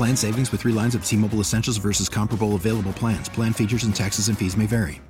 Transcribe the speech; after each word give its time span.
Plan 0.00 0.16
savings 0.16 0.48
with 0.50 0.62
three 0.62 0.72
lines 0.72 0.94
of 0.94 1.04
T 1.04 1.14
Mobile 1.14 1.40
Essentials 1.40 1.76
versus 1.76 2.08
comparable 2.08 2.54
available 2.54 2.94
plans. 2.94 3.28
Plan 3.28 3.52
features 3.52 3.84
and 3.84 3.94
taxes 3.94 4.28
and 4.28 4.38
fees 4.38 4.56
may 4.56 4.64
vary. 4.64 5.02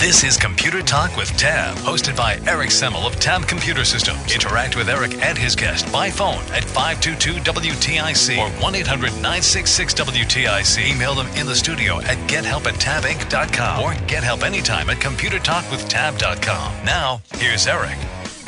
This 0.00 0.24
is 0.24 0.36
Computer 0.36 0.82
Talk 0.82 1.16
with 1.16 1.28
Tab, 1.36 1.76
hosted 1.76 2.16
by 2.16 2.40
Eric 2.44 2.70
Semmel 2.70 3.06
of 3.06 3.20
Tab 3.20 3.46
Computer 3.46 3.84
Systems. 3.84 4.34
Interact 4.34 4.74
with 4.74 4.88
Eric 4.88 5.14
and 5.22 5.38
his 5.38 5.54
guest 5.54 5.92
by 5.92 6.10
phone 6.10 6.42
at 6.50 6.64
522-WTIC 6.64 8.38
or 8.38 8.48
1-800-966-WTIC. 8.60 10.90
Email 10.90 11.14
them 11.14 11.28
in 11.36 11.46
the 11.46 11.54
studio 11.54 12.00
at 12.00 12.18
gethelp 12.28 12.66
at 12.66 12.74
tabinc.com 12.80 13.80
or 13.80 13.94
get 14.08 14.24
help 14.24 14.42
anytime 14.42 14.90
at 14.90 14.96
computertalkwithtab.com. 14.96 16.84
Now, 16.84 17.20
here's 17.36 17.68
Eric. 17.68 17.96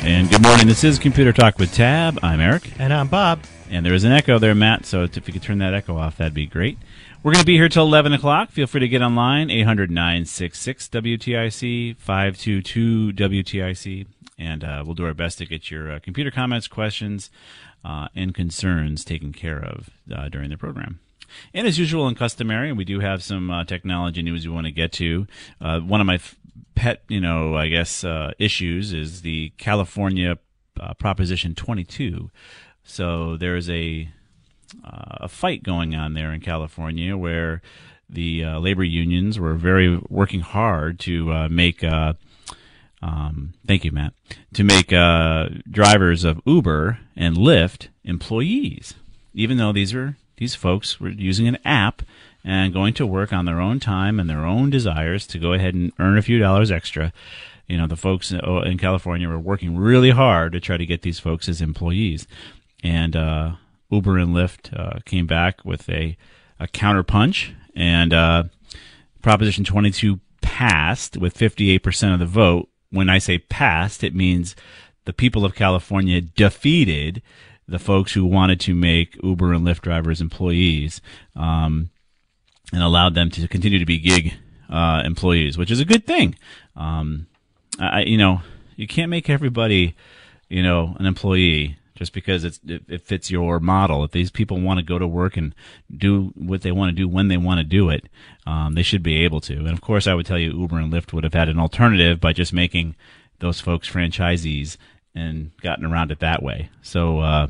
And 0.03 0.31
good 0.31 0.41
morning. 0.41 0.65
This 0.65 0.83
is 0.83 0.97
Computer 0.97 1.31
Talk 1.31 1.59
with 1.59 1.75
Tab. 1.75 2.17
I'm 2.23 2.39
Eric. 2.39 2.71
And 2.79 2.91
I'm 2.91 3.07
Bob. 3.07 3.43
And 3.69 3.85
there 3.85 3.93
is 3.93 4.03
an 4.03 4.11
echo 4.11 4.39
there, 4.39 4.55
Matt. 4.55 4.87
So 4.87 5.03
if 5.03 5.15
you 5.15 5.31
could 5.31 5.43
turn 5.43 5.59
that 5.59 5.75
echo 5.75 5.95
off, 5.95 6.17
that'd 6.17 6.33
be 6.33 6.47
great. 6.47 6.79
We're 7.21 7.33
going 7.33 7.41
to 7.41 7.45
be 7.45 7.55
here 7.55 7.69
till 7.69 7.85
11 7.85 8.11
o'clock. 8.11 8.49
Feel 8.49 8.65
free 8.65 8.79
to 8.79 8.87
get 8.87 9.03
online, 9.03 9.51
800 9.51 9.91
966 9.91 10.87
WTIC, 10.87 11.97
522 11.97 13.13
WTIC. 13.13 14.07
And 14.39 14.63
uh, 14.63 14.81
we'll 14.83 14.95
do 14.95 15.05
our 15.05 15.13
best 15.13 15.37
to 15.37 15.45
get 15.45 15.69
your 15.69 15.91
uh, 15.91 15.99
computer 15.99 16.31
comments, 16.31 16.67
questions, 16.67 17.29
uh, 17.85 18.07
and 18.15 18.33
concerns 18.33 19.05
taken 19.05 19.31
care 19.31 19.63
of 19.63 19.91
uh, 20.11 20.29
during 20.29 20.49
the 20.49 20.57
program. 20.57 20.99
And 21.53 21.67
as 21.67 21.77
usual 21.77 22.07
and 22.07 22.17
customary, 22.17 22.71
we 22.73 22.85
do 22.85 22.99
have 22.99 23.23
some 23.23 23.49
uh, 23.49 23.63
technology 23.65 24.21
news 24.21 24.47
we 24.47 24.53
want 24.53 24.65
to 24.65 24.71
get 24.71 24.91
to. 24.93 25.27
Uh, 25.59 25.79
one 25.79 26.01
of 26.01 26.07
my 26.07 26.15
f- 26.15 26.35
pet, 26.75 27.03
you 27.07 27.21
know, 27.21 27.55
I 27.55 27.67
guess, 27.67 28.05
issues 28.39 28.93
is 28.93 29.21
the 29.21 29.51
California 29.57 30.37
Proposition 30.97 31.55
22. 31.55 32.31
So 32.83 33.37
there's 33.37 33.69
a 33.69 34.09
uh, 34.83 35.17
a 35.21 35.27
fight 35.27 35.63
going 35.63 35.95
on 35.95 36.13
there 36.13 36.31
in 36.31 36.41
California 36.41 37.17
where 37.17 37.61
the 38.09 38.43
uh, 38.43 38.59
labor 38.59 38.83
unions 38.83 39.39
were 39.39 39.53
very 39.53 39.99
working 40.09 40.41
hard 40.41 40.99
to 41.01 41.31
uh, 41.31 41.49
make. 41.49 41.83
Uh, 41.83 42.13
um, 43.01 43.53
thank 43.65 43.83
you, 43.83 43.91
Matt. 43.91 44.13
To 44.53 44.63
make 44.63 44.93
uh, 44.93 45.49
drivers 45.69 46.23
of 46.23 46.41
Uber 46.45 46.99
and 47.15 47.35
Lyft 47.35 47.87
employees, 48.03 48.93
even 49.33 49.57
though 49.57 49.71
these 49.71 49.93
are 49.93 50.17
these 50.41 50.55
folks 50.55 50.99
were 50.99 51.09
using 51.09 51.47
an 51.47 51.59
app 51.63 52.01
and 52.43 52.73
going 52.73 52.95
to 52.95 53.05
work 53.05 53.31
on 53.31 53.45
their 53.45 53.61
own 53.61 53.79
time 53.79 54.19
and 54.19 54.27
their 54.27 54.43
own 54.43 54.71
desires 54.71 55.27
to 55.27 55.37
go 55.37 55.53
ahead 55.53 55.75
and 55.75 55.91
earn 55.99 56.17
a 56.17 56.21
few 56.23 56.39
dollars 56.39 56.71
extra. 56.71 57.13
You 57.67 57.77
know, 57.77 57.85
the 57.85 57.95
folks 57.95 58.31
in 58.31 58.79
California 58.79 59.29
were 59.29 59.37
working 59.37 59.77
really 59.77 60.09
hard 60.09 60.53
to 60.53 60.59
try 60.59 60.77
to 60.77 60.85
get 60.87 61.03
these 61.03 61.19
folks 61.19 61.47
as 61.47 61.61
employees, 61.61 62.25
and 62.83 63.15
uh, 63.15 63.51
Uber 63.91 64.17
and 64.17 64.33
Lyft 64.33 64.75
uh, 64.75 64.97
came 65.05 65.27
back 65.27 65.63
with 65.63 65.87
a, 65.87 66.17
a 66.59 66.67
counterpunch, 66.67 67.53
and 67.75 68.11
uh, 68.11 68.45
Proposition 69.21 69.63
22 69.63 70.19
passed 70.41 71.17
with 71.17 71.37
58% 71.37 72.13
of 72.13 72.19
the 72.19 72.25
vote. 72.25 72.67
When 72.89 73.11
I 73.11 73.19
say 73.19 73.37
passed, 73.37 74.03
it 74.03 74.15
means 74.15 74.55
the 75.05 75.13
people 75.13 75.45
of 75.45 75.53
California 75.53 76.19
defeated 76.19 77.21
the 77.67 77.79
folks 77.79 78.13
who 78.13 78.25
wanted 78.25 78.59
to 78.61 78.75
make 78.75 79.17
Uber 79.23 79.53
and 79.53 79.65
Lyft 79.65 79.81
drivers 79.81 80.21
employees 80.21 81.01
um, 81.35 81.89
and 82.73 82.83
allowed 82.83 83.15
them 83.15 83.29
to 83.31 83.47
continue 83.47 83.79
to 83.79 83.85
be 83.85 83.97
gig 83.97 84.33
uh, 84.69 85.01
employees, 85.05 85.57
which 85.57 85.71
is 85.71 85.79
a 85.79 85.85
good 85.85 86.05
thing. 86.05 86.35
Um, 86.75 87.27
I, 87.79 88.01
you 88.01 88.17
know, 88.17 88.41
you 88.75 88.87
can't 88.87 89.09
make 89.09 89.29
everybody, 89.29 89.95
you 90.49 90.63
know, 90.63 90.95
an 90.99 91.05
employee 91.05 91.77
just 91.95 92.13
because 92.13 92.43
it's 92.43 92.59
it, 92.65 92.83
it 92.87 93.01
fits 93.03 93.29
your 93.29 93.59
model. 93.59 94.03
If 94.03 94.11
these 94.11 94.31
people 94.31 94.59
want 94.59 94.79
to 94.79 94.85
go 94.85 94.97
to 94.97 95.07
work 95.07 95.37
and 95.37 95.53
do 95.95 96.31
what 96.35 96.63
they 96.63 96.71
want 96.71 96.89
to 96.89 96.95
do 96.95 97.07
when 97.07 97.27
they 97.27 97.37
want 97.37 97.59
to 97.59 97.63
do 97.63 97.89
it, 97.89 98.07
um, 98.47 98.73
they 98.73 98.81
should 98.81 99.03
be 99.03 99.23
able 99.23 99.39
to. 99.41 99.57
And 99.57 99.69
of 99.69 99.81
course, 99.81 100.07
I 100.07 100.15
would 100.15 100.25
tell 100.25 100.39
you 100.39 100.51
Uber 100.51 100.79
and 100.79 100.91
Lyft 100.91 101.13
would 101.13 101.23
have 101.23 101.35
had 101.35 101.47
an 101.47 101.59
alternative 101.59 102.19
by 102.19 102.33
just 102.33 102.53
making 102.53 102.95
those 103.39 103.59
folks 103.59 103.89
franchisees 103.89 104.77
and 105.13 105.51
gotten 105.61 105.85
around 105.85 106.11
it 106.11 106.19
that 106.19 106.41
way. 106.41 106.69
So 106.81 107.19
uh, 107.19 107.47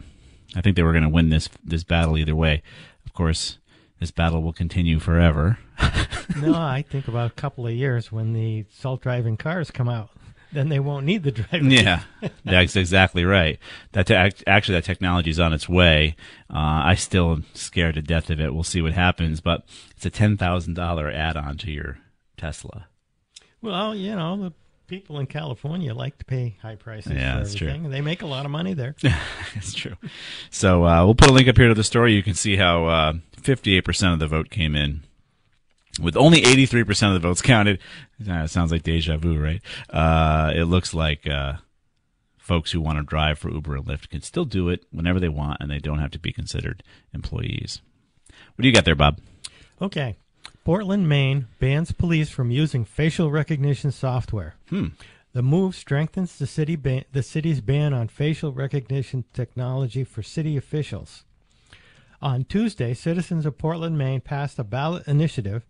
I 0.56 0.62
think 0.62 0.76
they 0.76 0.84
were 0.84 0.94
going 0.94 1.04
to 1.04 1.10
win 1.10 1.30
this 1.30 1.50
this 1.64 1.84
battle 1.84 2.18
either 2.18 2.36
way. 2.36 2.64
Of 3.06 3.14
course, 3.14 3.58
this 4.00 4.12
battle 4.12 4.42
will 4.42 4.54
continue 4.54 5.00
forever. 5.00 5.60
no, 6.42 6.54
I 6.54 6.84
think 6.88 7.08
about 7.08 7.32
a 7.32 7.36
couple 7.36 7.68
of 7.68 7.74
years 7.74 8.12
when 8.12 8.34
the 8.34 8.66
self-driving 8.70 9.38
cars 9.38 9.72
come 9.72 9.90
out 9.90 10.10
then 10.52 10.70
they 10.70 10.80
won't 10.80 11.06
need 11.06 11.24
the 11.24 11.32
driver. 11.32 11.64
Yeah, 11.64 12.04
that's 12.44 12.76
exactly 12.76 13.24
right. 13.24 13.60
That 13.94 14.08
te- 14.08 14.44
actually 14.48 14.76
that 14.76 14.84
technology 14.84 15.30
is 15.30 15.40
on 15.40 15.54
its 15.54 15.70
way. 15.70 16.16
Uh, 16.50 16.84
I 16.86 16.96
still 16.96 17.32
am 17.32 17.46
scared 17.54 17.96
to 17.96 18.02
death 18.02 18.30
of 18.30 18.40
it. 18.40 18.54
We'll 18.54 18.64
see 18.64 18.82
what 18.82 18.94
happens, 18.94 19.42
but 19.42 19.64
it's 19.96 20.06
a 20.06 20.10
ten 20.10 20.38
thousand 20.38 20.74
dollar 20.74 21.10
add-on 21.10 21.58
to 21.60 21.72
your 21.72 22.00
Tesla. 22.38 22.88
Well, 23.62 23.96
you 23.96 24.16
know 24.16 24.38
the 24.38 24.54
people 24.92 25.20
in 25.20 25.26
California 25.26 25.94
like 25.94 26.18
to 26.18 26.26
pay 26.26 26.58
high 26.62 26.76
prices 26.76 27.14
yeah, 27.14 27.36
for 27.36 27.40
that's 27.40 27.56
everything. 27.56 27.84
True. 27.84 27.92
They 27.92 28.02
make 28.02 28.22
a 28.22 28.26
lot 28.26 28.44
of 28.44 28.52
money 28.52 28.74
there. 28.74 28.94
that's 29.56 29.74
true. 29.74 29.96
So 30.50 30.86
uh, 30.86 31.06
we'll 31.06 31.16
put 31.16 31.30
a 31.30 31.34
link 31.34 31.48
up 31.48 31.58
here 31.58 31.70
to 31.70 31.74
the 31.74 31.84
story. 31.84 32.14
You 32.14 32.22
can 32.22 32.34
see 32.34 32.58
how 32.58 32.86
uh, 32.88 33.14
fifty-eight 33.38 33.86
percent 33.86 34.12
of 34.12 34.20
the 34.20 34.28
vote 34.28 34.50
came 34.50 34.76
in 34.76 35.04
with 36.02 36.18
only 36.18 36.42
83% 36.42 37.08
of 37.08 37.14
the 37.14 37.20
votes 37.28 37.42
counted. 37.42 37.80
Uh, 38.30 38.48
sounds 38.48 38.72
like 38.72 38.84
deja 38.84 39.18
vu, 39.18 39.42
right? 39.42 39.62
Uh, 39.90 40.52
it 40.54 40.64
looks 40.66 40.94
like 40.94 41.28
uh, 41.28 41.54
folks 42.38 42.72
who 42.72 42.82
want 42.82 42.98
to 42.98 43.04
drive 43.04 43.40
for 43.40 43.50
Uber 43.50 43.78
and 43.78 43.86
Lyft 43.86 44.10
can 44.10 44.22
still 44.22 44.46
do 44.46 44.68
it 44.70 44.86
whenever 44.92 45.20
they 45.20 45.30
want, 45.30 45.58
and 45.62 45.72
they 45.72 45.80
don't 45.80 46.00
have 46.00 46.12
to 46.12 46.20
be 46.20 46.34
considered 46.34 46.84
employees. 47.14 47.82
What 48.56 48.64
do 48.64 48.68
you 48.68 48.74
got 48.74 48.86
there, 48.86 48.96
Bob? 48.96 49.20
Okay. 49.82 50.18
Portland, 50.64 51.10
Maine 51.10 51.48
bans 51.60 51.92
police 51.92 52.30
from 52.30 52.52
using 52.52 52.86
facial 52.86 53.32
recognition 53.32 53.92
software. 53.92 54.56
Hmm. 54.70 54.88
The 55.34 55.42
move 55.42 55.76
strengthens 55.76 56.38
the 56.38 56.46
city 56.48 56.76
ban- 56.76 57.06
the 57.12 57.24
city's 57.24 57.62
ban 57.62 57.94
on 57.94 58.10
facial 58.10 58.52
recognition 58.52 59.24
technology 59.34 60.04
for 60.04 60.22
city 60.22 60.58
officials. 60.58 61.24
On 62.22 62.44
Tuesday, 62.44 62.94
citizens 62.94 63.46
of 63.46 63.58
Portland, 63.58 63.98
Maine 63.98 64.22
passed 64.22 64.60
a 64.60 64.64
ballot 64.64 65.08
initiative 65.08 65.64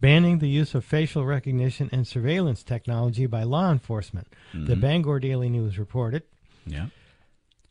banning 0.00 0.38
the 0.38 0.48
use 0.48 0.74
of 0.74 0.84
facial 0.84 1.24
recognition 1.24 1.88
and 1.92 2.06
surveillance 2.06 2.62
technology 2.62 3.26
by 3.26 3.42
law 3.42 3.70
enforcement. 3.70 4.26
Mm-hmm. 4.52 4.66
The 4.66 4.76
Bangor 4.76 5.20
Daily 5.20 5.48
News 5.48 5.78
reported. 5.78 6.22
Yeah. 6.66 6.86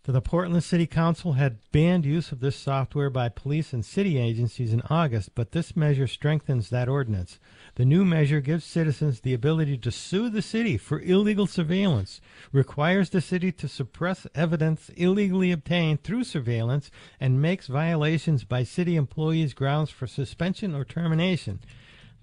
The 0.05 0.21
Portland 0.21 0.65
City 0.65 0.85
Council 0.85 1.33
had 1.33 1.59
banned 1.71 2.03
use 2.03 2.33
of 2.33 2.41
this 2.41 2.57
software 2.57 3.09
by 3.09 3.29
police 3.29 3.71
and 3.71 3.85
city 3.85 4.17
agencies 4.17 4.73
in 4.73 4.81
August, 4.89 5.33
but 5.33 5.53
this 5.53 5.77
measure 5.77 6.07
strengthens 6.07 6.69
that 6.71 6.89
ordinance. 6.89 7.39
The 7.75 7.85
new 7.85 8.03
measure 8.03 8.41
gives 8.41 8.65
citizens 8.65 9.21
the 9.21 9.33
ability 9.33 9.77
to 9.77 9.91
sue 9.91 10.29
the 10.29 10.41
city 10.41 10.77
for 10.77 10.99
illegal 10.99 11.47
surveillance, 11.47 12.19
requires 12.51 13.11
the 13.11 13.21
city 13.21 13.53
to 13.53 13.69
suppress 13.69 14.27
evidence 14.35 14.89
illegally 14.97 15.53
obtained 15.53 16.03
through 16.03 16.25
surveillance, 16.25 16.91
and 17.17 17.41
makes 17.41 17.67
violations 17.67 18.43
by 18.43 18.63
city 18.63 18.97
employees 18.97 19.53
grounds 19.53 19.89
for 19.89 20.05
suspension 20.05 20.75
or 20.75 20.83
termination. 20.83 21.61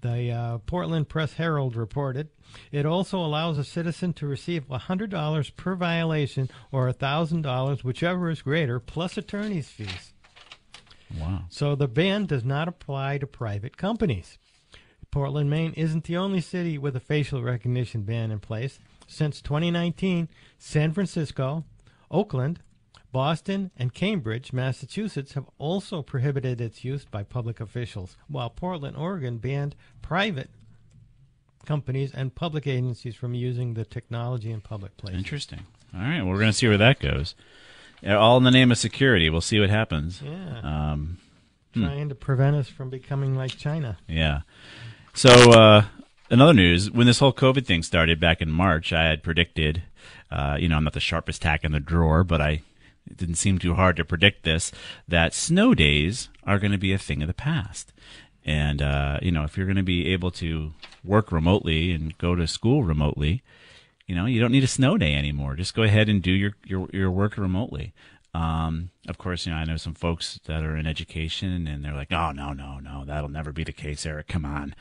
The 0.01 0.31
uh, 0.31 0.57
Portland 0.59 1.09
Press 1.09 1.33
Herald 1.33 1.75
reported. 1.75 2.29
It 2.71 2.85
also 2.85 3.19
allows 3.19 3.57
a 3.57 3.63
citizen 3.63 4.13
to 4.13 4.27
receive 4.27 4.67
$100 4.67 5.55
per 5.55 5.75
violation 5.75 6.49
or 6.71 6.91
$1,000, 6.91 7.83
whichever 7.83 8.29
is 8.29 8.41
greater, 8.41 8.79
plus 8.79 9.17
attorney's 9.17 9.69
fees. 9.69 10.13
Wow. 11.19 11.45
So 11.49 11.75
the 11.75 11.87
ban 11.87 12.25
does 12.25 12.43
not 12.43 12.67
apply 12.67 13.19
to 13.19 13.27
private 13.27 13.77
companies. 13.77 14.37
Portland, 15.11 15.49
Maine 15.49 15.73
isn't 15.73 16.05
the 16.05 16.17
only 16.17 16.39
city 16.41 16.77
with 16.77 16.95
a 16.95 17.01
facial 17.01 17.43
recognition 17.43 18.03
ban 18.03 18.31
in 18.31 18.39
place. 18.39 18.79
Since 19.07 19.41
2019, 19.41 20.29
San 20.57 20.93
Francisco, 20.93 21.65
Oakland, 22.09 22.61
Boston, 23.11 23.71
and 23.77 23.93
Cambridge, 23.93 24.53
Massachusetts 24.53 25.33
have 25.33 25.45
also 25.57 26.01
prohibited 26.01 26.61
its 26.61 26.83
use 26.83 27.05
by 27.05 27.23
public 27.23 27.59
officials, 27.59 28.15
while 28.27 28.49
Portland, 28.49 28.95
Oregon 28.97 29.37
banned 29.37 29.75
private 30.01 30.49
companies 31.65 32.11
and 32.13 32.33
public 32.33 32.65
agencies 32.67 33.15
from 33.15 33.33
using 33.33 33.73
the 33.73 33.85
technology 33.85 34.51
in 34.51 34.61
public 34.61 34.95
places. 34.97 35.17
Interesting. 35.17 35.65
All 35.93 36.01
right. 36.01 36.21
Well, 36.21 36.29
we're 36.29 36.39
going 36.39 36.51
to 36.51 36.57
see 36.57 36.67
where 36.67 36.77
that 36.77 36.99
goes. 36.99 37.35
All 38.07 38.37
in 38.37 38.43
the 38.43 38.51
name 38.51 38.71
of 38.71 38.77
security. 38.77 39.29
We'll 39.29 39.41
see 39.41 39.59
what 39.59 39.69
happens. 39.69 40.21
Yeah. 40.23 40.59
Um, 40.63 41.19
Trying 41.73 42.09
to 42.09 42.15
prevent 42.15 42.55
us 42.55 42.67
from 42.67 42.89
becoming 42.89 43.35
like 43.35 43.51
China. 43.57 43.97
Yeah. 44.07 44.41
So, 45.13 45.51
uh, 45.51 45.85
another 46.29 46.53
news 46.53 46.91
when 46.91 47.07
this 47.07 47.19
whole 47.19 47.31
COVID 47.31 47.65
thing 47.65 47.83
started 47.83 48.19
back 48.19 48.41
in 48.41 48.49
March, 48.49 48.91
I 48.91 49.05
had 49.05 49.23
predicted, 49.23 49.83
uh, 50.29 50.57
you 50.59 50.67
know, 50.67 50.77
I'm 50.77 50.83
not 50.83 50.93
the 50.93 50.99
sharpest 50.99 51.41
tack 51.41 51.63
in 51.63 51.71
the 51.71 51.79
drawer, 51.79 52.23
but 52.23 52.41
I, 52.41 52.61
it 53.11 53.17
didn't 53.17 53.35
seem 53.35 53.59
too 53.59 53.75
hard 53.75 53.97
to 53.97 54.05
predict 54.05 54.43
this, 54.43 54.71
that 55.07 55.33
snow 55.33 55.73
days 55.73 56.29
are 56.43 56.59
going 56.59 56.71
to 56.71 56.77
be 56.77 56.93
a 56.93 56.97
thing 56.97 57.21
of 57.21 57.27
the 57.27 57.33
past. 57.33 57.93
And, 58.43 58.81
uh, 58.81 59.19
you 59.21 59.31
know, 59.31 59.43
if 59.43 59.55
you're 59.55 59.67
going 59.67 59.75
to 59.75 59.83
be 59.83 60.11
able 60.13 60.31
to 60.31 60.73
work 61.03 61.31
remotely 61.31 61.91
and 61.91 62.17
go 62.17 62.35
to 62.35 62.47
school 62.47 62.83
remotely, 62.83 63.43
you 64.07 64.15
know, 64.15 64.25
you 64.25 64.39
don't 64.39 64.51
need 64.51 64.63
a 64.63 64.67
snow 64.67 64.97
day 64.97 65.13
anymore. 65.13 65.55
Just 65.55 65.75
go 65.75 65.83
ahead 65.83 66.09
and 66.09 66.21
do 66.21 66.31
your, 66.31 66.53
your, 66.65 66.89
your 66.91 67.11
work 67.11 67.37
remotely. 67.37 67.93
Um, 68.33 68.89
of 69.07 69.17
course, 69.17 69.45
you 69.45 69.51
know, 69.51 69.57
I 69.57 69.65
know 69.65 69.77
some 69.77 69.93
folks 69.93 70.39
that 70.45 70.63
are 70.63 70.77
in 70.77 70.87
education 70.87 71.67
and 71.67 71.83
they're 71.83 71.93
like, 71.93 72.11
oh, 72.11 72.31
no, 72.31 72.53
no, 72.53 72.79
no, 72.79 73.03
that'll 73.05 73.29
never 73.29 73.51
be 73.51 73.63
the 73.63 73.73
case, 73.73 74.05
Eric. 74.05 74.27
Come 74.27 74.45
on. 74.45 74.73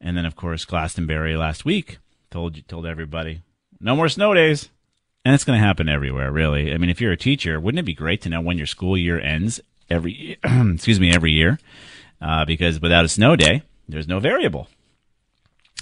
And 0.00 0.16
then, 0.16 0.24
of 0.24 0.36
course, 0.36 0.64
Glastonbury 0.64 1.36
last 1.36 1.64
week 1.64 1.98
told 2.30 2.66
told 2.68 2.86
everybody, 2.86 3.42
no 3.80 3.96
more 3.96 4.08
snow 4.08 4.32
days. 4.34 4.70
And 5.24 5.34
it's 5.34 5.44
going 5.44 5.58
to 5.58 5.64
happen 5.64 5.88
everywhere, 5.88 6.32
really. 6.32 6.72
I 6.72 6.78
mean, 6.78 6.88
if 6.88 7.00
you're 7.00 7.12
a 7.12 7.16
teacher, 7.16 7.60
wouldn't 7.60 7.78
it 7.78 7.84
be 7.84 7.94
great 7.94 8.22
to 8.22 8.30
know 8.30 8.40
when 8.40 8.56
your 8.56 8.66
school 8.66 8.96
year 8.96 9.20
ends 9.20 9.60
every, 9.90 10.38
excuse 10.44 10.98
me, 10.98 11.12
every 11.12 11.32
year? 11.32 11.58
Uh, 12.22 12.44
because 12.44 12.80
without 12.80 13.04
a 13.04 13.08
snow 13.08 13.36
day, 13.36 13.62
there's 13.88 14.08
no 14.08 14.18
variable. 14.18 14.68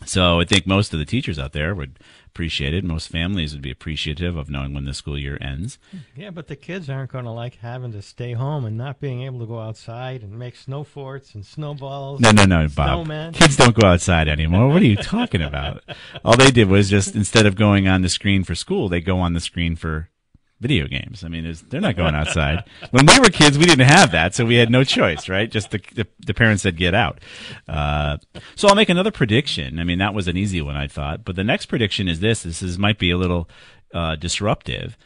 So 0.05 0.40
I 0.40 0.44
think 0.44 0.67
most 0.67 0.93
of 0.93 0.99
the 0.99 1.05
teachers 1.05 1.38
out 1.38 1.52
there 1.52 1.75
would 1.75 1.99
appreciate 2.29 2.75
it. 2.75 2.85
Most 2.85 3.09
families 3.09 3.53
would 3.53 3.63
be 3.63 3.71
appreciative 3.71 4.37
of 4.37 4.51
knowing 4.51 4.75
when 4.75 4.85
the 4.85 4.93
school 4.93 5.19
year 5.19 5.39
ends. 5.41 5.79
Yeah, 6.15 6.31
but 6.31 6.47
the 6.47 6.57
kids 6.57 6.91
aren't 6.91 7.11
going 7.11 7.25
to 7.25 7.31
like 7.31 7.57
having 7.57 7.93
to 7.93 8.03
stay 8.03 8.35
home 8.35 8.65
and 8.65 8.77
not 8.77 9.01
being 9.01 9.23
able 9.23 9.41
to 9.41 9.47
go 9.47 9.59
outside 9.61 10.23
and 10.23 10.39
make 10.39 10.55
snow 10.55 10.85
forts 10.85 11.35
and 11.35 11.45
snowballs. 11.45 12.21
No, 12.21 12.31
no, 12.31 12.45
no, 12.45 12.69
Bob. 12.69 13.07
Snowmen. 13.07 13.35
Kids 13.35 13.57
don't 13.57 13.75
go 13.75 13.89
outside 13.89 14.29
anymore. 14.29 14.69
What 14.69 14.83
are 14.83 14.87
you 14.87 14.97
talking 14.97 15.43
about? 15.43 15.83
All 16.25 16.37
they 16.37 16.51
did 16.51 16.69
was 16.69 16.91
just 16.91 17.15
instead 17.15 17.47
of 17.47 17.57
going 17.57 17.89
on 17.89 18.03
the 18.03 18.09
screen 18.09 18.45
for 18.45 18.55
school, 18.55 18.89
they 18.89 19.01
go 19.01 19.19
on 19.19 19.33
the 19.33 19.41
screen 19.41 19.75
for 19.75 20.11
video 20.60 20.87
games. 20.87 21.22
I 21.25 21.28
mean, 21.28 21.55
they're 21.69 21.81
not 21.81 21.96
going 21.96 22.14
outside. 22.14 22.64
when 22.90 23.06
we 23.06 23.19
were 23.20 23.26
kids, 23.26 23.58
we 23.58 23.64
didn't 23.64 23.87
have 23.87 24.12
that, 24.12 24.34
so 24.34 24.44
we 24.44 24.56
had 24.56 24.70
no 24.70 24.84
choice, 24.84 25.28
right? 25.28 25.50
Just 25.50 25.70
the 25.70 25.81
the, 25.94 26.06
the 26.26 26.34
parents 26.34 26.62
said 26.62 26.76
get 26.76 26.94
out. 26.94 27.20
Uh, 27.69 28.19
so 28.56 28.69
I'll 28.69 28.75
make 28.75 28.88
another 28.88 29.12
prediction. 29.12 29.78
I 29.78 29.84
mean, 29.84 29.99
that 29.99 30.14
was 30.14 30.28
an 30.28 30.37
easy 30.37 30.60
one, 30.60 30.76
I 30.76 30.88
thought. 30.88 31.25
But 31.25 31.37
the 31.37 31.44
next 31.44 31.66
prediction 31.66 32.08
is 32.08 32.20
this. 32.20 32.43
This 32.43 32.62
is 32.62 32.78
might 32.78 32.99
be 32.99 33.10
a 33.10 33.16
little 33.16 33.49
uh, 33.94 34.16
disruptive. 34.16 34.96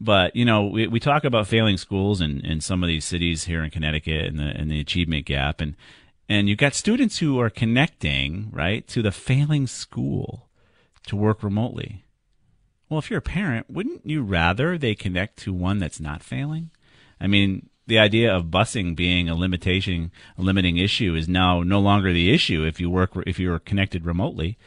But 0.00 0.34
you 0.34 0.44
know, 0.44 0.64
we, 0.64 0.86
we 0.88 0.98
talk 0.98 1.24
about 1.24 1.46
failing 1.46 1.76
schools 1.76 2.20
in, 2.20 2.40
in 2.44 2.60
some 2.60 2.82
of 2.82 2.88
these 2.88 3.04
cities 3.04 3.44
here 3.44 3.62
in 3.62 3.70
Connecticut 3.70 4.26
and 4.26 4.38
the 4.38 4.46
and 4.46 4.70
the 4.70 4.80
achievement 4.80 5.26
gap, 5.26 5.60
and 5.60 5.76
and 6.28 6.48
you've 6.48 6.58
got 6.58 6.74
students 6.74 7.18
who 7.18 7.38
are 7.38 7.50
connecting 7.50 8.50
right 8.50 8.86
to 8.88 9.02
the 9.02 9.12
failing 9.12 9.66
school 9.66 10.48
to 11.06 11.16
work 11.16 11.42
remotely. 11.42 12.04
Well, 12.92 12.98
if 12.98 13.08
you're 13.08 13.20
a 13.20 13.22
parent, 13.22 13.70
wouldn't 13.70 14.04
you 14.04 14.22
rather 14.22 14.76
they 14.76 14.94
connect 14.94 15.38
to 15.38 15.54
one 15.54 15.78
that's 15.78 15.98
not 15.98 16.22
failing? 16.22 16.68
I 17.18 17.26
mean, 17.26 17.70
the 17.86 17.98
idea 17.98 18.30
of 18.30 18.50
busing 18.50 18.94
being 18.94 19.30
a 19.30 19.34
limitation, 19.34 20.12
a 20.36 20.42
limiting 20.42 20.76
issue 20.76 21.14
is 21.14 21.26
now 21.26 21.62
no 21.62 21.80
longer 21.80 22.12
the 22.12 22.30
issue 22.34 22.66
if 22.66 22.78
you 22.80 22.90
work 22.90 23.12
if 23.26 23.38
you're 23.38 23.58
connected 23.58 24.04
remotely. 24.04 24.58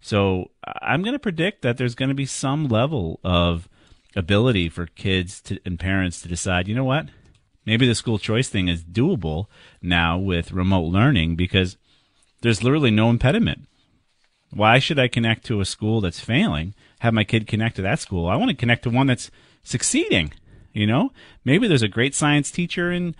So 0.00 0.50
I'm 0.80 1.02
going 1.02 1.12
to 1.12 1.18
predict 1.18 1.60
that 1.60 1.76
there's 1.76 1.94
going 1.94 2.08
to 2.08 2.14
be 2.14 2.24
some 2.24 2.68
level 2.68 3.20
of 3.22 3.68
ability 4.16 4.70
for 4.70 4.86
kids 4.86 5.42
to, 5.42 5.58
and 5.66 5.78
parents 5.78 6.22
to 6.22 6.28
decide, 6.28 6.68
you 6.68 6.74
know 6.74 6.84
what? 6.84 7.08
Maybe 7.66 7.86
the 7.86 7.94
school 7.94 8.18
choice 8.18 8.48
thing 8.48 8.68
is 8.68 8.82
doable 8.82 9.48
now 9.82 10.16
with 10.16 10.52
remote 10.52 10.86
learning 10.86 11.36
because 11.36 11.76
there's 12.40 12.64
literally 12.64 12.90
no 12.90 13.10
impediment. 13.10 13.68
Why 14.54 14.78
should 14.78 14.98
I 14.98 15.08
connect 15.08 15.44
to 15.46 15.60
a 15.60 15.66
school 15.66 16.00
that's 16.00 16.20
failing? 16.20 16.74
Have 17.04 17.12
my 17.12 17.24
kid 17.24 17.46
connect 17.46 17.76
to 17.76 17.82
that 17.82 18.00
school. 18.00 18.28
I 18.28 18.36
want 18.36 18.48
to 18.48 18.56
connect 18.56 18.84
to 18.84 18.90
one 18.90 19.08
that's 19.08 19.30
succeeding. 19.62 20.32
You 20.72 20.86
know, 20.86 21.12
maybe 21.44 21.68
there's 21.68 21.82
a 21.82 21.86
great 21.88 22.14
science 22.14 22.50
teacher 22.50 22.90
in 22.90 23.14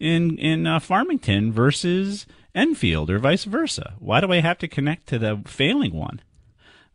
in 0.00 0.36
in 0.38 0.66
uh, 0.66 0.80
Farmington 0.80 1.52
versus 1.52 2.26
Enfield 2.52 3.10
or 3.10 3.20
vice 3.20 3.44
versa. 3.44 3.94
Why 4.00 4.20
do 4.20 4.32
I 4.32 4.40
have 4.40 4.58
to 4.58 4.66
connect 4.66 5.06
to 5.10 5.20
the 5.20 5.40
failing 5.46 5.94
one? 5.94 6.20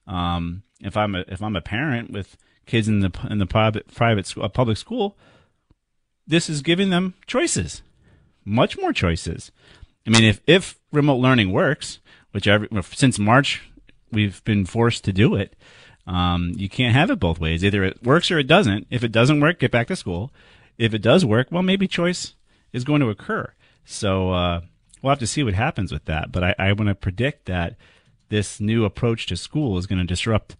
Um, 0.05 0.63
if 0.81 0.97
I'm 0.97 1.15
a 1.15 1.23
if 1.29 1.41
I'm 1.41 1.55
a 1.55 1.61
parent 1.61 2.11
with 2.11 2.35
kids 2.65 2.89
in 2.89 2.99
the 2.99 3.11
in 3.29 3.37
the 3.37 3.45
private 3.45 3.87
private 3.95 4.27
school, 4.27 4.43
uh, 4.43 4.49
public 4.49 4.75
school, 4.75 5.15
this 6.27 6.49
is 6.49 6.61
giving 6.61 6.89
them 6.89 7.13
choices, 7.25 7.83
much 8.43 8.77
more 8.77 8.91
choices. 8.91 9.49
I 10.05 10.09
mean, 10.09 10.25
if 10.25 10.41
if 10.45 10.77
remote 10.91 11.21
learning 11.21 11.53
works, 11.53 11.99
which 12.31 12.49
every, 12.49 12.67
since 12.91 13.17
March 13.17 13.61
we've 14.11 14.43
been 14.43 14.65
forced 14.65 15.05
to 15.05 15.13
do 15.13 15.35
it, 15.35 15.55
um, 16.05 16.53
you 16.55 16.69
can't 16.69 16.95
have 16.95 17.09
it 17.09 17.19
both 17.19 17.39
ways. 17.39 17.63
Either 17.63 17.83
it 17.83 18.03
works 18.03 18.29
or 18.31 18.39
it 18.39 18.47
doesn't. 18.47 18.87
If 18.89 19.03
it 19.03 19.11
doesn't 19.11 19.39
work, 19.39 19.59
get 19.59 19.71
back 19.71 19.87
to 19.87 19.95
school. 19.95 20.31
If 20.77 20.93
it 20.93 21.01
does 21.01 21.23
work, 21.25 21.47
well, 21.51 21.63
maybe 21.63 21.87
choice 21.87 22.33
is 22.71 22.83
going 22.83 23.01
to 23.01 23.09
occur. 23.09 23.53
So 23.85 24.31
uh, 24.31 24.61
we'll 25.01 25.11
have 25.11 25.19
to 25.19 25.27
see 25.27 25.43
what 25.43 25.53
happens 25.53 25.91
with 25.91 26.05
that. 26.05 26.31
But 26.31 26.43
I, 26.43 26.55
I 26.59 26.73
want 26.73 26.89
to 26.89 26.95
predict 26.95 27.45
that 27.45 27.75
this 28.29 28.59
new 28.59 28.83
approach 28.83 29.27
to 29.27 29.37
school 29.37 29.77
is 29.77 29.87
going 29.87 29.99
to 29.99 30.05
disrupt 30.05 30.55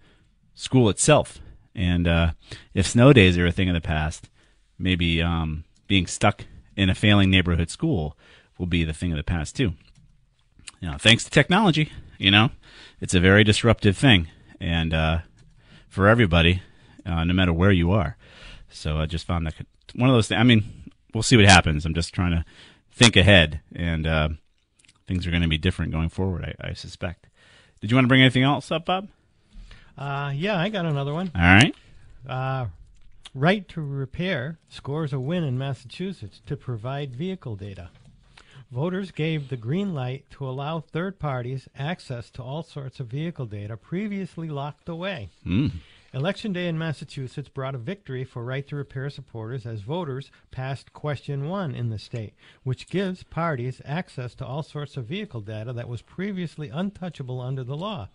school 0.53 0.89
itself. 0.89 1.39
And 1.75 2.07
uh, 2.07 2.31
if 2.73 2.85
snow 2.85 3.13
days 3.13 3.37
are 3.37 3.47
a 3.47 3.51
thing 3.51 3.69
of 3.69 3.73
the 3.73 3.81
past, 3.81 4.29
maybe 4.77 5.21
um, 5.21 5.63
being 5.87 6.05
stuck 6.07 6.45
in 6.75 6.89
a 6.89 6.95
failing 6.95 7.29
neighborhood 7.29 7.69
school 7.69 8.17
will 8.57 8.67
be 8.67 8.83
the 8.83 8.93
thing 8.93 9.11
of 9.11 9.17
the 9.17 9.23
past 9.23 9.55
too. 9.55 9.73
You 10.79 10.91
know, 10.91 10.97
thanks 10.97 11.23
to 11.23 11.29
technology, 11.29 11.91
you 12.17 12.29
know, 12.29 12.51
it's 12.99 13.13
a 13.13 13.19
very 13.19 13.43
disruptive 13.43 13.97
thing, 13.97 14.27
and 14.59 14.93
uh, 14.93 15.19
for 15.93 16.07
everybody, 16.07 16.59
uh, 17.05 17.23
no 17.23 17.33
matter 17.33 17.53
where 17.53 17.71
you 17.71 17.91
are. 17.91 18.17
So 18.71 18.97
I 18.97 19.05
just 19.05 19.27
found 19.27 19.45
that 19.45 19.53
one 19.93 20.09
of 20.09 20.15
those 20.15 20.27
things. 20.27 20.39
I 20.39 20.43
mean, 20.43 20.89
we'll 21.13 21.21
see 21.21 21.37
what 21.37 21.45
happens. 21.45 21.85
I'm 21.85 21.93
just 21.93 22.13
trying 22.15 22.31
to 22.31 22.43
think 22.91 23.15
ahead, 23.15 23.61
and 23.75 24.07
uh, 24.07 24.29
things 25.07 25.27
are 25.27 25.29
going 25.29 25.43
to 25.43 25.47
be 25.47 25.59
different 25.59 25.91
going 25.91 26.09
forward. 26.09 26.55
I, 26.59 26.69
I 26.69 26.73
suspect. 26.73 27.27
Did 27.79 27.91
you 27.91 27.97
want 27.97 28.05
to 28.05 28.07
bring 28.07 28.21
anything 28.21 28.41
else 28.41 28.71
up, 28.71 28.85
Bob? 28.85 29.07
Uh, 29.95 30.31
yeah, 30.33 30.59
I 30.59 30.69
got 30.69 30.85
another 30.87 31.13
one. 31.13 31.31
All 31.35 31.41
right. 31.41 31.75
Uh, 32.27 32.65
right 33.35 33.67
to 33.69 33.81
repair 33.81 34.57
scores 34.69 35.13
a 35.13 35.19
win 35.19 35.43
in 35.43 35.59
Massachusetts 35.59 36.41
to 36.47 36.57
provide 36.57 37.15
vehicle 37.15 37.55
data. 37.55 37.89
Voters 38.73 39.11
gave 39.11 39.49
the 39.49 39.55
green 39.55 39.93
light 39.93 40.25
to 40.31 40.49
allow 40.49 40.79
third 40.79 41.19
parties 41.19 41.67
access 41.77 42.31
to 42.31 42.41
all 42.41 42.63
sorts 42.63 42.99
of 42.99 43.05
vehicle 43.05 43.45
data 43.45 43.77
previously 43.77 44.49
locked 44.49 44.89
away. 44.89 45.29
Mm. 45.45 45.73
Election 46.11 46.53
day 46.53 46.67
in 46.67 46.75
Massachusetts 46.75 47.49
brought 47.49 47.75
a 47.75 47.77
victory 47.77 48.23
for 48.23 48.43
right 48.43 48.67
to 48.67 48.75
repair 48.75 49.11
supporters 49.11 49.67
as 49.67 49.81
voters 49.81 50.31
passed 50.49 50.91
question 50.91 51.47
one 51.47 51.75
in 51.75 51.91
the 51.91 51.99
state, 51.99 52.33
which 52.63 52.89
gives 52.89 53.21
parties 53.21 53.79
access 53.85 54.33
to 54.33 54.45
all 54.45 54.63
sorts 54.63 54.97
of 54.97 55.05
vehicle 55.05 55.41
data 55.41 55.71
that 55.71 55.87
was 55.87 56.01
previously 56.01 56.69
untouchable 56.69 57.41
under 57.41 57.63
the 57.63 57.77
law. 57.77 58.09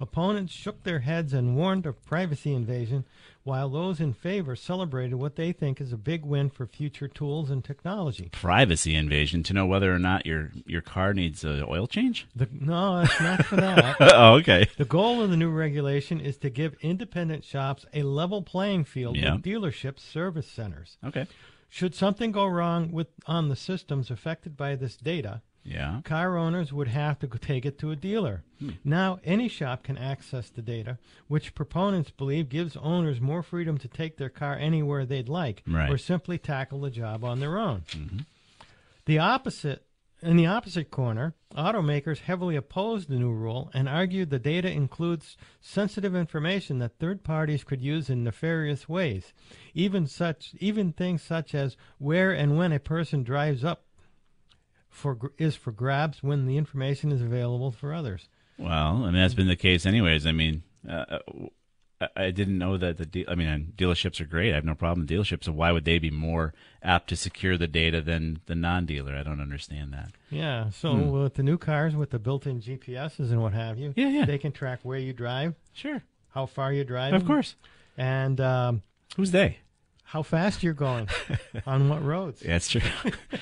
Opponents 0.00 0.52
shook 0.52 0.82
their 0.82 1.00
heads 1.00 1.34
and 1.34 1.54
warned 1.56 1.84
of 1.84 2.02
privacy 2.06 2.54
invasion, 2.54 3.04
while 3.42 3.68
those 3.68 4.00
in 4.00 4.14
favor 4.14 4.56
celebrated 4.56 5.16
what 5.16 5.36
they 5.36 5.52
think 5.52 5.80
is 5.80 5.92
a 5.92 5.96
big 5.98 6.24
win 6.24 6.48
for 6.48 6.66
future 6.66 7.06
tools 7.06 7.50
and 7.50 7.62
technology. 7.62 8.30
Privacy 8.32 8.94
invasion 8.94 9.42
to 9.42 9.52
know 9.52 9.66
whether 9.66 9.94
or 9.94 9.98
not 9.98 10.24
your 10.24 10.52
your 10.66 10.80
car 10.80 11.12
needs 11.12 11.44
an 11.44 11.64
oil 11.68 11.86
change. 11.86 12.26
The, 12.34 12.48
no, 12.50 13.00
it's 13.00 13.20
not 13.20 13.44
for 13.44 13.56
that. 13.56 13.96
oh, 14.00 14.34
okay. 14.36 14.68
The 14.78 14.84
goal 14.86 15.20
of 15.22 15.28
the 15.30 15.36
new 15.36 15.50
regulation 15.50 16.18
is 16.20 16.38
to 16.38 16.48
give 16.50 16.76
independent 16.80 17.44
shops 17.44 17.84
a 17.92 18.02
level 18.02 18.40
playing 18.42 18.84
field 18.84 19.16
Yeah. 19.16 19.34
with 19.34 19.42
dealerships 19.44 20.00
service 20.00 20.46
centers. 20.46 20.96
Okay. 21.04 21.26
Should 21.68 21.94
something 21.94 22.32
go 22.32 22.46
wrong 22.46 22.90
with 22.90 23.08
on 23.26 23.48
the 23.48 23.54
systems 23.56 24.10
affected 24.10 24.56
by 24.56 24.76
this 24.76 24.96
data, 24.96 25.42
Yeah. 25.62 26.00
car 26.04 26.36
owners 26.38 26.72
would 26.72 26.88
have 26.88 27.18
to 27.20 27.26
take 27.28 27.66
it 27.66 27.78
to 27.80 27.90
a 27.90 27.96
dealer. 27.96 28.42
Hmm. 28.58 28.70
Now, 28.82 29.20
any 29.24 29.48
shop 29.48 29.82
can 29.84 29.98
access 29.98 30.48
the 30.48 30.62
data, 30.62 30.98
which 31.28 31.54
proponents 31.54 32.10
believe 32.10 32.48
gives 32.48 32.76
owners 32.76 33.20
more 33.20 33.42
freedom 33.42 33.76
to 33.78 33.88
take 33.88 34.16
their 34.16 34.30
car 34.30 34.56
anywhere 34.56 35.04
they'd 35.04 35.28
like 35.28 35.62
Right. 35.66 35.90
or 35.90 35.98
simply 35.98 36.38
tackle 36.38 36.80
the 36.80 36.90
job 36.90 37.24
on 37.24 37.40
their 37.40 37.58
own. 37.58 37.82
Mm-hmm. 37.90 38.18
The 39.06 39.18
opposite 39.18 39.84
in 40.22 40.36
the 40.36 40.46
opposite 40.46 40.90
corner, 40.90 41.34
automakers 41.56 42.18
heavily 42.20 42.54
opposed 42.54 43.08
the 43.08 43.16
new 43.18 43.32
rule 43.32 43.70
and 43.72 43.88
argued 43.88 44.28
the 44.28 44.38
data 44.38 44.70
includes 44.70 45.38
sensitive 45.62 46.14
information 46.14 46.78
that 46.78 46.98
third 46.98 47.24
parties 47.24 47.64
could 47.64 47.80
use 47.80 48.10
in 48.10 48.22
nefarious 48.22 48.86
ways, 48.88 49.32
even 49.72 50.06
such 50.06 50.54
even 50.60 50.92
things 50.92 51.22
such 51.22 51.54
as 51.54 51.76
where 51.98 52.32
and 52.32 52.56
when 52.58 52.70
a 52.72 52.78
person 52.78 53.22
drives 53.22 53.64
up 53.64 53.84
for 54.90 55.32
is 55.38 55.56
for 55.56 55.72
grabs 55.72 56.22
when 56.22 56.46
the 56.46 56.56
information 56.56 57.12
is 57.12 57.22
available 57.22 57.70
for 57.70 57.94
others. 57.94 58.28
Well, 58.58 59.04
and 59.04 59.16
that's 59.16 59.34
been 59.34 59.48
the 59.48 59.56
case 59.56 59.86
anyways. 59.86 60.26
I 60.26 60.32
mean, 60.32 60.62
uh, 60.88 61.18
I 62.16 62.30
didn't 62.30 62.56
know 62.56 62.78
that 62.78 62.96
the 62.96 63.04
de- 63.04 63.28
I 63.28 63.34
mean 63.34 63.74
dealerships 63.76 64.20
are 64.20 64.26
great. 64.26 64.52
I 64.52 64.54
have 64.54 64.64
no 64.64 64.74
problem 64.74 65.00
with 65.00 65.10
dealerships. 65.10 65.44
So 65.44 65.52
why 65.52 65.70
would 65.72 65.84
they 65.84 65.98
be 65.98 66.10
more 66.10 66.54
apt 66.82 67.08
to 67.10 67.16
secure 67.16 67.58
the 67.58 67.66
data 67.66 68.00
than 68.00 68.40
the 68.46 68.54
non-dealer? 68.54 69.14
I 69.14 69.22
don't 69.22 69.40
understand 69.40 69.92
that. 69.92 70.12
Yeah. 70.30 70.70
So 70.70 70.94
hmm. 70.94 71.10
with 71.10 71.34
the 71.34 71.42
new 71.42 71.58
cars 71.58 71.94
with 71.94 72.10
the 72.10 72.18
built-in 72.18 72.60
GPSs 72.60 73.30
and 73.30 73.42
what 73.42 73.52
have 73.52 73.78
you, 73.78 73.92
yeah, 73.96 74.08
yeah. 74.08 74.24
they 74.24 74.38
can 74.38 74.52
track 74.52 74.80
where 74.82 74.98
you 74.98 75.12
drive. 75.12 75.54
Sure. 75.72 76.02
How 76.30 76.46
far 76.46 76.72
you 76.72 76.84
drive. 76.84 77.12
Of 77.12 77.26
course. 77.26 77.56
And 77.98 78.40
um, 78.40 78.82
who's 79.16 79.32
they? 79.32 79.58
How 80.10 80.24
fast 80.24 80.64
you're 80.64 80.74
going 80.74 81.08
on 81.66 81.88
what 81.88 82.04
roads. 82.04 82.42
Yeah, 82.42 82.50
that's 82.50 82.68
true. 82.68 82.80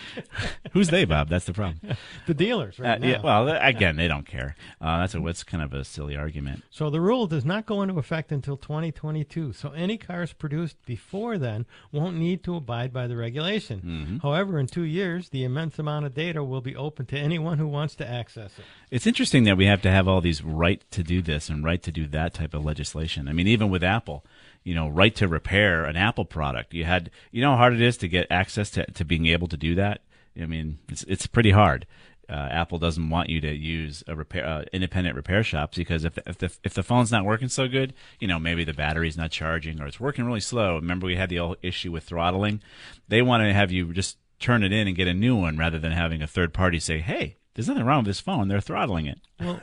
Who's 0.72 0.88
they, 0.88 1.06
Bob? 1.06 1.30
That's 1.30 1.46
the 1.46 1.54
problem. 1.54 1.80
The 2.26 2.34
dealers, 2.34 2.78
right 2.78 3.02
uh, 3.02 3.06
yeah, 3.06 3.22
well, 3.22 3.48
again, 3.48 3.96
they 3.96 4.06
don't 4.06 4.26
care. 4.26 4.54
Uh, 4.82 4.98
that's 4.98 5.14
a 5.14 5.20
what's 5.20 5.44
kind 5.44 5.62
of 5.62 5.72
a 5.72 5.82
silly 5.82 6.14
argument. 6.14 6.62
So 6.68 6.90
the 6.90 7.00
rule 7.00 7.26
does 7.26 7.44
not 7.44 7.64
go 7.64 7.80
into 7.80 7.98
effect 7.98 8.32
until 8.32 8.58
2022. 8.58 9.54
So 9.54 9.70
any 9.70 9.96
cars 9.96 10.34
produced 10.34 10.76
before 10.84 11.38
then 11.38 11.64
won't 11.90 12.16
need 12.16 12.44
to 12.44 12.56
abide 12.56 12.92
by 12.92 13.06
the 13.06 13.16
regulation. 13.16 13.80
Mm-hmm. 13.80 14.16
However, 14.18 14.58
in 14.58 14.66
two 14.66 14.82
years, 14.82 15.30
the 15.30 15.42
immense 15.42 15.78
amount 15.78 16.04
of 16.04 16.12
data 16.12 16.44
will 16.44 16.60
be 16.60 16.76
open 16.76 17.06
to 17.06 17.18
anyone 17.18 17.56
who 17.56 17.66
wants 17.66 17.94
to 17.96 18.08
access 18.08 18.58
it. 18.58 18.64
It's 18.90 19.06
interesting 19.06 19.44
that 19.44 19.56
we 19.56 19.64
have 19.64 19.80
to 19.82 19.90
have 19.90 20.06
all 20.06 20.20
these 20.20 20.44
right 20.44 20.82
to 20.90 21.02
do 21.02 21.22
this 21.22 21.48
and 21.48 21.64
right 21.64 21.82
to 21.82 21.90
do 21.90 22.06
that 22.08 22.34
type 22.34 22.52
of 22.52 22.62
legislation. 22.62 23.26
I 23.26 23.32
mean, 23.32 23.46
even 23.46 23.70
with 23.70 23.82
Apple 23.82 24.22
you 24.68 24.74
know, 24.74 24.86
right 24.86 25.14
to 25.16 25.26
repair 25.26 25.84
an 25.84 25.96
Apple 25.96 26.26
product. 26.26 26.74
You 26.74 26.84
had, 26.84 27.10
you 27.30 27.40
know 27.40 27.52
how 27.52 27.56
hard 27.56 27.72
it 27.72 27.80
is 27.80 27.96
to 27.96 28.06
get 28.06 28.26
access 28.30 28.68
to, 28.72 28.84
to 28.84 29.02
being 29.02 29.24
able 29.24 29.48
to 29.48 29.56
do 29.56 29.74
that? 29.76 30.02
I 30.38 30.44
mean, 30.44 30.78
it's, 30.90 31.04
it's 31.04 31.26
pretty 31.26 31.52
hard. 31.52 31.86
Uh, 32.28 32.48
Apple 32.50 32.78
doesn't 32.78 33.08
want 33.08 33.30
you 33.30 33.40
to 33.40 33.50
use 33.50 34.04
a 34.06 34.14
repair 34.14 34.46
uh, 34.46 34.64
independent 34.70 35.16
repair 35.16 35.42
shops 35.42 35.78
because 35.78 36.04
if 36.04 36.16
the, 36.16 36.22
if 36.26 36.36
the 36.36 36.54
if 36.62 36.74
the 36.74 36.82
phone's 36.82 37.10
not 37.10 37.24
working 37.24 37.48
so 37.48 37.66
good, 37.66 37.94
you 38.20 38.28
know 38.28 38.38
maybe 38.38 38.64
the 38.64 38.74
battery's 38.74 39.16
not 39.16 39.30
charging 39.30 39.80
or 39.80 39.86
it's 39.86 39.98
working 39.98 40.26
really 40.26 40.38
slow. 40.38 40.74
Remember 40.74 41.06
we 41.06 41.16
had 41.16 41.30
the 41.30 41.38
old 41.38 41.56
issue 41.62 41.90
with 41.90 42.04
throttling. 42.04 42.60
They 43.08 43.22
want 43.22 43.44
to 43.44 43.54
have 43.54 43.72
you 43.72 43.94
just 43.94 44.18
turn 44.38 44.62
it 44.62 44.74
in 44.74 44.86
and 44.86 44.94
get 44.94 45.08
a 45.08 45.14
new 45.14 45.36
one 45.36 45.56
rather 45.56 45.78
than 45.78 45.92
having 45.92 46.20
a 46.20 46.26
third 46.26 46.52
party 46.52 46.78
say, 46.78 46.98
"Hey, 46.98 47.36
there's 47.54 47.68
nothing 47.68 47.86
wrong 47.86 48.00
with 48.00 48.08
this 48.08 48.20
phone. 48.20 48.48
They're 48.48 48.60
throttling 48.60 49.06
it." 49.06 49.20
Well, 49.40 49.62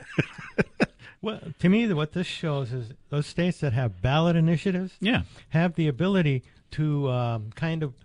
Well, 1.25 1.39
to 1.57 1.69
me, 1.69 1.91
what 1.91 2.13
this 2.13 2.27
shows 2.27 2.71
is 2.71 2.91
those 3.09 3.25
states 3.25 3.57
that 3.61 3.73
have 3.73 3.99
ballot 3.99 4.35
initiatives 4.35 4.93
yeah. 4.99 5.23
have 5.49 5.73
the 5.73 5.87
ability 5.87 6.43
to 6.71 7.09
um, 7.09 7.49
kind 7.55 7.81
of 7.81 7.95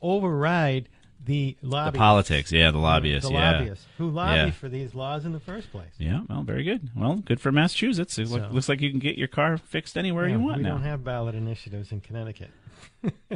override 0.00 0.88
the 1.24 1.56
lobbyists. 1.62 1.94
The 1.94 1.98
politics, 1.98 2.52
yeah, 2.52 2.70
the 2.70 2.78
lobbyists, 2.78 3.28
the 3.28 3.34
yeah. 3.34 3.50
lobbyists 3.50 3.86
who 3.98 4.08
lobby 4.08 4.36
yeah. 4.36 4.50
for 4.52 4.68
these 4.68 4.94
laws 4.94 5.24
in 5.24 5.32
the 5.32 5.40
first 5.40 5.72
place. 5.72 5.90
Yeah, 5.98 6.20
well, 6.28 6.44
very 6.44 6.62
good. 6.62 6.90
Well, 6.94 7.16
good 7.16 7.40
for 7.40 7.50
Massachusetts. 7.50 8.18
It 8.18 8.28
so, 8.28 8.48
looks 8.52 8.68
like 8.68 8.80
you 8.80 8.90
can 8.90 9.00
get 9.00 9.18
your 9.18 9.26
car 9.26 9.56
fixed 9.58 9.98
anywhere 9.98 10.28
yeah, 10.28 10.36
you 10.36 10.40
want 10.40 10.58
we 10.58 10.62
now. 10.62 10.74
don't 10.74 10.84
have 10.84 11.02
ballot 11.02 11.34
initiatives 11.34 11.90
in 11.90 12.02
Connecticut. 12.02 12.50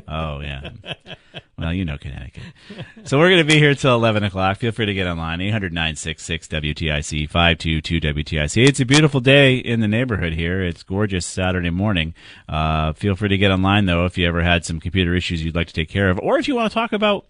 oh 0.06 0.38
yeah. 0.42 0.70
Well, 1.58 1.74
you 1.74 1.84
know 1.84 1.98
Connecticut. 1.98 2.42
So 3.02 3.18
we're 3.18 3.30
going 3.30 3.44
to 3.44 3.52
be 3.52 3.58
here 3.58 3.74
till 3.74 3.94
eleven 3.94 4.22
o'clock. 4.22 4.58
Feel 4.58 4.70
free 4.70 4.86
to 4.86 4.94
get 4.94 5.08
online 5.08 5.40
800-966 5.40 6.46
WTIC 6.48 7.28
five 7.28 7.58
two 7.58 7.80
two 7.80 8.00
WTIC. 8.00 8.64
It's 8.64 8.78
a 8.78 8.84
beautiful 8.86 9.18
day 9.20 9.56
in 9.56 9.80
the 9.80 9.88
neighborhood 9.88 10.34
here. 10.34 10.62
It's 10.62 10.84
gorgeous 10.84 11.26
Saturday 11.26 11.70
morning. 11.70 12.14
Uh, 12.48 12.92
feel 12.92 13.16
free 13.16 13.28
to 13.30 13.38
get 13.38 13.50
online 13.50 13.86
though 13.86 14.04
if 14.04 14.16
you 14.16 14.28
ever 14.28 14.42
had 14.42 14.64
some 14.64 14.78
computer 14.78 15.16
issues 15.16 15.44
you'd 15.44 15.56
like 15.56 15.66
to 15.66 15.74
take 15.74 15.88
care 15.88 16.10
of, 16.10 16.20
or 16.20 16.38
if 16.38 16.46
you 16.46 16.54
want 16.54 16.70
to 16.70 16.74
talk 16.74 16.92
about, 16.92 17.26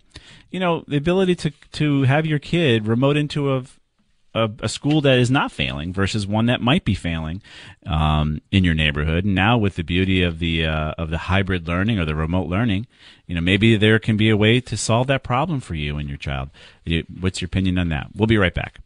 you 0.51 0.61
know, 0.61 0.85
the 0.87 0.99
ability 0.99 1.35
to 1.37 1.51
to 1.73 2.03
have 2.03 2.27
your 2.27 2.39
kid 2.39 2.87
remote 2.87 3.17
into 3.17 3.55
a 3.55 3.65
a, 4.35 4.51
a, 4.61 4.69
school 4.69 5.01
that 5.01 5.19
is 5.19 5.31
not 5.31 5.51
failing 5.51 5.93
versus 5.93 6.27
one 6.27 6.47
that 6.47 6.61
might 6.61 6.85
be 6.85 6.95
failing 6.95 7.43
um, 7.87 8.41
in 8.51 8.65
your 8.65 8.75
neighborhood. 8.75 9.25
And 9.25 9.35
now, 9.35 9.57
with 9.57 9.77
the 9.77 9.83
beauty 9.83 10.23
of 10.23 10.39
the 10.39 10.67
uh, 10.67 10.93
of 10.99 11.11
the 11.11 11.19
hybrid 11.19 11.67
learning 11.67 11.99
or 11.99 12.05
the 12.05 12.15
remote 12.15 12.49
learning, 12.49 12.87
you 13.27 13.35
know 13.35 13.41
maybe 13.41 13.77
there 13.77 13.99
can 13.99 14.17
be 14.17 14.31
a 14.31 14.37
way 14.37 14.61
to 14.61 14.77
solve 14.77 15.07
that 15.09 15.23
problem 15.23 15.61
for 15.61 15.75
you 15.75 15.97
and 15.97 16.09
your 16.09 16.19
child. 16.19 16.51
What's 17.21 17.41
your 17.41 17.47
opinion 17.47 17.79
on 17.79 17.89
that? 17.89 18.09
We'll 18.15 18.27
be 18.27 18.39
right 18.39 18.55
back. 18.55 18.81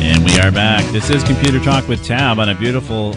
And 0.00 0.24
we 0.24 0.38
are 0.38 0.52
back. 0.52 0.90
This 0.92 1.10
is 1.10 1.24
Computer 1.24 1.58
Talk 1.60 1.88
with 1.88 2.04
Tab 2.04 2.38
on 2.38 2.48
a 2.48 2.54
beautiful 2.54 3.14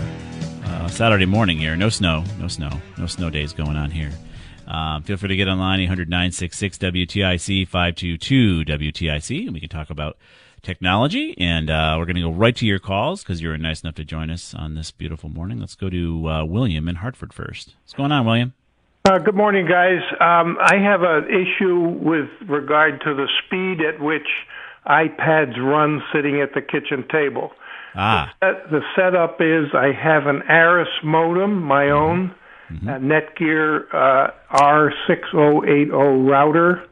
Saturday 0.91 1.25
morning 1.25 1.57
here. 1.57 1.75
No 1.77 1.89
snow, 1.89 2.23
no 2.37 2.47
snow, 2.47 2.69
no 2.97 3.07
snow 3.07 3.29
days 3.29 3.53
going 3.53 3.77
on 3.77 3.89
here. 3.91 4.11
Um, 4.67 5.03
feel 5.03 5.17
free 5.17 5.29
to 5.29 5.35
get 5.35 5.47
online, 5.47 5.79
800 5.79 6.09
966 6.09 6.77
WTIC 6.77 7.67
522 7.67 8.65
WTIC, 8.65 9.45
and 9.45 9.53
we 9.53 9.59
can 9.59 9.69
talk 9.69 9.89
about 9.89 10.17
technology. 10.61 11.33
And 11.37 11.69
uh, 11.69 11.95
we're 11.97 12.05
going 12.05 12.17
to 12.17 12.21
go 12.21 12.31
right 12.31 12.55
to 12.57 12.65
your 12.65 12.77
calls 12.77 13.23
because 13.23 13.41
you 13.41 13.49
were 13.49 13.57
nice 13.57 13.81
enough 13.81 13.95
to 13.95 14.05
join 14.05 14.29
us 14.29 14.53
on 14.53 14.75
this 14.75 14.91
beautiful 14.91 15.29
morning. 15.29 15.59
Let's 15.59 15.75
go 15.75 15.89
to 15.89 16.29
uh, 16.29 16.45
William 16.45 16.87
in 16.87 16.97
Hartford 16.97 17.33
first. 17.33 17.75
What's 17.83 17.93
going 17.93 18.11
on, 18.11 18.25
William? 18.25 18.53
Uh, 19.05 19.17
good 19.17 19.35
morning, 19.35 19.65
guys. 19.65 20.01
Um, 20.19 20.57
I 20.61 20.75
have 20.75 21.01
an 21.03 21.25
issue 21.25 21.79
with 21.79 22.29
regard 22.47 23.01
to 23.01 23.15
the 23.15 23.27
speed 23.45 23.81
at 23.81 23.99
which 23.99 24.27
iPads 24.85 25.57
run 25.57 26.03
sitting 26.13 26.41
at 26.41 26.53
the 26.53 26.61
kitchen 26.61 27.05
table. 27.09 27.51
Ah. 27.95 28.33
The, 28.41 28.53
set, 28.53 28.71
the 28.71 28.81
setup 28.95 29.41
is 29.41 29.73
I 29.73 29.91
have 29.91 30.27
an 30.27 30.43
Arris 30.49 30.87
modem, 31.03 31.61
my 31.61 31.85
mm-hmm. 31.85 32.03
own, 32.03 32.35
mm-hmm. 32.71 32.89
a 32.89 32.99
Netgear 32.99 33.93
uh, 33.93 34.31
R6080 34.53 36.29
router 36.29 36.87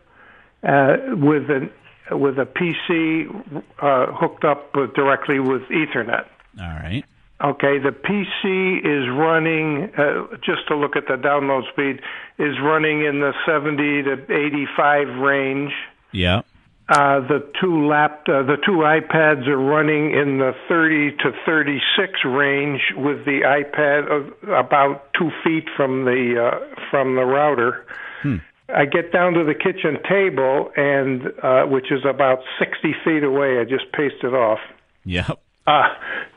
uh, 0.64 1.16
with 1.16 1.50
an 1.50 1.72
with 2.12 2.40
a 2.40 2.46
PC 2.46 3.30
uh, 3.80 4.12
hooked 4.14 4.44
up 4.44 4.74
directly 4.96 5.40
with 5.40 5.62
Ethernet. 5.70 6.26
All 6.60 6.68
right. 6.68 7.04
Okay, 7.42 7.78
the 7.78 7.92
PC 7.92 8.80
is 8.80 9.08
running, 9.18 9.92
uh, 9.96 10.36
just 10.44 10.68
to 10.68 10.76
look 10.76 10.98
at 10.98 11.08
the 11.08 11.14
download 11.14 11.72
speed, 11.72 12.02
is 12.38 12.60
running 12.62 13.06
in 13.06 13.22
the 13.22 13.34
70 13.46 14.04
to 14.04 14.14
85 14.30 15.20
range. 15.20 15.72
Yeah. 16.12 16.42
Uh, 16.90 17.20
the 17.28 17.48
two 17.62 17.88
lap, 17.88 18.24
uh, 18.28 18.42
the 18.42 18.58
two 18.66 18.82
iPads 18.82 19.48
are 19.48 19.60
running 19.60 20.12
in 20.12 20.40
the 20.40 20.54
30 20.68 21.12
to 21.18 21.32
36 21.46 22.14
range, 22.26 22.82
with 22.96 23.26
the 23.26 23.42
iPad 23.46 24.34
about 24.50 25.14
two 25.14 25.30
feet 25.44 25.66
from 25.78 26.06
the 26.06 26.52
uh, 26.52 26.76
from 26.90 27.16
the 27.16 27.26
router. 27.26 27.86
Hmm. 28.24 28.38
I 28.70 28.86
get 28.86 29.12
down 29.12 29.34
to 29.34 29.44
the 29.44 29.54
kitchen 29.54 29.98
table, 30.10 30.72
and 30.76 31.28
uh, 31.44 31.66
which 31.66 31.92
is 31.92 32.02
about 32.10 32.40
60 32.58 32.96
feet 33.06 33.24
away. 33.24 33.60
I 33.60 33.66
just 33.66 33.92
paste 33.92 34.24
it 34.24 34.34
off. 34.34 34.60
Yep. 35.06 35.40
Uh, 35.70 35.84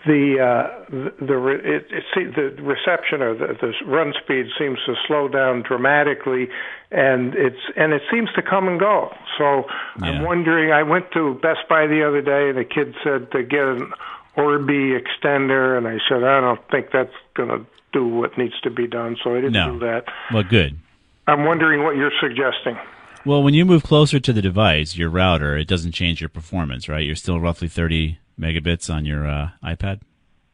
the 0.05 0.37
uh, 0.37 0.85
the, 0.91 1.61
it, 1.65 1.87
it, 1.91 2.35
the 2.37 2.63
reception 2.63 3.23
or 3.23 3.35
the, 3.35 3.57
the 3.61 3.73
run 3.87 4.13
speed 4.23 4.47
seems 4.59 4.79
to 4.85 4.95
slow 5.07 5.27
down 5.27 5.63
dramatically, 5.63 6.49
and 6.91 7.35
it's 7.35 7.57
and 7.77 7.95
it 7.95 8.03
seems 8.13 8.29
to 8.35 8.43
come 8.43 8.69
and 8.69 8.79
go. 8.79 9.11
So 9.39 9.65
yeah. 10.01 10.09
I'm 10.09 10.25
wondering. 10.25 10.73
I 10.73 10.83
went 10.83 11.13
to 11.13 11.35
Best 11.41 11.61
Buy 11.67 11.87
the 11.87 12.07
other 12.07 12.21
day, 12.21 12.51
and 12.51 12.59
the 12.59 12.65
kid 12.65 12.95
said 13.03 13.31
to 13.33 13.43
get 13.43 13.65
an 13.65 13.93
Orbi 14.37 14.93
extender, 15.01 15.79
and 15.79 15.89
I 15.89 15.99
said 16.09 16.25
I 16.25 16.41
don't 16.43 16.61
think 16.71 16.89
that's 16.93 17.15
going 17.35 17.49
to 17.49 17.65
do 17.95 18.07
what 18.07 18.37
needs 18.37 18.61
to 18.65 18.71
be 18.71 18.87
done, 18.87 19.17
so 19.25 19.33
I 19.33 19.37
didn't 19.37 19.53
no. 19.53 19.73
do 19.73 19.79
that. 19.87 20.05
Well, 20.33 20.43
good. 20.43 20.79
I'm 21.27 21.45
wondering 21.47 21.85
what 21.85 21.97
you're 21.97 22.13
suggesting. 22.21 22.77
Well, 23.25 23.43
when 23.43 23.55
you 23.55 23.65
move 23.65 23.85
closer 23.85 24.19
to 24.19 24.33
the 24.33 24.43
device, 24.43 24.97
your 24.97 25.09
router, 25.09 25.57
it 25.57 25.69
doesn't 25.69 25.93
change 25.93 26.21
your 26.21 26.29
performance, 26.29 26.89
right? 26.89 27.07
You're 27.07 27.15
still 27.15 27.41
roughly 27.41 27.69
30 27.69 28.19
megabits 28.39 28.93
on 28.93 29.05
your 29.05 29.29
uh, 29.29 29.51
iPad? 29.65 30.01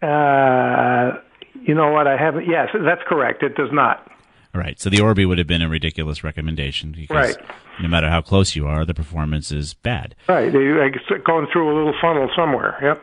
Uh, 0.03 1.19
you 1.63 1.75
know 1.75 1.91
what? 1.91 2.07
I 2.07 2.17
haven't. 2.17 2.47
Yes, 2.49 2.69
that's 2.73 3.03
correct. 3.07 3.43
It 3.43 3.55
does 3.57 3.71
not. 3.73 4.11
All 4.55 4.61
right. 4.61 4.81
So 4.81 4.91
the 4.91 5.01
Orbi 5.01 5.27
would 5.27 5.39
have 5.39 5.47
been 5.47 5.63
a 5.63 5.69
ridiculous 5.69 6.25
recommendation 6.25 6.93
because 6.93 7.37
right. 7.37 7.47
no 7.83 7.89
matter 7.89 8.09
how 8.09 8.23
close 8.23 8.57
you 8.57 8.67
are, 8.67 8.85
the 8.85 8.95
performance 8.95 9.53
is 9.53 9.75
bad. 9.75 10.15
Right. 10.29 10.53
They're 10.53 10.91
going 11.21 11.47
through 11.53 11.73
a 11.73 11.75
little 11.77 11.95
funnel 12.01 12.31
somewhere. 12.37 12.79
Yep. 12.83 13.03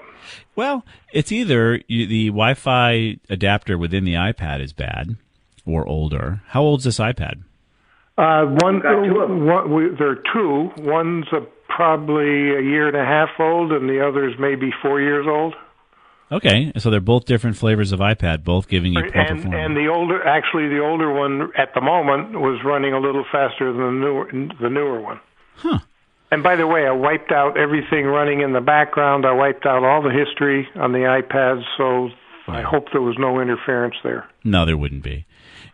Well, 0.55 0.85
it's 1.13 1.31
either 1.31 1.81
you, 1.87 2.07
the 2.07 2.27
Wi-Fi 2.27 3.17
adapter 3.29 3.77
within 3.77 4.05
the 4.05 4.15
iPad 4.15 4.61
is 4.61 4.73
bad 4.73 5.17
or 5.65 5.87
older. 5.87 6.41
How 6.47 6.61
old 6.61 6.79
is 6.79 6.85
this 6.85 6.99
iPad? 6.99 7.43
Uh, 8.17 8.45
one, 8.45 8.81
one 9.45 9.73
we, 9.73 9.89
there 9.97 10.11
are 10.11 10.23
two. 10.33 10.71
One's 10.77 11.25
a 11.33 11.45
probably 11.67 12.55
a 12.55 12.61
year 12.61 12.87
and 12.87 12.97
a 12.97 13.05
half 13.05 13.29
old, 13.39 13.71
and 13.71 13.89
the 13.89 14.05
other 14.07 14.27
is 14.27 14.35
maybe 14.39 14.71
four 14.81 15.01
years 15.01 15.25
old. 15.27 15.53
Okay, 16.31 16.71
so 16.77 16.89
they're 16.89 16.99
both 16.99 17.25
different 17.25 17.55
flavors 17.55 17.91
of 17.91 17.99
iPad, 17.99 18.43
both 18.43 18.67
giving 18.67 18.93
you 18.93 18.99
poor 18.99 19.21
and 19.21 19.37
performance. 19.37 19.63
and 19.63 19.77
the 19.77 19.87
older, 19.87 20.25
actually, 20.25 20.67
the 20.69 20.79
older 20.79 21.13
one 21.13 21.51
at 21.55 21.73
the 21.75 21.81
moment 21.81 22.39
was 22.39 22.59
running 22.65 22.93
a 22.93 22.99
little 22.99 23.25
faster 23.31 23.71
than 23.71 23.99
the 24.01 24.05
newer 24.05 24.31
the 24.59 24.69
newer 24.69 24.99
one. 24.99 25.19
Huh. 25.57 25.79
And 26.31 26.41
by 26.41 26.55
the 26.55 26.65
way, 26.65 26.87
I 26.87 26.91
wiped 26.91 27.31
out 27.31 27.57
everything 27.57 28.05
running 28.05 28.41
in 28.41 28.53
the 28.53 28.59
background. 28.59 29.25
I 29.25 29.33
wiped 29.33 29.65
out 29.67 29.83
all 29.83 30.01
the 30.01 30.09
history 30.09 30.67
on 30.75 30.91
the 30.91 30.99
iPads, 30.99 31.63
so 31.77 32.09
I 32.47 32.61
hope 32.61 32.87
there 32.91 33.01
was 33.01 33.15
no 33.19 33.39
interference 33.39 33.95
there. 34.03 34.27
No, 34.43 34.65
there 34.65 34.77
wouldn't 34.77 35.03
be. 35.03 35.25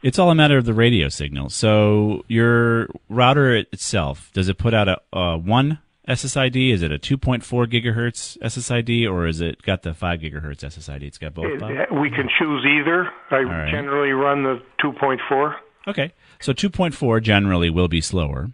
It's 0.03 0.17
all 0.17 0.31
a 0.31 0.36
matter 0.36 0.58
of 0.58 0.65
the 0.65 0.74
radio 0.74 1.10
signal. 1.10 1.50
So 1.50 2.25
your 2.27 2.88
router 3.10 3.55
itself, 3.55 4.31
does 4.34 4.50
it 4.50 4.58
put 4.58 4.74
out 4.74 4.88
a, 4.88 5.01
a 5.13 5.38
one 5.38 5.79
SSID? 6.08 6.74
Is 6.74 6.81
it 6.81 6.91
a 6.91 6.98
2.4 6.98 7.43
gigahertz 7.67 8.38
SSID, 8.39 9.10
or 9.10 9.27
is 9.27 9.41
it 9.41 9.62
got 9.62 9.84
the 9.84 9.93
5 9.93 10.20
gigahertz 10.20 10.63
SSID? 10.63 11.03
It's 11.03 11.17
got 11.17 11.34
both. 11.34 11.60
Bob? 11.60 11.72
we 12.01 12.10
can 12.10 12.27
choose 12.39 12.65
either. 12.65 13.10
I 13.29 13.41
right. 13.41 13.72
generally 13.72 14.12
run 14.12 14.43
the 14.43 14.62
2.4. 14.84 15.55
Okay, 15.88 16.13
so 16.39 16.53
2.4 16.53 17.22
generally 17.22 17.70
will 17.70 17.88
be 17.88 18.01
slower. 18.01 18.51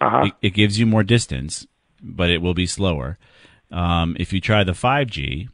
Uh-huh. 0.00 0.26
It, 0.26 0.32
it 0.42 0.50
gives 0.50 0.78
you 0.78 0.86
more 0.86 1.02
distance, 1.02 1.66
but 2.02 2.30
it 2.30 2.40
will 2.40 2.54
be 2.54 2.66
slower. 2.66 3.18
Um, 3.70 4.16
if 4.18 4.32
you 4.32 4.40
try 4.40 4.64
the 4.64 4.72
5G, 4.72 5.48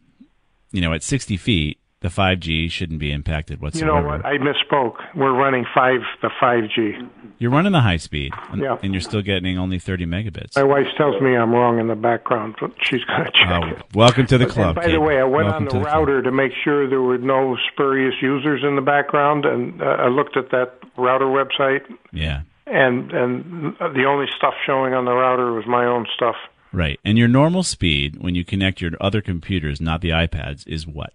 you 0.71 0.81
know, 0.81 0.93
at 0.93 1.03
60 1.03 1.37
feet, 1.37 1.79
the 2.05 2.11
5G 2.11 2.71
shouldn't 2.71 2.99
be 3.01 3.11
impacted 3.11 3.63
whatsoever. 3.63 3.87
You 3.97 4.03
know 4.03 4.07
what? 4.07 4.27
I 4.27 4.37
misspoke. 4.37 4.97
We're 5.17 5.33
running 5.33 5.65
five 5.75 6.01
the 6.21 6.29
5G. 6.39 7.09
You're 7.39 7.51
running 7.51 7.73
the 7.73 7.81
high 7.81 7.97
speed, 7.97 8.33
and, 8.51 8.61
Yeah. 8.61 8.77
and 8.83 8.93
you're 8.93 9.01
still 9.01 9.23
getting 9.23 9.57
only 9.59 9.79
30 9.79 10.05
megabits. 10.05 10.55
My 10.55 10.65
wife 10.65 10.87
tells 10.99 11.19
me 11.23 11.35
I'm 11.35 11.51
wrong 11.53 11.79
in 11.81 11.87
the 11.89 11.95
background, 11.95 12.57
but 12.61 12.73
she's 12.83 13.03
going 13.05 13.25
to 13.25 13.31
check 13.33 13.51
Oh, 13.51 13.83
welcome 13.95 14.27
to 14.27 14.37
the 14.37 14.45
And 14.45 14.53
club. 14.53 14.75
by 14.77 14.85
kid. 14.85 14.93
the 14.95 15.01
way, 15.01 15.19
I 15.19 15.25
went 15.25 15.47
Welcome 15.47 15.65
on 15.65 15.71
to 15.73 15.79
the, 15.79 15.85
club. 15.85 15.95
router 16.09 16.23
to 16.23 16.31
make 16.31 16.53
sure 16.63 16.87
there 16.87 17.01
were 17.01 17.17
no 17.17 17.57
spurious 17.73 18.15
users 18.21 18.63
in 18.63 18.77
the 18.77 18.83
background, 18.83 19.47
and 19.47 19.81
uh, 19.81 19.87
I 19.87 20.09
looked 20.09 20.37
at 20.37 20.51
that 20.51 20.75
router 20.99 21.25
website, 21.25 21.81
Yeah, 22.13 22.43
and 22.67 23.11
and 23.13 23.77
the 23.79 24.05
only 24.07 24.27
stuff 24.37 24.53
showing 24.67 24.93
on 24.93 25.07
the 25.07 25.13
router 25.15 25.53
was 25.55 25.65
my 25.67 25.87
own 25.87 26.07
stuff. 26.15 26.37
right. 26.73 27.01
And 27.03 27.17
your 27.17 27.29
normal 27.29 27.63
speed 27.63 28.17
when 28.21 28.35
you 28.35 28.45
connect 28.45 28.83
your 28.83 28.91
other 29.01 29.23
computers, 29.23 29.81
not 29.81 30.03
the 30.03 30.11
iPads, 30.11 30.69
is 30.69 30.87
what? 30.87 31.15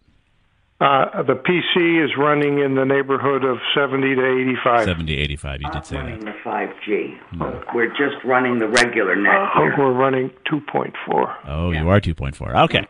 Uh, 0.81 1.23
the 1.23 1.33
PC 1.35 2.03
is 2.05 2.11
running 2.17 2.59
in 2.59 2.75
the 2.75 2.85
neighborhood 2.85 3.43
of 3.43 3.57
70 3.75 4.15
to 4.15 4.41
85. 4.55 4.85
70, 4.85 5.17
85. 5.17 5.61
You 5.61 5.71
did 5.71 5.85
say 5.85 5.97
running 5.97 6.19
that. 6.21 6.35
the 6.43 6.49
5G. 6.49 7.17
No. 7.33 7.61
We're 7.73 7.89
just 7.89 8.23
running 8.23 8.59
the 8.59 8.67
regular 8.69 9.15
net 9.17 9.33
Uh, 9.35 9.49
here. 9.59 9.75
we're 9.77 9.91
running 9.91 10.29
2.4. 10.49 11.35
Oh, 11.47 11.71
you 11.71 11.89
are 11.89 11.99
2.4. 11.99 12.55
Okay. 12.65 12.87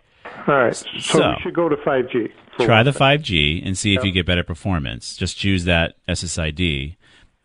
All 0.48 0.56
right, 0.56 0.76
so, 0.76 0.88
So- 1.00 1.30
we 1.32 1.42
should 1.42 1.56
go 1.56 1.68
to 1.68 1.76
5G. 1.78 2.30
Try 2.60 2.84
the 2.84 2.92
thing. 2.92 3.00
5G 3.00 3.62
and 3.66 3.78
see 3.78 3.96
if 3.96 4.04
you 4.04 4.12
get 4.12 4.26
better 4.26 4.44
performance. 4.44 5.16
Just 5.16 5.38
choose 5.38 5.64
that 5.66 5.96
SSID, 6.10 6.98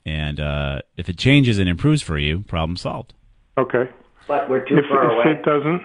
and 0.05 0.41
uh, 0.41 0.81
if 0.97 1.09
it 1.09 1.17
changes 1.17 1.59
and 1.61 1.69
improves 1.69 2.03
for 2.03 2.19
you, 2.19 2.41
problem 2.41 2.77
solved. 2.77 3.15
Okay. 3.57 3.89
But 4.27 4.51
we're 4.51 4.65
too 4.65 4.79
If, 4.79 4.87
far 4.91 5.05
if 5.07 5.13
away. 5.27 5.39
it 5.39 5.45
doesn't, 5.45 5.83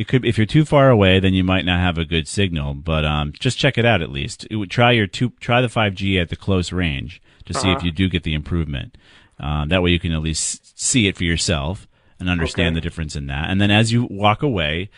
It 0.00 0.08
could, 0.08 0.24
if 0.24 0.38
you're 0.38 0.46
too 0.46 0.64
far 0.64 0.88
away, 0.88 1.20
then 1.20 1.34
you 1.34 1.44
might 1.44 1.64
not 1.66 1.78
have 1.80 1.98
a 1.98 2.04
good 2.06 2.26
signal. 2.26 2.72
But 2.74 3.04
um, 3.04 3.32
just 3.38 3.58
check 3.58 3.76
it 3.76 3.84
out 3.84 4.00
at 4.00 4.10
least. 4.10 4.46
It 4.50 4.56
would 4.56 4.70
try 4.70 4.92
your 4.92 5.06
two, 5.06 5.30
try 5.40 5.60
the 5.60 5.68
5G 5.68 6.20
at 6.20 6.30
the 6.30 6.36
close 6.36 6.72
range 6.72 7.20
to 7.44 7.52
see 7.52 7.68
Uh-huh. 7.68 7.76
if 7.78 7.84
you 7.84 7.92
do 7.92 8.08
get 8.08 8.22
the 8.22 8.32
improvement. 8.34 8.96
Um, 9.38 9.68
that 9.68 9.82
way, 9.82 9.90
you 9.90 9.98
can 9.98 10.12
at 10.12 10.22
least 10.22 10.78
see 10.80 11.06
it 11.06 11.16
for 11.16 11.24
yourself 11.24 11.86
and 12.18 12.30
understand 12.30 12.68
Okay. 12.68 12.74
the 12.76 12.80
difference 12.80 13.14
in 13.14 13.26
that. 13.26 13.50
And 13.50 13.60
then 13.60 13.70
as 13.70 13.92
you 13.92 14.04
walk 14.10 14.42
away, 14.42 14.88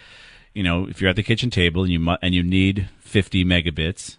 you 0.54 0.62
know, 0.62 0.86
if 0.86 1.00
you're 1.00 1.10
at 1.10 1.16
the 1.16 1.22
kitchen 1.22 1.50
table 1.50 1.82
and 1.82 1.92
you 1.92 1.98
mu- 2.00 2.16
and 2.22 2.34
you 2.34 2.42
need 2.44 2.88
50 3.00 3.44
megabits, 3.44 4.18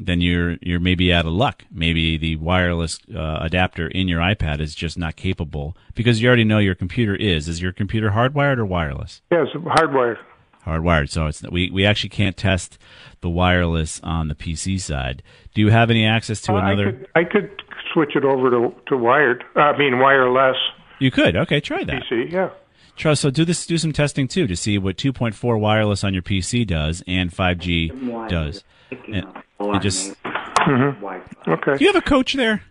then 0.00 0.20
you're 0.20 0.56
you're 0.62 0.78
maybe 0.80 1.12
out 1.12 1.26
of 1.26 1.32
luck. 1.32 1.64
Maybe 1.72 2.16
the 2.16 2.36
wireless 2.36 3.00
uh, 3.14 3.38
adapter 3.42 3.88
in 3.88 4.06
your 4.08 4.20
iPad 4.20 4.60
is 4.60 4.74
just 4.74 4.96
not 4.96 5.16
capable 5.16 5.76
because 5.94 6.22
you 6.22 6.28
already 6.28 6.44
know 6.44 6.58
your 6.58 6.74
computer 6.76 7.14
is. 7.16 7.48
Is 7.48 7.60
your 7.60 7.72
computer 7.72 8.10
hardwired 8.10 8.58
or 8.58 8.64
wireless? 8.64 9.20
yes, 9.30 9.48
hardwired. 9.54 10.16
hardwired. 10.64 11.08
So 11.10 11.26
it's 11.26 11.42
we 11.50 11.70
we 11.70 11.84
actually 11.84 12.10
can't 12.10 12.36
test 12.36 12.78
the 13.20 13.28
wireless 13.28 14.00
on 14.04 14.28
the 14.28 14.34
PC 14.36 14.80
side. 14.80 15.22
Do 15.54 15.60
you 15.60 15.70
have 15.70 15.90
any 15.90 16.06
access 16.06 16.40
to 16.42 16.52
Uh, 16.54 16.58
another? 16.58 16.88
I 16.88 16.92
could, 16.92 17.08
I 17.16 17.24
could 17.24 17.62
switch 17.92 18.14
it 18.14 18.24
over 18.24 18.50
to, 18.50 18.72
to 18.88 18.96
wired. 18.96 19.42
Uh, 19.56 19.60
I 19.60 19.78
mean, 19.78 19.98
wireless 19.98 20.56
You 21.00 21.10
could. 21.10 21.34
Okay, 21.36 21.60
try 21.60 21.82
that. 21.84 22.02
PC. 22.10 22.30
Yeah. 22.30 22.50
Try 22.98 23.14
so 23.14 23.30
do 23.30 23.44
this. 23.44 23.64
Do 23.64 23.78
some 23.78 23.92
testing 23.92 24.26
too 24.26 24.48
to 24.48 24.56
see 24.56 24.76
what 24.76 24.96
2.4 24.96 25.60
wireless 25.60 26.02
on 26.02 26.12
your 26.12 26.22
PC 26.22 26.66
does 26.66 27.02
and 27.06 27.32
5G 27.32 28.28
does. 28.28 28.64
And, 28.90 29.26
and 29.60 29.80
just 29.82 30.16
Wi-Fi. 30.24 31.22
Okay. 31.46 31.76
do 31.76 31.84
you 31.84 31.92
have 31.92 32.02
a 32.02 32.04
coach 32.04 32.34
there? 32.34 32.62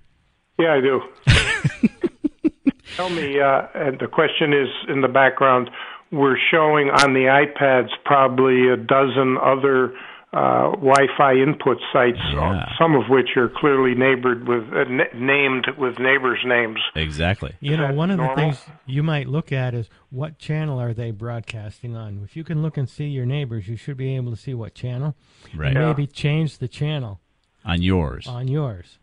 Yeah, 0.59 0.73
I 0.73 0.81
do. 0.81 1.01
Tell 2.97 3.09
me, 3.09 3.39
uh, 3.39 3.67
and 3.73 3.99
the 3.99 4.07
question 4.07 4.51
is 4.51 4.67
in 4.89 5.01
the 5.01 5.07
background. 5.07 5.69
We're 6.11 6.37
showing 6.51 6.89
on 6.89 7.13
the 7.13 7.25
iPads 7.25 7.89
probably 8.03 8.69
a 8.69 8.75
dozen 8.75 9.37
other 9.41 9.93
uh, 10.33 10.71
Wi-Fi 10.71 11.33
input 11.35 11.77
sites, 11.93 12.19
Yeah. 12.33 12.65
some 12.77 12.95
of 12.95 13.09
which 13.09 13.29
are 13.37 13.47
clearly 13.49 13.95
neighbored 13.95 14.47
with 14.47 14.63
uh, 14.73 14.79
n- 14.81 15.01
named 15.15 15.67
with 15.77 15.97
neighbors' 15.99 16.39
names. 16.45 16.77
Exactly. 16.95 17.53
You 17.61 17.77
know, 17.77 17.87
that 17.87 17.95
one 17.95 18.11
of 18.11 18.17
the 18.17 18.27
things 18.35 18.61
you 18.85 19.03
might 19.03 19.27
look 19.27 19.51
at 19.51 19.73
is 19.73 19.89
what 20.09 20.37
channel 20.37 20.79
are 20.81 20.93
they 20.93 21.11
broadcasting 21.11 21.95
on? 21.95 22.21
If 22.25 22.35
you 22.35 22.43
can 22.43 22.61
look 22.61 22.75
and 22.77 22.89
see 22.89 23.05
your 23.05 23.25
neighbors, 23.25 23.67
you 23.69 23.77
should 23.77 23.95
be 23.97 24.15
able 24.17 24.31
to 24.31 24.37
see 24.37 24.53
what 24.53 24.75
channel. 24.75 25.15
Right. 25.55 25.75
And 25.75 25.85
maybe 25.85 26.05
change 26.07 26.57
the 26.57 26.67
channel 26.67 27.21
On 27.63 27.81
yours. 27.81 28.27
on 28.27 28.47
yours. 28.49 28.99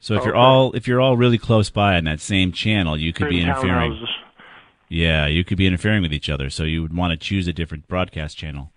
So 0.00 0.14
if 0.16 0.24
you're 0.24 0.34
all 0.36 0.72
if 0.72 0.86
you're 0.88 1.00
all 1.00 1.16
really 1.16 1.38
close 1.38 1.70
by 1.70 1.96
on 1.96 2.04
that 2.04 2.20
same 2.20 2.52
channel, 2.52 2.96
you 2.98 3.12
could 3.12 3.28
be 3.30 3.40
interfering. 3.40 3.92
townhouses. 3.92 4.06
Yeah, 4.88 5.26
you 5.26 5.44
could 5.44 5.56
be 5.58 5.66
interfering 5.66 6.02
with 6.02 6.12
each 6.12 6.28
other. 6.28 6.50
So 6.50 6.64
you 6.64 6.82
would 6.82 6.94
want 6.96 7.10
to 7.12 7.16
choose 7.16 7.48
a 7.48 7.52
different 7.52 7.86
broadcast 7.88 8.36
channel. 8.36 8.70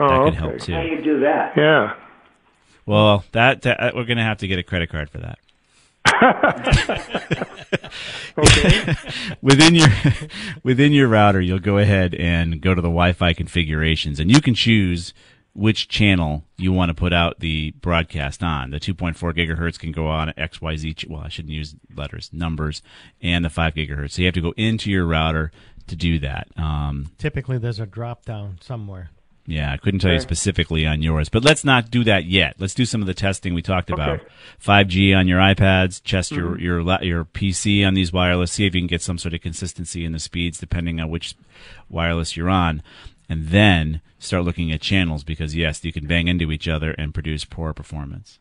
Oh, 0.00 0.08
that 0.08 0.18
could 0.18 0.28
okay. 0.28 0.36
help 0.36 0.52
How 0.52 0.58
too. 0.58 0.72
do 0.82 0.88
you 0.88 1.02
do 1.02 1.20
that? 1.20 1.56
Yeah. 1.56 1.94
Well, 2.86 3.24
that, 3.32 3.62
that 3.62 3.94
we're 3.94 4.04
going 4.04 4.18
to 4.18 4.22
have 4.24 4.38
to 4.38 4.48
get 4.48 4.58
a 4.58 4.62
credit 4.62 4.90
card 4.90 5.10
for 5.10 5.18
that. 5.18 5.38
Okay. 8.36 8.94
Within 9.42 9.74
your 9.74 9.88
within 10.64 10.92
your 10.92 11.08
router, 11.08 11.40
you'll 11.40 11.58
go 11.60 11.78
ahead 11.78 12.14
and 12.14 12.60
go 12.60 12.74
to 12.74 12.80
the 12.80 12.88
Wi-Fi 12.88 13.32
configurations, 13.32 14.18
and 14.18 14.30
you 14.30 14.40
can 14.40 14.54
choose 14.54 15.14
which 15.54 15.86
channel 15.86 16.44
you 16.56 16.72
want 16.72 16.88
to 16.90 16.94
put 16.94 17.12
out 17.12 17.38
the 17.38 17.70
broadcast 17.80 18.42
on. 18.42 18.70
The 18.70 18.80
2.4 18.80 19.14
gigahertz 19.34 19.78
can 19.78 19.92
go 19.92 20.08
on 20.08 20.32
X, 20.36 20.60
Y, 20.60 20.76
Z. 20.76 20.96
Well, 21.08 21.20
I 21.20 21.28
shouldn't 21.28 21.54
use 21.54 21.76
letters, 21.94 22.30
numbers, 22.32 22.82
and 23.22 23.44
the 23.44 23.50
5 23.50 23.74
gigahertz. 23.74 24.12
So 24.12 24.22
you 24.22 24.26
have 24.26 24.34
to 24.34 24.40
go 24.40 24.52
into 24.56 24.90
your 24.90 25.06
router 25.06 25.52
to 25.86 25.94
do 25.94 26.18
that. 26.18 26.48
Um, 26.56 27.12
Typically, 27.18 27.58
there's 27.58 27.78
a 27.78 27.86
drop 27.86 28.24
down 28.24 28.58
somewhere. 28.60 29.10
Yeah, 29.46 29.72
I 29.72 29.76
couldn't 29.76 30.00
tell 30.00 30.12
you 30.12 30.20
specifically 30.20 30.86
on 30.86 31.02
yours, 31.02 31.28
but 31.28 31.44
let's 31.44 31.64
not 31.64 31.90
do 31.90 32.02
that 32.04 32.24
yet. 32.24 32.54
Let's 32.58 32.74
do 32.74 32.86
some 32.86 33.02
of 33.02 33.06
the 33.06 33.12
testing 33.14 33.52
we 33.52 33.60
talked 33.62 33.90
about. 33.90 34.20
5G 34.62 35.14
on 35.16 35.28
your 35.28 35.38
iPads, 35.38 36.02
test 36.02 36.30
your 36.32 36.58
your 36.58 36.80
your 37.02 37.24
PC 37.26 37.86
on 37.86 37.94
these 37.94 38.12
wireless, 38.12 38.52
see 38.52 38.66
if 38.66 38.74
you 38.74 38.80
can 38.80 38.86
get 38.86 39.02
some 39.02 39.18
sort 39.18 39.34
of 39.34 39.42
consistency 39.42 40.04
in 40.04 40.12
the 40.12 40.18
speeds 40.18 40.58
depending 40.58 40.98
on 40.98 41.10
which 41.10 41.34
wireless 41.90 42.36
you're 42.36 42.48
on, 42.48 42.82
and 43.28 43.48
then 43.48 44.00
start 44.18 44.44
looking 44.44 44.72
at 44.72 44.80
channels 44.80 45.24
because 45.24 45.54
yes, 45.54 45.84
you 45.84 45.92
can 45.92 46.06
bang 46.06 46.26
into 46.26 46.50
each 46.50 46.66
other 46.66 46.92
and 46.92 47.12
produce 47.12 47.44
poor 47.44 47.74
performance. 47.74 48.38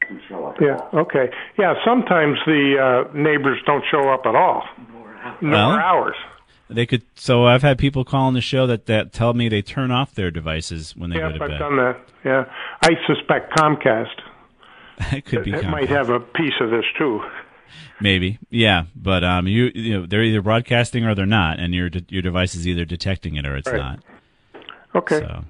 Can 0.00 0.20
show 0.28 0.46
up. 0.46 0.56
Yeah. 0.60 0.78
Okay. 0.94 1.30
Yeah. 1.58 1.74
Sometimes 1.84 2.38
the 2.46 3.04
uh, 3.06 3.12
neighbors 3.14 3.58
don't 3.66 3.84
show 3.90 4.08
up 4.08 4.22
at 4.24 4.34
all. 4.34 4.64
No 5.40 5.50
Well, 5.50 5.70
hours. 5.72 6.16
They 6.74 6.86
could. 6.86 7.02
So 7.14 7.44
I've 7.46 7.62
had 7.62 7.78
people 7.78 8.04
call 8.04 8.26
on 8.26 8.34
the 8.34 8.40
show 8.40 8.66
that 8.66 8.86
that 8.86 9.12
tell 9.12 9.34
me 9.34 9.48
they 9.48 9.62
turn 9.62 9.90
off 9.90 10.14
their 10.14 10.30
devices 10.30 10.96
when 10.96 11.10
they 11.10 11.16
Yes, 11.16 11.32
go 11.32 11.38
to 11.38 11.44
I've 11.44 11.50
bed. 11.50 11.58
done 11.58 11.76
that. 11.76 12.00
Yeah. 12.24 12.44
I 12.82 12.90
suspect 13.06 13.52
Comcast 13.56 14.20
it 15.12 15.24
could 15.24 15.44
be 15.44 15.52
it 15.52 15.64
might 15.68 15.88
have 15.88 16.10
a 16.10 16.20
piece 16.20 16.54
of 16.60 16.70
this 16.70 16.84
too. 16.98 17.20
Maybe, 18.00 18.38
yeah, 18.50 18.84
but 18.96 19.22
um, 19.24 19.46
you 19.46 19.70
you 19.74 19.94
know 20.00 20.06
they're 20.06 20.22
either 20.24 20.42
broadcasting 20.42 21.04
or 21.04 21.14
they're 21.14 21.24
not, 21.24 21.58
and 21.60 21.72
your 21.74 21.88
de- 21.88 22.04
your 22.08 22.22
device 22.22 22.54
is 22.54 22.66
either 22.66 22.84
detecting 22.84 23.36
it 23.36 23.46
or 23.46 23.56
it's 23.56 23.68
Right. 23.70 23.76
not. 23.78 24.00
Okay. 24.94 25.20
So, 25.20 25.44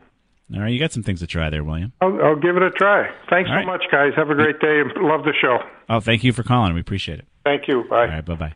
all 0.55 0.61
right, 0.61 0.69
you 0.69 0.79
got 0.79 0.93
some 0.93 1.03
things 1.03 1.21
to 1.21 1.27
try 1.27 1.49
there, 1.51 1.65
William. 1.65 1.93
I'll, 2.03 2.23
I'll 2.23 2.37
give 2.37 2.57
it 2.57 2.63
a 2.63 2.71
try. 2.71 3.11
Thanks 3.31 3.49
All 3.49 3.55
so 3.55 3.57
right. 3.57 3.67
much, 3.67 3.85
guys. 3.91 4.13
Have 4.17 4.29
a 4.31 4.35
great 4.35 4.61
day. 4.61 4.83
Love 4.97 5.25
the 5.25 5.33
show. 5.41 5.59
Oh, 5.89 6.01
thank 6.01 6.23
you 6.25 6.33
for 6.33 6.43
calling. 6.43 6.75
We 6.75 6.81
appreciate 6.81 7.19
it. 7.21 7.27
Thank 7.43 7.67
you. 7.69 7.85
Bye. 7.89 8.03
All 8.03 8.07
right, 8.09 8.25
bye 8.25 8.35
bye. 8.35 8.53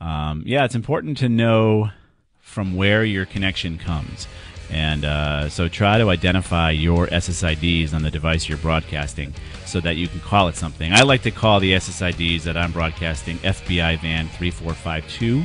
Um, 0.00 0.42
yeah, 0.46 0.64
it's 0.64 0.74
important 0.74 1.18
to 1.18 1.28
know 1.28 1.90
from 2.38 2.74
where 2.76 3.04
your 3.04 3.26
connection 3.26 3.78
comes. 3.78 4.26
And 4.70 5.04
uh, 5.04 5.48
so 5.48 5.68
try 5.68 5.98
to 5.98 6.10
identify 6.10 6.70
your 6.70 7.06
SSIDs 7.06 7.94
on 7.94 8.02
the 8.02 8.10
device 8.10 8.48
you're 8.48 8.58
broadcasting 8.58 9.32
so 9.64 9.80
that 9.80 9.96
you 9.96 10.08
can 10.08 10.20
call 10.20 10.48
it 10.48 10.56
something. 10.56 10.92
I 10.92 11.02
like 11.02 11.22
to 11.22 11.30
call 11.30 11.58
the 11.60 11.72
SSIDs 11.72 12.42
that 12.42 12.56
I'm 12.56 12.72
broadcasting 12.72 13.38
FBI 13.38 14.00
van 14.00 14.28
3452. 14.28 15.42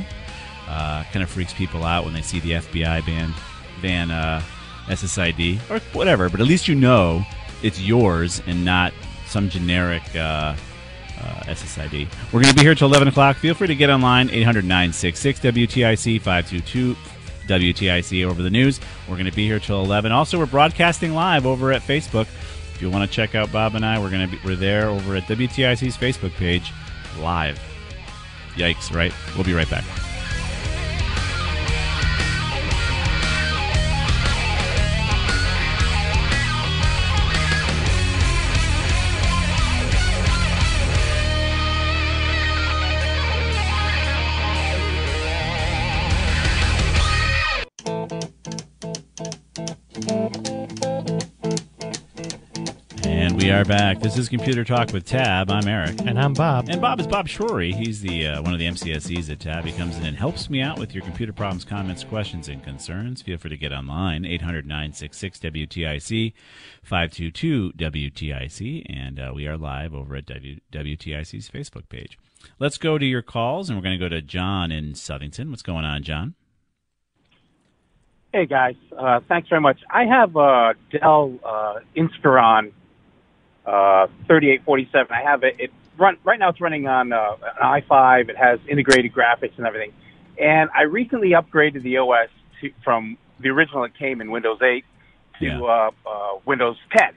Uh, 0.68 1.04
kind 1.12 1.22
of 1.22 1.30
freaks 1.30 1.52
people 1.52 1.84
out 1.84 2.04
when 2.04 2.14
they 2.14 2.22
see 2.22 2.40
the 2.40 2.52
FBI 2.52 3.04
band 3.06 3.34
van 3.80 4.10
uh, 4.10 4.42
SSID 4.86 5.58
or 5.70 5.78
whatever, 5.96 6.28
but 6.28 6.40
at 6.40 6.46
least 6.46 6.68
you 6.68 6.74
know 6.74 7.22
it's 7.62 7.80
yours 7.80 8.42
and 8.46 8.64
not 8.64 8.92
some 9.26 9.48
generic 9.48 10.02
uh, 10.16 10.54
Uh, 11.24 11.40
SSID. 11.44 12.06
We're 12.32 12.42
going 12.42 12.52
to 12.52 12.54
be 12.54 12.60
here 12.60 12.74
till 12.74 12.88
11 12.88 13.08
o'clock. 13.08 13.36
Feel 13.36 13.54
free 13.54 13.66
to 13.68 13.74
get 13.74 13.88
online, 13.88 14.28
800 14.28 14.62
966 14.62 15.40
WTIC 15.40 16.20
522 16.20 16.94
WTIC 17.46 18.26
over 18.26 18.42
the 18.42 18.50
news. 18.50 18.78
We're 19.08 19.16
going 19.16 19.30
to 19.30 19.32
be 19.32 19.46
here 19.46 19.58
till 19.58 19.82
11. 19.82 20.12
Also, 20.12 20.38
we're 20.38 20.44
broadcasting 20.44 21.14
live 21.14 21.46
over 21.46 21.72
at 21.72 21.80
Facebook. 21.80 22.26
If 22.74 22.82
you 22.82 22.90
want 22.90 23.08
to 23.08 23.14
check 23.14 23.34
out 23.34 23.50
Bob 23.50 23.74
and 23.74 23.86
I, 23.86 23.98
we're 23.98 24.10
going 24.10 24.28
to 24.28 24.36
be 24.36 24.38
we're 24.44 24.56
there 24.56 24.88
over 24.88 25.16
at 25.16 25.22
WTIC's 25.22 25.96
Facebook 25.96 26.32
page 26.32 26.70
live. 27.18 27.58
Yikes, 28.56 28.94
right? 28.94 29.12
We'll 29.34 29.44
be 29.44 29.54
right 29.54 29.70
back. 29.70 29.84
Are 53.64 53.68
back. 53.68 54.00
This 54.00 54.18
is 54.18 54.28
Computer 54.28 54.62
Talk 54.62 54.92
with 54.92 55.06
Tab. 55.06 55.50
I'm 55.50 55.66
Eric. 55.66 56.00
And 56.00 56.18
I'm 56.18 56.34
Bob. 56.34 56.68
And 56.68 56.82
Bob 56.82 57.00
is 57.00 57.06
Bob 57.06 57.28
Shrory. 57.28 57.74
He's 57.74 58.02
the 58.02 58.26
uh, 58.26 58.42
one 58.42 58.52
of 58.52 58.58
the 58.58 58.66
MCSEs 58.66 59.30
at 59.30 59.40
Tab. 59.40 59.64
He 59.64 59.72
comes 59.72 59.96
in 59.96 60.04
and 60.04 60.16
helps 60.16 60.50
me 60.50 60.60
out 60.60 60.78
with 60.78 60.94
your 60.94 61.02
computer 61.02 61.32
problems, 61.32 61.64
comments, 61.64 62.04
questions, 62.04 62.48
and 62.48 62.62
concerns. 62.62 63.22
Feel 63.22 63.38
free 63.38 63.50
to 63.50 63.56
get 63.56 63.72
online, 63.72 64.26
800 64.26 64.66
966 64.66 65.38
WTIC, 65.38 66.32
522 66.82 67.72
WTIC, 67.72 68.86
and 68.90 69.18
uh, 69.18 69.32
we 69.34 69.46
are 69.46 69.56
live 69.56 69.94
over 69.94 70.16
at 70.16 70.26
w- 70.26 70.60
WTIC's 70.70 71.48
Facebook 71.48 71.88
page. 71.88 72.18
Let's 72.58 72.76
go 72.76 72.98
to 72.98 73.06
your 73.06 73.22
calls, 73.22 73.70
and 73.70 73.78
we're 73.78 73.84
going 73.84 73.98
to 73.98 74.04
go 74.04 74.10
to 74.10 74.20
John 74.20 74.72
in 74.72 74.92
Southington. 74.92 75.48
What's 75.48 75.62
going 75.62 75.84
on, 75.86 76.02
John? 76.02 76.34
Hey 78.32 78.46
guys, 78.46 78.74
uh, 78.98 79.20
thanks 79.28 79.48
very 79.48 79.60
much. 79.60 79.78
I 79.88 80.04
have 80.04 80.34
a 80.36 80.74
Dell 80.90 81.38
uh, 81.44 81.74
Inspiron 81.96 82.72
uh, 83.66 84.06
3847. 84.26 85.08
I 85.14 85.22
have 85.22 85.42
it. 85.44 85.56
It 85.58 85.70
run 85.98 86.16
right 86.24 86.38
now. 86.38 86.48
It's 86.50 86.60
running 86.60 86.86
on 86.86 87.12
uh, 87.12 87.36
an 87.60 87.82
i5. 87.82 88.28
It 88.28 88.36
has 88.36 88.58
integrated 88.68 89.12
graphics 89.12 89.56
and 89.56 89.66
everything. 89.66 89.92
And 90.38 90.70
I 90.74 90.82
recently 90.82 91.30
upgraded 91.30 91.82
the 91.82 91.98
OS 91.98 92.28
to, 92.60 92.70
from 92.82 93.16
the 93.40 93.50
original 93.50 93.84
it 93.84 93.92
came 93.98 94.20
in 94.20 94.30
Windows 94.30 94.58
8 94.62 94.84
to 95.40 95.44
Yeah. 95.44 95.60
uh, 95.60 95.90
uh, 96.06 96.38
Windows 96.44 96.76
10. 96.96 97.08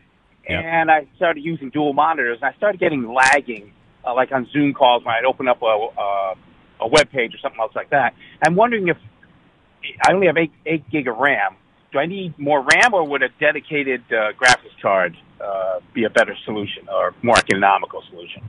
Yep. 0.50 0.64
And 0.64 0.92
I 0.92 1.08
started 1.18 1.44
using 1.44 1.70
dual 1.72 1.94
monitors, 1.94 2.38
and 2.42 2.50
I 2.50 2.56
started 2.58 2.80
getting 2.80 3.12
lagging, 3.12 3.74
uh, 4.06 4.14
like 4.16 4.32
on 4.32 4.48
Zoom 4.52 4.74
calls 4.74 5.04
when 5.04 5.14
I'd 5.14 5.26
open 5.26 5.48
up 5.48 5.62
a, 5.62 5.66
uh, 5.66 6.36
a 6.80 6.88
web 6.88 7.10
page 7.12 7.34
or 7.36 7.38
something 7.40 7.60
else 7.60 7.76
like 7.76 7.90
that. 7.90 8.14
I'm 8.46 8.56
wondering 8.56 8.88
if 8.88 8.98
I 10.08 10.14
only 10.14 10.28
have 10.28 10.38
eight 10.38 10.52
eight 10.66 10.90
gig 10.90 11.08
of 11.08 11.18
RAM. 11.18 11.56
Do 11.92 12.00
I 12.00 12.06
need 12.06 12.38
more 12.40 12.62
RAM, 12.62 12.94
or 12.94 13.04
would 13.08 13.24
a 13.24 13.30
dedicated 13.40 14.02
uh, 14.10 14.32
graphics 14.34 14.80
card 14.82 15.18
uh, 15.44 15.80
be 15.94 16.04
a 16.04 16.10
better 16.10 16.36
solution 16.46 16.88
or 16.90 17.14
more 17.22 17.38
economical 17.38 18.04
solution? 18.10 18.44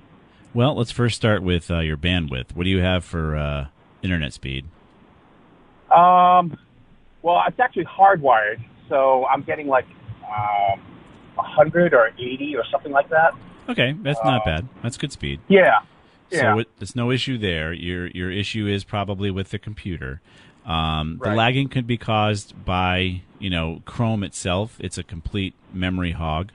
Well, 0.55 0.75
let's 0.77 0.91
first 0.91 1.17
start 1.17 1.43
with 1.43 1.71
uh, 1.71 1.81
your 1.81 1.97
bandwidth. 1.97 2.55
What 2.55 2.65
do 2.65 2.71
you 2.71 2.81
have 2.81 3.05
for 3.05 3.37
uh, 3.37 3.67
internet 4.03 4.33
speed? 4.33 4.65
Um, 5.91 6.59
well, 7.23 7.43
it's 7.47 7.59
actually 7.61 7.85
hardwired, 7.85 8.61
so 8.89 9.27
I'm 9.27 9.43
getting 9.43 9.67
like 9.67 9.87
um, 10.25 10.81
100 11.35 11.95
or 11.95 12.11
80 12.19 12.57
or 12.57 12.65
something 12.71 12.93
like 12.93 13.09
that. 13.11 13.35
Okay, 13.69 13.95
that's 14.03 14.21
not 14.25 14.45
bad. 14.45 14.67
That's 14.83 14.97
good 14.97 15.13
speed. 15.13 15.41
Yeah, 15.49 15.81
yeah. 16.31 16.41
So 16.55 16.59
it, 16.61 16.69
there's 16.79 16.97
no 16.97 17.11
issue 17.11 17.37
there. 17.37 17.73
Your 17.73 18.07
your 18.09 18.31
issue 18.31 18.67
is 18.67 18.83
probably 18.85 19.31
with 19.31 19.51
the 19.51 19.59
computer. 19.59 20.21
Um, 20.65 21.19
The 21.23 21.35
lagging 21.35 21.69
could 21.69 21.87
be 21.87 21.97
caused 21.99 22.65
by 22.65 23.23
you 23.39 23.51
know 23.51 23.83
Chrome 23.85 24.23
itself. 24.23 24.77
It's 24.81 24.97
a 24.97 25.03
complete 25.03 25.55
memory 25.73 26.13
hog. 26.13 26.51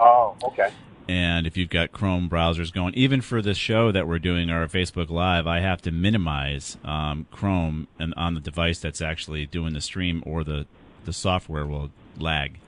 Oh, 0.00 0.36
okay. 0.42 0.70
And 1.08 1.46
if 1.46 1.56
you've 1.56 1.70
got 1.70 1.90
Chrome 1.90 2.28
browsers 2.28 2.70
going, 2.72 2.92
even 2.94 3.22
for 3.22 3.40
this 3.40 3.56
show 3.56 3.90
that 3.92 4.06
we're 4.06 4.18
doing, 4.18 4.50
our 4.50 4.66
Facebook 4.66 5.08
Live, 5.08 5.46
I 5.46 5.60
have 5.60 5.80
to 5.82 5.90
minimize 5.90 6.76
um, 6.84 7.26
Chrome 7.30 7.88
and 7.98 8.12
on 8.14 8.34
the 8.34 8.40
device 8.40 8.78
that's 8.78 9.00
actually 9.00 9.46
doing 9.46 9.72
the 9.72 9.80
stream, 9.80 10.22
or 10.26 10.44
the 10.44 10.66
the 11.06 11.12
software 11.14 11.64
will 11.66 11.90
lag. 12.18 12.58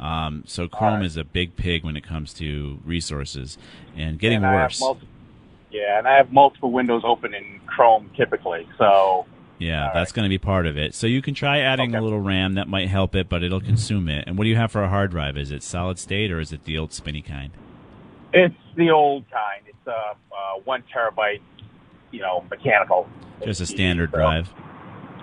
Um, 0.00 0.42
so 0.46 0.66
Chrome 0.66 1.02
is 1.02 1.16
a 1.16 1.22
big 1.24 1.54
pig 1.56 1.84
when 1.84 1.96
it 1.96 2.02
comes 2.02 2.34
to 2.34 2.80
resources 2.84 3.56
and 3.96 4.18
getting 4.18 4.42
And 4.42 4.54
worse. 4.54 4.80
multi- 4.80 5.06
yeah, 5.70 5.98
and 5.98 6.08
I 6.08 6.16
have 6.16 6.32
multiple 6.32 6.72
windows 6.72 7.02
open 7.04 7.34
in 7.34 7.60
Chrome 7.66 8.10
typically, 8.16 8.66
so 8.78 9.26
Yeah, 9.58 9.86
All 9.88 9.94
that's 9.94 10.12
going 10.12 10.24
to 10.24 10.28
be 10.28 10.38
part 10.38 10.66
of 10.66 10.76
it. 10.76 10.94
So 10.94 11.06
you 11.06 11.22
can 11.22 11.34
try 11.34 11.60
adding 11.60 11.94
a 11.94 12.00
little 12.02 12.20
RAM. 12.20 12.54
That 12.54 12.68
might 12.68 12.88
help 12.88 13.14
it, 13.14 13.28
but 13.28 13.42
it'll 13.42 13.60
consume 13.60 14.08
it. 14.08 14.24
And 14.26 14.36
what 14.36 14.44
do 14.44 14.50
you 14.50 14.56
have 14.56 14.70
for 14.70 14.82
a 14.82 14.88
hard 14.88 15.10
drive? 15.12 15.36
Is 15.38 15.50
it 15.50 15.62
solid 15.62 15.98
state 15.98 16.30
or 16.30 16.40
is 16.40 16.52
it 16.52 16.64
the 16.64 16.76
old 16.78 16.92
spinny 16.92 17.22
kind? 17.22 17.52
it's 18.32 18.54
the 18.76 18.90
old 18.90 19.24
kind. 19.30 19.62
It's 19.66 19.86
a 19.86 19.90
uh, 19.92 20.14
uh, 20.30 20.60
one 20.64 20.82
terabyte, 20.94 21.40
you 22.10 22.20
know, 22.20 22.44
mechanical. 22.50 23.08
Just 23.42 23.62
a 23.62 23.66
standard 23.66 24.10
So- 24.10 24.18
drive. 24.18 24.52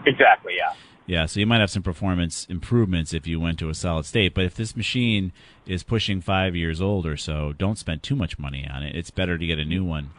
Exactly. 0.05 0.53
Yeah. 0.57 0.73
Yeah, 1.05 1.25
so 1.25 1.39
you 1.41 1.45
might 1.45 1.59
have 1.59 1.69
some 1.69 1.83
performance 1.83 2.45
improvements 2.49 3.13
if 3.13 3.27
you 3.27 3.37
went 3.39 3.59
to 3.59 3.67
a 3.69 3.73
solid 3.73 4.05
state. 4.05 4.33
But 4.33 4.45
if 4.45 4.55
this 4.55 4.73
machine 4.75 5.33
is 5.67 5.83
pushing 5.83 6.21
five 6.21 6.55
years 6.55 6.81
old 6.81 7.05
or 7.05 7.17
so, 7.17 7.51
don't 7.53 7.77
spend 7.77 8.03
too 8.03 8.15
much 8.15 8.39
money 8.39 8.65
on 8.73 8.83
it. 8.83 8.95
It's 8.95 9.11
better 9.11 9.37
to 9.37 9.45
get 9.45 9.59
a 9.59 9.65
new 9.65 9.83
one. 9.83 10.11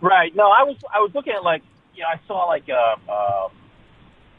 Right. 0.00 0.34
No, 0.34 0.44
I 0.44 0.62
was 0.62 0.76
I 0.94 1.00
was 1.00 1.10
looking 1.14 1.32
at 1.34 1.42
like 1.42 1.62
you 2.00 2.06
know 2.06 2.08
I 2.08 2.20
saw 2.26 2.46
like 2.46 2.66
a 2.68 3.12
uh, 3.12 3.48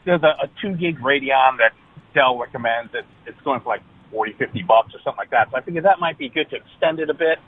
there's 0.04 0.22
a, 0.22 0.34
a 0.44 0.50
two 0.60 0.74
gig 0.74 0.98
Radeon 0.98 1.58
that 1.58 1.72
Dell 2.12 2.36
recommends. 2.36 2.92
It's 2.92 3.06
it's 3.24 3.40
going 3.42 3.60
for 3.60 3.68
like 3.68 3.82
forty 4.10 4.32
fifty 4.32 4.62
bucks 4.62 4.92
or 4.94 4.98
something 5.04 5.18
like 5.18 5.30
that. 5.30 5.48
So 5.50 5.56
I 5.56 5.60
figured 5.60 5.84
that 5.84 6.00
might 6.00 6.18
be 6.18 6.28
good 6.28 6.50
to 6.50 6.56
extend 6.56 6.98
it 6.98 7.08
a 7.08 7.14
bit. 7.14 7.38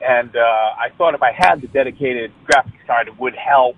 And 0.00 0.34
uh, 0.34 0.40
I 0.40 0.88
thought 0.96 1.14
if 1.14 1.22
I 1.22 1.32
had 1.32 1.60
the 1.60 1.66
dedicated 1.66 2.32
graphics 2.46 2.86
card, 2.86 3.08
it 3.08 3.18
would 3.18 3.34
help. 3.34 3.76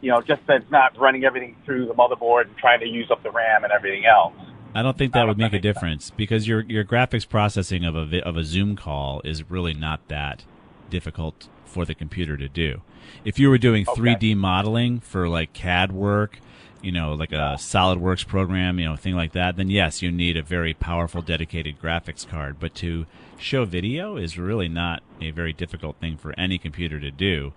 You 0.00 0.12
know, 0.12 0.20
just 0.22 0.46
that 0.46 0.62
it's 0.62 0.70
not 0.70 0.96
running 0.98 1.24
everything 1.24 1.56
through 1.66 1.86
the 1.86 1.94
motherboard 1.94 2.46
and 2.46 2.56
trying 2.56 2.80
to 2.80 2.86
use 2.86 3.10
up 3.10 3.22
the 3.22 3.30
RAM 3.30 3.64
and 3.64 3.72
everything 3.72 4.06
else. 4.06 4.32
I 4.74 4.82
don't 4.82 4.96
think 4.96 5.12
that 5.12 5.26
would 5.26 5.36
make 5.36 5.52
a 5.52 5.58
difference 5.58 6.10
because 6.10 6.46
your 6.46 6.60
your 6.60 6.84
graphics 6.84 7.28
processing 7.28 7.84
of 7.84 7.96
a 7.96 8.24
of 8.24 8.36
a 8.36 8.44
Zoom 8.44 8.76
call 8.76 9.20
is 9.24 9.50
really 9.50 9.74
not 9.74 10.06
that 10.06 10.44
difficult 10.88 11.48
for 11.70 11.84
the 11.84 11.94
computer 11.94 12.36
to 12.36 12.48
do. 12.48 12.82
If 13.24 13.38
you 13.38 13.48
were 13.48 13.58
doing 13.58 13.84
3D 13.84 14.36
modeling 14.36 15.00
for 15.00 15.28
like 15.28 15.52
CAD 15.52 15.92
work, 15.92 16.38
you 16.82 16.92
know, 16.92 17.12
like 17.14 17.32
a 17.32 17.56
SolidWorks 17.58 18.26
program, 18.26 18.78
you 18.78 18.86
know, 18.86 18.96
thing 18.96 19.14
like 19.14 19.32
that, 19.32 19.56
then 19.56 19.70
yes, 19.70 20.02
you 20.02 20.10
need 20.10 20.36
a 20.36 20.42
very 20.42 20.74
powerful 20.74 21.22
dedicated 21.22 21.80
graphics 21.80 22.26
card. 22.26 22.58
But 22.58 22.74
to 22.76 23.06
show 23.38 23.64
video 23.64 24.16
is 24.16 24.38
really 24.38 24.68
not 24.68 25.02
a 25.20 25.30
very 25.30 25.52
difficult 25.52 25.96
thing 25.96 26.16
for 26.16 26.38
any 26.38 26.58
computer 26.58 26.98
to 27.00 27.10
do. 27.10 27.52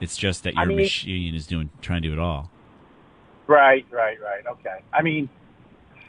It's 0.00 0.16
just 0.16 0.42
that 0.44 0.54
I 0.56 0.62
your 0.62 0.68
mean- 0.68 0.76
machine 0.78 1.34
is 1.34 1.46
doing 1.46 1.70
trying 1.80 2.02
to 2.02 2.08
do 2.08 2.12
it 2.14 2.18
all. 2.18 2.50
Right, 3.46 3.84
right, 3.90 4.18
right. 4.20 4.46
Okay. 4.46 4.78
I 4.92 5.02
mean, 5.02 5.28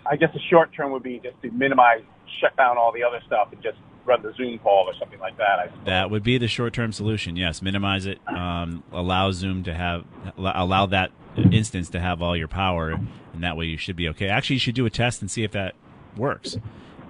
I 0.05 0.15
guess 0.15 0.29
the 0.33 0.39
short 0.49 0.73
term 0.73 0.91
would 0.91 1.03
be 1.03 1.19
just 1.23 1.41
to 1.41 1.51
minimize, 1.51 2.01
shut 2.39 2.55
down 2.55 2.77
all 2.77 2.91
the 2.91 3.03
other 3.03 3.21
stuff, 3.25 3.49
and 3.51 3.61
just 3.61 3.77
run 4.05 4.21
the 4.21 4.33
Zoom 4.33 4.59
call 4.59 4.85
or 4.87 4.93
something 4.95 5.19
like 5.19 5.37
that. 5.37 5.71
That 5.85 6.11
would 6.11 6.23
be 6.23 6.37
the 6.37 6.47
short-term 6.47 6.91
solution. 6.91 7.35
Yes, 7.35 7.61
minimize 7.61 8.05
it. 8.05 8.19
Um, 8.27 8.83
allow 8.91 9.31
Zoom 9.31 9.63
to 9.63 9.73
have 9.73 10.05
allow 10.37 10.85
that 10.87 11.11
instance 11.51 11.89
to 11.91 11.99
have 11.99 12.21
all 12.21 12.35
your 12.35 12.47
power, 12.47 12.91
and 12.91 13.43
that 13.43 13.57
way 13.57 13.65
you 13.65 13.77
should 13.77 13.95
be 13.95 14.09
okay. 14.09 14.27
Actually, 14.29 14.55
you 14.55 14.59
should 14.61 14.75
do 14.75 14.85
a 14.85 14.89
test 14.89 15.21
and 15.21 15.29
see 15.31 15.43
if 15.43 15.51
that 15.51 15.75
works. 16.17 16.57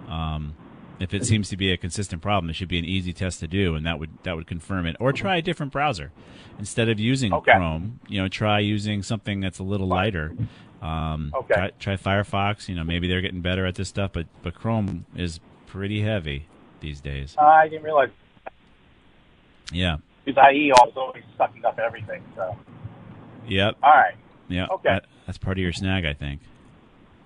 Um, 0.08 0.56
if 1.00 1.14
it 1.14 1.26
seems 1.26 1.50
to 1.50 1.58
be 1.58 1.72
a 1.72 1.78
consistent 1.78 2.22
problem, 2.22 2.50
it 2.50 2.54
should 2.54 2.70
be 2.70 2.80
an 2.80 2.86
easy 2.86 3.12
test 3.14 3.40
to 3.42 3.48
do, 3.48 3.76
and 3.76 3.86
that 3.86 4.00
would 4.00 4.12
that 4.24 4.36
would 4.36 4.48
confirm 4.48 4.86
it. 4.86 4.96
Or 5.00 5.12
try 5.12 5.38
a 5.38 5.42
different 5.42 5.72
browser 5.72 6.12
instead 6.60 6.88
of 6.90 7.00
using 7.00 7.34
Okay. 7.34 7.54
Chrome. 7.54 8.00
You 8.08 8.22
know, 8.22 8.28
try 8.28 8.60
using 8.60 9.04
something 9.04 9.40
that's 9.42 9.60
a 9.60 9.64
little 9.64 9.88
lighter. 9.88 10.36
Um, 10.82 11.32
Okay. 11.36 11.54
Try, 11.56 11.72
try 11.96 11.98
Firefox. 11.98 12.70
You 12.70 12.76
know, 12.76 12.84
maybe 12.84 13.08
they're 13.08 13.22
getting 13.22 13.42
better 13.42 13.66
at 13.66 13.76
this 13.76 13.90
stuff, 13.90 14.12
but 14.14 14.28
but 14.44 14.54
Chrome 14.54 15.06
is 15.16 15.40
pretty 15.66 16.02
heavy 16.02 16.46
these 16.84 17.02
days. 17.02 17.36
I 17.40 17.68
didn't 17.68 17.84
realize 17.84 18.10
Yeah. 19.72 19.98
because 20.26 20.44
IE 20.54 20.72
also 20.74 21.00
always 21.00 21.24
sucking 21.38 21.66
up 21.66 21.80
everything. 21.80 22.22
So, 22.36 22.56
Yep. 23.48 23.78
all 23.82 23.92
right, 23.92 24.14
Yeah. 24.50 24.68
Okay. 24.70 24.90
That, 24.90 25.06
that's 25.26 25.38
part 25.40 25.58
of 25.58 25.62
your 25.64 25.74
snag, 25.74 26.06
I 26.06 26.14
think. 26.14 26.42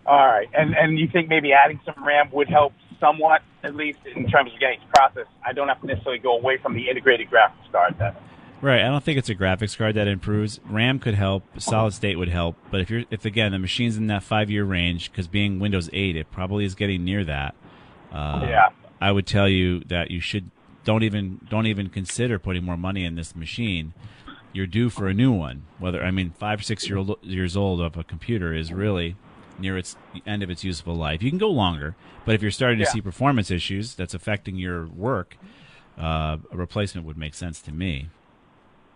all 0.06 0.26
right, 0.26 0.48
and 0.58 0.74
and 0.76 0.98
you 0.98 1.08
think 1.10 1.28
maybe 1.28 1.52
adding 1.52 1.80
some 1.84 2.02
RAM 2.06 2.30
would 2.32 2.48
help 2.48 2.72
somewhat, 3.00 3.41
at 3.63 3.76
least 3.76 4.00
in 4.15 4.28
terms 4.30 4.54
of 4.54 4.60
getting 4.60 4.80
it 4.82 4.89
processed. 4.96 5.30
I 5.46 5.52
don't 5.54 5.67
have 5.67 5.82
to 5.82 5.88
necessarily 5.88 6.20
go 6.20 6.38
away 6.38 6.58
from 6.58 6.74
the 6.74 6.88
integrated 6.89 7.30
graphics 7.30 7.70
card. 7.72 7.96
Then. 8.00 8.13
Right. 8.60 8.80
I 8.82 8.86
don't 8.88 9.04
think 9.04 9.20
it's 9.20 9.30
a 9.30 9.36
graphics 9.36 9.78
card 9.78 9.93
that 9.96 10.08
improves. 10.08 10.60
RAM 10.65 10.98
could 10.98 11.13
help. 11.13 11.43
Solid 11.60 11.93
state 11.93 12.17
would 12.17 12.30
help. 12.30 12.56
But 12.72 12.82
if 12.82 12.89
you're, 12.89 13.04
if 13.12 13.24
again 13.26 13.52
the 13.52 13.60
machine's 13.60 13.98
in 13.98 14.08
that 14.08 14.24
five 14.24 14.50
year 14.50 14.63
range, 14.63 15.12
because 15.12 15.28
being 15.28 15.60
Windows 15.60 15.89
8, 15.93 16.15
it 16.15 16.32
probably 16.32 16.65
is 16.65 16.74
getting 16.74 17.04
near 17.04 17.24
that. 17.26 17.54
Uh, 18.12 18.46
Yeah. 18.50 18.70
I 19.00 19.12
would 19.12 19.28
tell 19.28 19.48
you 19.48 19.82
that 19.82 20.12
you 20.12 20.20
should 20.20 20.50
don't 20.84 21.04
even 21.04 21.40
don't 21.50 21.68
even 21.68 21.90
consider 21.90 22.40
putting 22.40 22.64
more 22.64 22.78
money 22.78 23.04
in 23.06 23.16
this 23.16 23.36
machine. 23.36 23.94
You're 24.54 24.68
due 24.68 24.90
for 24.90 25.08
a 25.08 25.14
new 25.14 25.32
one. 25.32 25.64
Whether 25.80 26.04
I 26.04 26.12
mean 26.12 26.32
five 26.32 26.60
or 26.60 26.64
six 26.64 26.88
year 26.88 26.98
old, 26.98 27.18
years 27.22 27.56
old 27.56 27.82
of 27.82 27.98
a 27.98 28.04
computer 28.04 28.54
is 28.54 28.72
really 28.72 29.16
near 29.60 29.78
its 29.78 29.96
end 30.26 30.44
of 30.44 30.50
its 30.50 30.64
useful 30.64 30.96
life. 30.96 31.22
You 31.22 31.30
can 31.30 31.40
go 31.40 31.50
longer, 31.50 31.96
but 32.26 32.36
if 32.36 32.42
you're 32.42 32.52
starting 32.52 32.78
to 32.80 32.86
Yeah. 32.86 32.92
see 32.92 33.02
performance 33.02 33.52
issues 33.52 33.96
that's 33.96 34.14
affecting 34.14 34.56
your 34.56 34.88
work, 34.88 35.38
uh, 36.00 36.38
a 36.52 36.58
replacement 36.58 37.06
would 37.08 37.18
make 37.18 37.34
sense 37.34 37.62
to 37.64 37.72
me. 37.72 38.08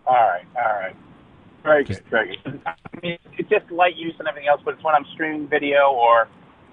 All 0.06 0.14
right, 0.14 0.44
all 0.56 0.72
right. 0.80 0.96
Very 1.62 1.84
good, 1.84 2.02
very 2.10 2.40
good. 2.44 2.60
I 2.66 2.74
mean, 3.02 3.18
it's 3.38 3.48
just 3.48 3.70
light 3.70 3.96
use 3.96 4.14
and 4.18 4.26
everything 4.26 4.48
else, 4.48 4.60
but 4.64 4.74
it's 4.74 4.82
when 4.82 4.94
I'm 4.94 5.06
streaming 5.14 5.46
video 5.46 5.90
or, 5.92 6.26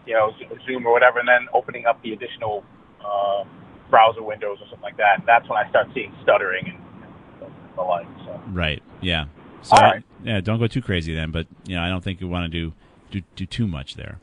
you 0.07 0.13
know, 0.15 0.33
Zoom 0.65 0.87
or 0.87 0.91
whatever, 0.91 1.19
and 1.19 1.27
then 1.27 1.47
opening 1.53 1.85
up 1.85 2.01
the 2.01 2.13
additional 2.13 2.63
uh, 3.05 3.43
browser 3.89 4.21
windows 4.23 4.57
or 4.61 4.67
something 4.67 4.81
like 4.81 4.97
that. 4.97 5.19
And 5.19 5.27
that's 5.27 5.47
when 5.49 5.57
I 5.57 5.69
start 5.69 5.87
seeing 5.93 6.13
stuttering 6.23 6.67
and 6.67 7.51
the 7.75 7.81
like. 7.81 8.07
So. 8.25 8.41
Right. 8.49 8.81
Yeah. 9.01 9.25
So 9.61 9.75
All 9.75 9.81
right. 9.83 10.03
yeah, 10.23 10.39
don't 10.41 10.59
go 10.59 10.67
too 10.67 10.81
crazy 10.81 11.13
then. 11.13 11.31
But 11.31 11.47
you 11.65 11.75
know, 11.75 11.81
I 11.81 11.89
don't 11.89 12.03
think 12.03 12.21
you 12.21 12.27
want 12.27 12.51
to 12.51 12.59
do 12.59 12.73
do 13.11 13.21
do 13.35 13.45
too 13.45 13.67
much 13.67 13.95
there. 13.95 14.19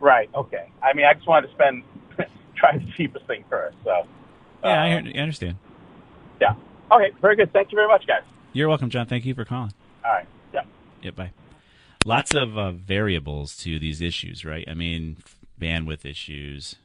Right. 0.00 0.28
Okay. 0.34 0.68
I 0.82 0.92
mean, 0.94 1.06
I 1.06 1.14
just 1.14 1.26
wanted 1.28 1.46
to 1.48 1.52
spend 1.54 1.82
try 2.56 2.76
the 2.76 2.84
cheapest 2.96 3.26
thing 3.26 3.44
first. 3.48 3.76
So. 3.84 4.06
Yeah, 4.64 4.82
I, 4.82 4.92
uh, 4.92 5.02
I 5.14 5.18
understand. 5.18 5.56
Yeah. 6.40 6.54
Okay. 6.90 7.10
Very 7.20 7.36
good. 7.36 7.52
Thank 7.52 7.72
you 7.72 7.76
very 7.76 7.88
much, 7.88 8.06
guys. 8.06 8.22
You're 8.52 8.68
welcome, 8.68 8.90
John. 8.90 9.06
Thank 9.06 9.24
you 9.24 9.34
for 9.34 9.44
calling. 9.44 9.72
All 10.04 10.12
right. 10.12 10.26
Yeah. 10.52 10.62
Yeah, 11.02 11.10
bye. 11.12 11.30
Lots 12.04 12.34
of 12.34 12.58
uh, 12.58 12.72
variables 12.72 13.56
to 13.58 13.78
these 13.78 14.00
issues, 14.00 14.44
right? 14.44 14.64
I 14.68 14.74
mean, 14.74 15.16
f- 15.24 15.36
bandwidth 15.60 16.04
issues, 16.04 16.76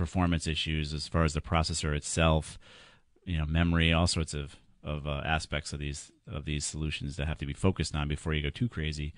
performance 0.00 0.46
issues 0.46 0.94
as 0.94 1.06
far 1.06 1.24
as 1.24 1.34
the 1.34 1.42
processor 1.42 1.94
itself, 1.94 2.58
you 3.26 3.36
know, 3.36 3.44
memory, 3.44 3.92
all 3.92 4.06
sorts 4.06 4.34
of 4.34 4.56
of 4.82 5.06
uh, 5.06 5.20
aspects 5.26 5.74
of 5.74 5.78
these 5.78 6.10
of 6.26 6.46
these 6.46 6.64
solutions 6.64 7.16
that 7.16 7.28
have 7.28 7.36
to 7.36 7.44
be 7.44 7.52
focused 7.52 7.94
on 7.94 8.08
before 8.08 8.32
you 8.32 8.42
go 8.42 8.48
too 8.48 8.68
crazy. 8.68 9.12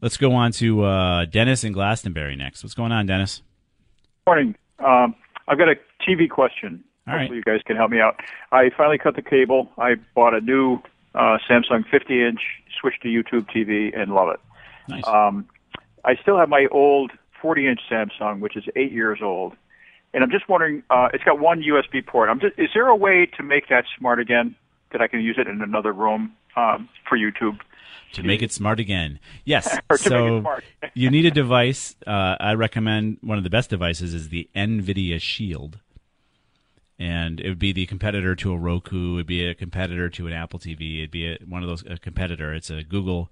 Let's 0.00 0.16
go 0.16 0.32
on 0.32 0.52
to 0.52 0.84
uh, 0.84 1.24
Dennis 1.26 1.64
in 1.64 1.72
Glastonbury 1.72 2.34
next. 2.34 2.62
What's 2.62 2.74
going 2.74 2.92
on, 2.92 3.04
Dennis? 3.06 3.42
Morning. 4.26 4.56
Um, 4.78 5.14
I've 5.48 5.58
got 5.58 5.68
a 5.68 5.76
TV 6.06 6.28
question. 6.30 6.82
All 7.06 7.14
right. 7.14 7.20
Hopefully, 7.20 7.36
you 7.38 7.44
guys 7.44 7.60
can 7.66 7.76
help 7.76 7.90
me 7.90 8.00
out. 8.00 8.18
I 8.52 8.70
finally 8.76 8.98
cut 8.98 9.16
the 9.16 9.22
cable. 9.22 9.70
I 9.78 9.96
bought 10.14 10.34
a 10.34 10.40
new 10.40 10.78
uh, 11.14 11.38
Samsung 11.48 11.84
50-inch, 11.92 12.40
switched 12.80 13.02
to 13.02 13.08
YouTube 13.08 13.46
TV, 13.54 13.98
and 13.98 14.14
love 14.14 14.30
it. 14.30 14.40
Nice. 14.88 15.06
Um, 15.06 15.46
I 16.04 16.16
still 16.16 16.38
have 16.38 16.48
my 16.48 16.66
old 16.70 17.12
40-inch 17.42 17.80
Samsung, 17.90 18.40
which 18.40 18.56
is 18.56 18.64
eight 18.76 18.92
years 18.92 19.20
old, 19.22 19.54
and 20.16 20.24
I'm 20.24 20.30
just 20.30 20.48
wondering. 20.48 20.82
Uh, 20.88 21.10
it's 21.12 21.22
got 21.22 21.38
one 21.38 21.62
USB 21.62 22.04
port. 22.04 22.30
I'm 22.30 22.40
just. 22.40 22.58
Is 22.58 22.70
there 22.74 22.88
a 22.88 22.96
way 22.96 23.26
to 23.36 23.42
make 23.42 23.68
that 23.68 23.84
smart 23.98 24.18
again? 24.18 24.56
That 24.92 25.02
I 25.02 25.08
can 25.08 25.20
use 25.20 25.36
it 25.38 25.46
in 25.46 25.60
another 25.60 25.92
room 25.92 26.32
um, 26.56 26.88
for 27.08 27.18
YouTube? 27.18 27.60
to 28.12 28.22
make 28.22 28.40
it 28.40 28.50
smart 28.50 28.80
again. 28.80 29.18
Yes. 29.44 29.78
Or 29.90 29.98
to 29.98 30.10
make 30.38 30.44
so 30.44 30.60
you 30.94 31.10
need 31.10 31.26
a 31.26 31.30
device. 31.30 31.96
Uh, 32.06 32.36
I 32.40 32.54
recommend 32.54 33.18
one 33.20 33.36
of 33.36 33.44
the 33.44 33.50
best 33.50 33.68
devices 33.68 34.14
is 34.14 34.30
the 34.30 34.48
NVIDIA 34.56 35.20
Shield. 35.20 35.80
And 36.98 37.40
it 37.40 37.48
would 37.50 37.58
be 37.58 37.72
the 37.72 37.84
competitor 37.84 38.34
to 38.36 38.52
a 38.52 38.56
Roku. 38.56 39.12
It 39.12 39.16
would 39.16 39.26
be 39.26 39.44
a 39.44 39.54
competitor 39.54 40.08
to 40.08 40.26
an 40.28 40.32
Apple 40.32 40.58
TV. 40.58 40.98
It'd 40.98 41.10
be 41.10 41.26
a, 41.26 41.38
one 41.46 41.62
of 41.62 41.68
those 41.68 41.84
a 41.84 41.98
competitor. 41.98 42.54
It's 42.54 42.70
a 42.70 42.82
Google 42.82 43.28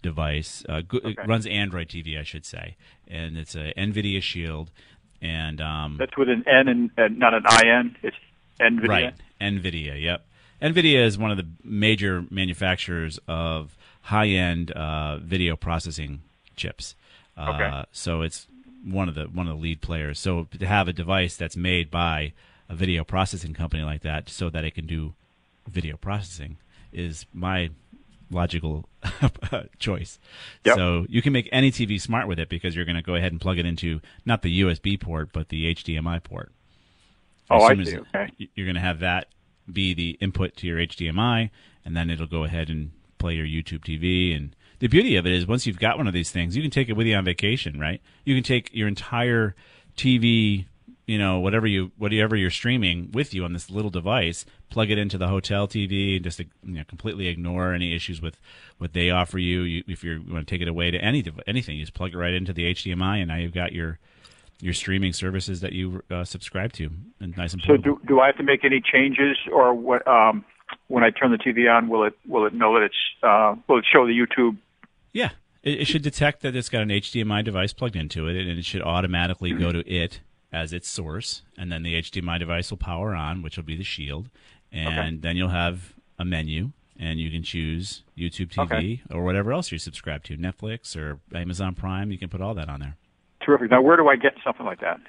device. 0.00 0.64
Uh, 0.66 0.80
Go- 0.80 1.00
It 1.04 1.18
runs 1.26 1.46
Android 1.46 1.88
TV, 1.88 2.18
I 2.18 2.22
should 2.22 2.46
say, 2.46 2.76
and 3.06 3.36
it's 3.36 3.54
a 3.54 3.74
NVIDIA 3.76 4.22
Shield. 4.22 4.70
And 5.22 5.60
um, 5.60 5.96
That's 5.98 6.16
with 6.16 6.28
an 6.28 6.44
N 6.48 6.68
and, 6.68 6.90
and 6.98 7.18
not 7.18 7.32
an 7.32 7.44
IN. 7.64 7.96
It's 8.02 8.16
NVIDIA. 8.60 8.88
Right. 8.88 9.14
NVIDIA, 9.40 10.02
yep. 10.02 10.26
NVIDIA 10.60 11.04
is 11.04 11.16
one 11.16 11.30
of 11.30 11.36
the 11.36 11.46
major 11.64 12.24
manufacturers 12.30 13.18
of 13.26 13.76
high 14.02 14.28
end 14.28 14.72
uh, 14.72 15.18
video 15.18 15.56
processing 15.56 16.22
chips. 16.56 16.94
Uh, 17.36 17.52
Okay. 17.54 17.84
So 17.92 18.22
it's 18.22 18.46
one 18.84 19.08
of 19.08 19.14
the 19.14 19.24
one 19.24 19.46
of 19.46 19.56
the 19.56 19.62
lead 19.62 19.80
players. 19.80 20.18
So 20.18 20.48
to 20.58 20.66
have 20.66 20.88
a 20.88 20.92
device 20.92 21.36
that's 21.36 21.56
made 21.56 21.90
by 21.90 22.32
a 22.68 22.74
video 22.74 23.04
processing 23.04 23.54
company 23.54 23.82
like 23.82 24.02
that, 24.02 24.28
so 24.28 24.50
that 24.50 24.64
it 24.64 24.74
can 24.74 24.86
do 24.86 25.14
video 25.68 25.96
processing, 25.96 26.56
is 26.92 27.26
my 27.32 27.70
logical 28.32 28.88
choice. 29.78 30.18
Yep. 30.64 30.76
So 30.76 31.06
you 31.08 31.22
can 31.22 31.32
make 31.32 31.48
any 31.52 31.70
TV 31.70 32.00
smart 32.00 32.26
with 32.26 32.38
it 32.38 32.48
because 32.48 32.74
you're 32.74 32.84
going 32.84 32.96
to 32.96 33.02
go 33.02 33.14
ahead 33.14 33.32
and 33.32 33.40
plug 33.40 33.58
it 33.58 33.66
into 33.66 34.00
not 34.24 34.42
the 34.42 34.62
USB 34.62 35.00
port 35.00 35.30
but 35.32 35.48
the 35.48 35.74
HDMI 35.74 36.22
port. 36.22 36.52
Oh, 37.50 37.62
I 37.62 37.74
see. 37.84 37.98
Okay. 37.98 38.30
You're 38.54 38.66
going 38.66 38.76
to 38.76 38.80
have 38.80 39.00
that 39.00 39.28
be 39.70 39.94
the 39.94 40.10
input 40.20 40.56
to 40.56 40.66
your 40.66 40.78
HDMI, 40.78 41.50
and 41.84 41.96
then 41.96 42.10
it'll 42.10 42.26
go 42.26 42.44
ahead 42.44 42.68
and 42.70 42.92
play 43.18 43.34
your 43.34 43.46
YouTube 43.46 43.84
TV. 43.84 44.34
And 44.34 44.54
the 44.78 44.88
beauty 44.88 45.16
of 45.16 45.26
it 45.26 45.32
is, 45.32 45.46
once 45.46 45.66
you've 45.66 45.78
got 45.78 45.98
one 45.98 46.06
of 46.06 46.14
these 46.14 46.30
things, 46.30 46.56
you 46.56 46.62
can 46.62 46.70
take 46.70 46.88
it 46.88 46.94
with 46.94 47.06
you 47.06 47.14
on 47.14 47.24
vacation, 47.24 47.78
right? 47.78 48.00
You 48.24 48.34
can 48.34 48.42
take 48.42 48.70
your 48.74 48.88
entire 48.88 49.54
TV, 49.96 50.66
you 51.06 51.18
know, 51.18 51.40
whatever 51.40 51.66
you 51.66 51.90
whatever 51.98 52.36
you're 52.36 52.50
streaming 52.50 53.10
with 53.12 53.34
you 53.34 53.44
on 53.44 53.52
this 53.52 53.70
little 53.70 53.90
device, 53.90 54.44
plug 54.70 54.90
it 54.90 54.98
into 54.98 55.18
the 55.18 55.28
hotel 55.28 55.66
TV, 55.66 56.16
and 56.16 56.24
just 56.24 56.38
you 56.38 56.46
know, 56.62 56.84
completely 56.84 57.28
ignore 57.28 57.72
any 57.72 57.94
issues 57.94 58.22
with 58.22 58.38
what 58.78 58.92
they 58.92 59.10
offer 59.10 59.38
you. 59.38 59.62
you 59.62 59.84
if 59.88 60.04
you're, 60.04 60.18
you 60.18 60.32
want 60.32 60.46
to 60.46 60.54
take 60.54 60.62
it 60.62 60.68
away 60.68 60.90
to 60.90 60.98
any 60.98 61.24
anything, 61.46 61.76
you 61.76 61.82
just 61.82 61.94
plug 61.94 62.12
it 62.12 62.16
right 62.16 62.34
into 62.34 62.52
the 62.52 62.72
HDMI, 62.72 63.18
and 63.18 63.28
now 63.28 63.36
you've 63.36 63.54
got 63.54 63.72
your 63.72 63.98
your 64.60 64.72
streaming 64.72 65.12
services 65.12 65.60
that 65.60 65.72
you 65.72 66.02
uh, 66.10 66.24
subscribe 66.24 66.72
to, 66.74 66.88
and 67.20 67.36
nice 67.36 67.52
and 67.52 67.62
So 67.66 67.76
do 67.76 68.00
do 68.06 68.20
I 68.20 68.26
have 68.26 68.36
to 68.36 68.44
make 68.44 68.64
any 68.64 68.80
changes, 68.80 69.36
or 69.52 69.74
what? 69.74 70.06
Um, 70.06 70.44
when 70.86 71.04
I 71.04 71.10
turn 71.10 71.32
the 71.32 71.38
TV 71.38 71.70
on, 71.70 71.88
will 71.88 72.04
it 72.04 72.14
will 72.28 72.46
it 72.46 72.54
know 72.54 72.74
that 72.74 72.84
it's 72.84 72.94
uh, 73.24 73.56
will 73.68 73.78
it 73.78 73.84
show 73.92 74.06
the 74.06 74.12
YouTube? 74.12 74.56
Yeah, 75.12 75.30
it, 75.64 75.80
it 75.80 75.84
should 75.86 76.02
detect 76.02 76.42
that 76.42 76.54
it's 76.54 76.68
got 76.68 76.82
an 76.82 76.90
HDMI 76.90 77.44
device 77.44 77.72
plugged 77.72 77.96
into 77.96 78.28
it, 78.28 78.36
and 78.36 78.56
it 78.56 78.64
should 78.64 78.82
automatically 78.82 79.52
go 79.52 79.72
to 79.72 79.80
it 79.92 80.20
as 80.52 80.72
its 80.72 80.88
source, 80.88 81.42
and 81.56 81.72
then 81.72 81.82
the 81.82 81.94
HDMI 81.94 82.38
device 82.38 82.70
will 82.70 82.76
power 82.78 83.14
on, 83.14 83.42
which 83.42 83.56
will 83.56 83.64
be 83.64 83.76
the 83.76 83.84
Shield, 83.84 84.28
and 84.70 85.22
then 85.22 85.36
you'll 85.36 85.48
have 85.48 85.94
a 86.18 86.24
menu, 86.24 86.72
and 86.98 87.18
you 87.18 87.30
can 87.30 87.42
choose 87.42 88.02
YouTube 88.18 88.48
TV 88.52 88.60
Okay. 88.64 89.02
or 89.10 89.24
whatever 89.24 89.52
else 89.52 89.72
you're 89.72 89.78
subscribed 89.78 90.26
to, 90.26 90.36
Netflix 90.36 90.96
or 90.96 91.20
Amazon 91.34 91.74
Prime. 91.74 92.10
You 92.12 92.18
can 92.18 92.28
put 92.28 92.40
all 92.40 92.54
that 92.54 92.68
on 92.68 92.80
there. 92.80 92.96
Terrific. 93.44 93.70
Now, 93.70 93.80
where 93.82 93.96
do 93.96 94.08
I 94.08 94.16
get 94.16 94.34
something 94.44 94.66
like 94.66 94.80
that? 94.80 95.00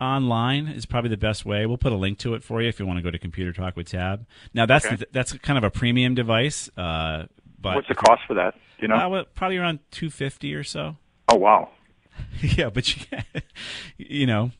online 0.00 0.66
is 0.66 0.86
probably 0.86 1.10
the 1.10 1.16
best 1.18 1.44
way. 1.44 1.66
We'll 1.66 1.76
put 1.76 1.92
a 1.92 1.96
link 1.96 2.18
to 2.20 2.32
it 2.34 2.42
for 2.42 2.62
you 2.62 2.68
if 2.68 2.80
you 2.80 2.86
want 2.86 2.98
to 2.98 3.02
go 3.02 3.10
to 3.10 3.18
Computer 3.18 3.52
Talk 3.52 3.76
with 3.76 3.88
Tab. 3.90 4.26
Now 4.54 4.64
that's 4.66 4.86
Okay. 4.86 5.04
that's 5.12 5.34
kind 5.34 5.58
of 5.58 5.64
a 5.64 5.70
premium 5.70 6.14
device, 6.14 6.70
uh, 6.76 7.26
but 7.60 7.74
What's 7.76 7.88
the 7.88 7.94
cost 7.94 8.22
for 8.26 8.32
that? 8.34 8.54
Do 8.54 8.82
You 8.82 8.88
know? 8.88 8.94
Uh, 8.96 9.08
well, 9.10 9.24
probably 9.34 9.58
around 9.58 9.80
two 9.90 10.08
fifty 10.10 10.54
or 10.54 10.64
so. 10.64 10.96
oh 11.28 11.36
wow. 11.36 11.68
yeah, 12.40 12.70
but 12.70 12.96
you, 12.96 13.18
you 13.98 14.26
know, 14.26 14.52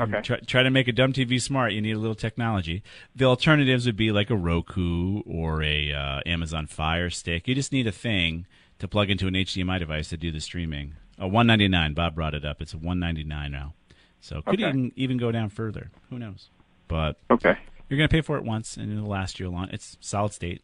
Okay. 0.00 0.20
try, 0.22 0.38
try 0.40 0.62
to 0.62 0.70
make 0.70 0.88
a 0.88 0.92
dumb 0.92 1.12
TV 1.12 1.40
smart. 1.40 1.72
You 1.72 1.80
need 1.80 1.92
a 1.92 1.98
little 1.98 2.14
technology. 2.14 2.82
The 3.14 3.24
alternatives 3.26 3.86
would 3.86 3.96
be 3.96 4.10
like 4.12 4.30
a 4.30 4.36
Roku 4.36 5.20
or 5.26 5.62
a 5.62 5.92
uh, 5.92 6.20
Amazon 6.26 6.66
Fire 6.66 7.10
Stick. 7.10 7.46
You 7.46 7.54
just 7.54 7.72
need 7.72 7.86
a 7.86 7.92
thing 7.92 8.46
to 8.78 8.88
plug 8.88 9.10
into 9.10 9.26
an 9.26 9.34
HDMI 9.34 9.78
device 9.78 10.08
to 10.08 10.16
do 10.16 10.30
the 10.32 10.40
streaming. 10.40 10.94
A 11.18 11.28
one 11.28 11.46
ninety 11.46 11.68
nine. 11.68 11.94
Bob 11.94 12.14
brought 12.16 12.34
it 12.34 12.44
up. 12.44 12.60
It's 12.60 12.74
a 12.74 12.78
one 12.78 12.98
ninety 12.98 13.22
nine 13.24 13.52
now. 13.52 13.74
So 14.20 14.42
could 14.42 14.54
Okay. 14.60 14.68
even 14.68 14.92
even 14.96 15.16
go 15.16 15.30
down 15.30 15.48
further. 15.48 15.90
Who 16.10 16.18
knows? 16.18 16.48
But 16.88 17.18
Okay. 17.30 17.54
you're 17.88 17.96
going 17.98 18.08
to 18.08 18.12
pay 18.12 18.20
for 18.20 18.36
it 18.36 18.42
once, 18.44 18.76
and 18.76 18.92
it'll 18.92 19.08
last 19.08 19.38
you 19.38 19.48
a 19.48 19.50
long. 19.50 19.68
It's 19.70 19.96
solid 20.00 20.32
state. 20.32 20.62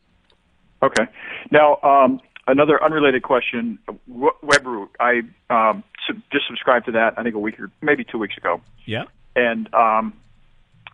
Okay. 0.83 1.05
Now, 1.53 1.77
um, 1.83 2.21
another 2.49 2.83
unrelated 2.83 3.23
question. 3.23 3.79
WebRoot. 4.11 4.89
I 4.99 5.21
um, 5.51 5.85
sub- 6.07 6.21
just 6.33 6.47
subscribed 6.49 6.87
to 6.87 6.93
that. 6.93 7.15
I 7.17 7.23
think 7.23 7.35
a 7.35 7.39
week 7.39 7.61
or 7.61 7.71
maybe 7.81 8.03
two 8.05 8.19
weeks 8.19 8.37
ago, 8.37 8.61
Yeah. 8.87 9.05
And 9.37 9.73
um, 9.75 10.15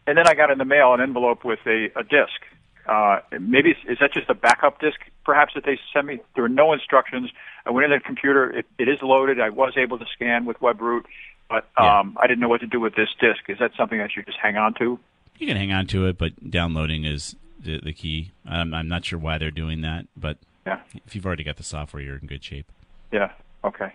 and 0.07 0.17
then 0.17 0.27
I 0.29 0.35
got 0.35 0.51
in 0.51 0.59
the 0.59 0.65
mail 0.65 0.95
an 0.95 1.01
envelope 1.01 1.45
with 1.45 1.61
a, 1.67 1.89
a 1.97 2.03
disc. 2.03 2.41
Uh, 2.87 3.19
maybe 3.41 3.71
is 3.89 3.99
that 4.01 4.13
just 4.13 4.31
a 4.31 4.35
backup 4.35 4.81
disc, 4.81 4.99
perhaps 5.25 5.55
that 5.55 5.65
they 5.65 5.79
sent 5.93 6.07
me? 6.07 6.21
There 6.35 6.43
were 6.43 6.49
no 6.49 6.73
instructions. 6.73 7.31
I 7.65 7.71
went 7.71 7.85
in 7.87 7.91
the 7.91 7.99
computer. 8.01 8.51
It, 8.51 8.67
it 8.79 8.89
is 8.89 8.99
loaded. 9.03 9.41
I 9.41 9.51
was 9.51 9.73
able 9.77 9.99
to 9.99 10.05
scan 10.15 10.45
with 10.45 10.59
WebRoot, 10.61 11.03
but 11.49 11.67
Yeah. 11.77 11.99
um, 12.01 12.17
I 12.23 12.29
didn't 12.29 12.39
know 12.41 12.49
what 12.49 12.61
to 12.61 12.67
do 12.69 12.79
with 12.79 12.95
this 12.95 13.09
disc. 13.21 13.41
Is 13.49 13.59
that 13.59 13.73
something 13.77 14.01
I 14.01 14.07
should 14.09 14.27
just 14.27 14.39
hang 14.39 14.57
on 14.57 14.75
to? 14.75 15.01
You 15.39 15.47
can 15.49 15.57
hang 15.57 15.73
on 15.73 15.87
to 15.89 16.07
it, 16.07 16.17
but 16.17 16.49
downloading 16.49 17.05
is 17.05 17.35
the, 17.61 17.81
the 17.81 17.93
key. 17.93 18.31
I'm, 18.49 18.73
I'm 18.73 18.87
not 18.87 19.05
sure 19.05 19.19
why 19.19 19.39
they're 19.39 19.51
doing 19.51 19.81
that, 19.81 20.07
but 20.17 20.39
Yeah. 20.65 20.79
if 21.05 21.17
you've 21.17 21.27
already 21.27 21.43
got 21.43 21.57
the 21.57 21.65
software, 21.65 22.01
you're 22.01 22.17
in 22.19 22.27
good 22.29 22.45
shape. 22.45 22.71
Yeah. 23.11 23.33
Okay. 23.65 23.93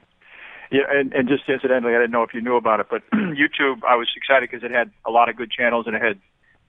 Yeah, 0.72 0.84
and, 0.90 1.14
and 1.14 1.28
just 1.28 1.44
incidentally, 1.50 1.94
I 1.94 1.98
didn't 1.98 2.12
know 2.12 2.24
if 2.24 2.34
you 2.34 2.42
knew 2.42 2.56
about 2.56 2.80
it, 2.80 2.88
but 2.90 3.02
YouTube, 3.14 3.84
I 3.88 3.96
was 3.96 4.08
excited 4.16 4.50
because 4.50 4.64
it 4.64 4.72
had 4.72 4.90
a 5.06 5.12
lot 5.12 5.28
of 5.30 5.36
good 5.36 5.52
channels 5.52 5.86
and 5.86 5.96
it 5.96 6.02
had 6.02 6.20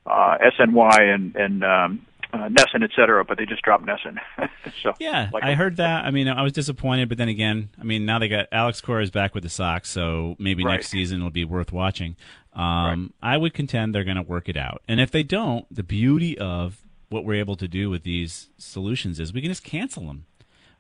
uh, 0.07 0.39
SNY 0.59 1.15
and 1.15 1.37
and 1.37 1.65
um, 1.65 2.07
uh, 2.33 2.49
NESN, 2.49 2.83
et 2.83 2.91
cetera, 2.97 3.25
but 3.25 3.39
they 3.39 3.47
just 3.47 3.63
dropped 3.63 3.85
NESN. 3.85 4.19
so 4.83 4.95
Yeah, 4.99 5.29
like, 5.33 5.45
I 5.45 5.55
heard 5.55 5.77
that. 5.77 6.05
I 6.05 6.11
mean, 6.11 6.29
I 6.29 6.43
was 6.43 6.53
disappointed, 6.53 7.09
but 7.09 7.19
then 7.19 7.29
again, 7.29 7.69
I 7.79 7.85
mean, 7.85 8.07
now 8.07 8.19
they 8.19 8.29
got 8.29 8.47
Alex 8.53 8.81
Cora 8.81 9.03
is 9.03 9.11
back 9.11 9.35
with 9.35 9.43
the 9.43 9.51
Sox, 9.51 9.91
so 9.91 10.35
maybe 10.39 10.65
Right. 10.65 10.73
next 10.73 10.89
season 10.89 11.23
will 11.23 11.31
be 11.31 11.45
worth 11.45 11.73
watching. 11.73 12.17
Um, 12.55 13.13
I 13.23 13.37
would 13.37 13.55
contend 13.55 13.95
they're 13.95 14.05
going 14.05 14.17
to 14.17 14.23
work 14.23 14.49
it 14.49 14.57
out, 14.57 14.83
and 14.89 15.01
if 15.01 15.11
they 15.11 15.23
don't, 15.23 15.67
the 15.75 15.83
beauty 15.83 16.37
of 16.39 16.79
what 17.09 17.25
we're 17.25 17.35
able 17.35 17.57
to 17.57 17.69
do 17.69 17.91
with 17.91 18.03
these 18.03 18.49
solutions 18.57 19.21
is 19.21 19.33
we 19.33 19.43
can 19.43 19.51
just 19.51 19.63
cancel 19.65 20.07
them, 20.07 20.25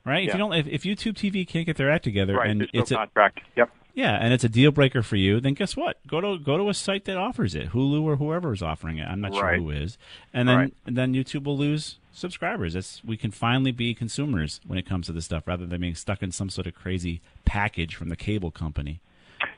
right? 0.04 0.22
If 0.22 0.28
Yeah. 0.28 0.32
you 0.34 0.38
don't, 0.38 0.52
if, 0.54 0.66
if 0.66 0.82
YouTube 0.82 1.14
TV 1.14 1.46
can't 1.46 1.66
get 1.66 1.76
their 1.76 1.90
act 1.90 2.04
together, 2.04 2.34
right. 2.36 2.50
and 2.50 2.60
There's 2.60 2.70
no 2.74 2.80
it's 2.80 2.90
a, 2.90 2.94
contract. 2.96 3.40
Yep. 3.56 3.70
yeah, 3.94 4.14
and 4.14 4.32
it's 4.32 4.44
a 4.44 4.48
deal 4.48 4.70
breaker 4.70 5.02
for 5.02 5.16
you, 5.16 5.40
then 5.40 5.54
guess 5.54 5.76
what? 5.76 5.98
Go 6.06 6.20
to 6.20 6.38
go 6.38 6.56
to 6.58 6.68
a 6.68 6.74
site 6.74 7.04
that 7.06 7.16
offers 7.16 7.54
it, 7.54 7.70
Hulu 7.70 8.02
or 8.02 8.16
whoever 8.16 8.52
is 8.52 8.62
offering 8.62 8.98
it. 8.98 9.04
I'm 9.06 9.20
not 9.20 9.34
sure 9.34 9.42
Right. 9.44 9.58
who 9.58 9.70
is, 9.70 9.98
and 10.32 10.48
then 10.48 10.56
Right. 10.56 10.74
and 10.86 10.96
then 10.96 11.14
YouTube 11.14 11.44
will 11.44 11.56
lose 11.58 11.98
subscribers. 12.12 12.74
It's, 12.74 13.02
we 13.04 13.16
can 13.16 13.30
finally 13.30 13.72
be 13.72 13.94
consumers 13.94 14.60
when 14.66 14.78
it 14.78 14.86
comes 14.86 15.06
to 15.06 15.12
this 15.12 15.24
stuff, 15.24 15.44
rather 15.46 15.64
than 15.66 15.80
being 15.80 15.94
stuck 15.94 16.22
in 16.22 16.30
some 16.30 16.50
sort 16.50 16.66
of 16.66 16.74
crazy 16.74 17.20
package 17.44 17.94
from 17.94 18.08
the 18.10 18.16
cable 18.16 18.50
company. 18.50 19.00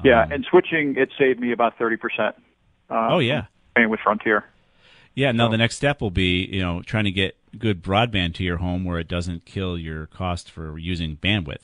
Yeah, 0.05 0.23
Um, 0.23 0.33
and 0.33 0.47
switching 0.49 0.97
it 0.97 1.11
saved 1.19 1.41
me 1.41 1.53
about 1.53 1.77
thirty 1.79 1.97
percent. 1.97 2.37
Uh, 2.91 3.09
Oh, 3.11 3.19
yeah. 3.19 3.47
with 3.77 4.01
Frontier. 4.01 4.45
Yeah, 5.15 5.33
no, 5.33 5.49
the 5.49 5.57
next 5.57 5.77
step 5.77 6.01
will 6.01 6.11
be 6.11 6.45
you 6.47 6.61
know 6.61 6.83
trying 6.83 7.05
to 7.05 7.11
get 7.11 7.37
good 7.59 7.83
broadband 7.83 8.35
to 8.35 8.45
your 8.45 8.59
home 8.59 8.85
where 8.85 8.99
it 8.99 9.09
doesn't 9.09 9.45
kill 9.45 9.79
your 9.79 10.07
cost 10.07 10.51
for 10.51 10.79
using 10.79 11.17
bandwidth. 11.17 11.63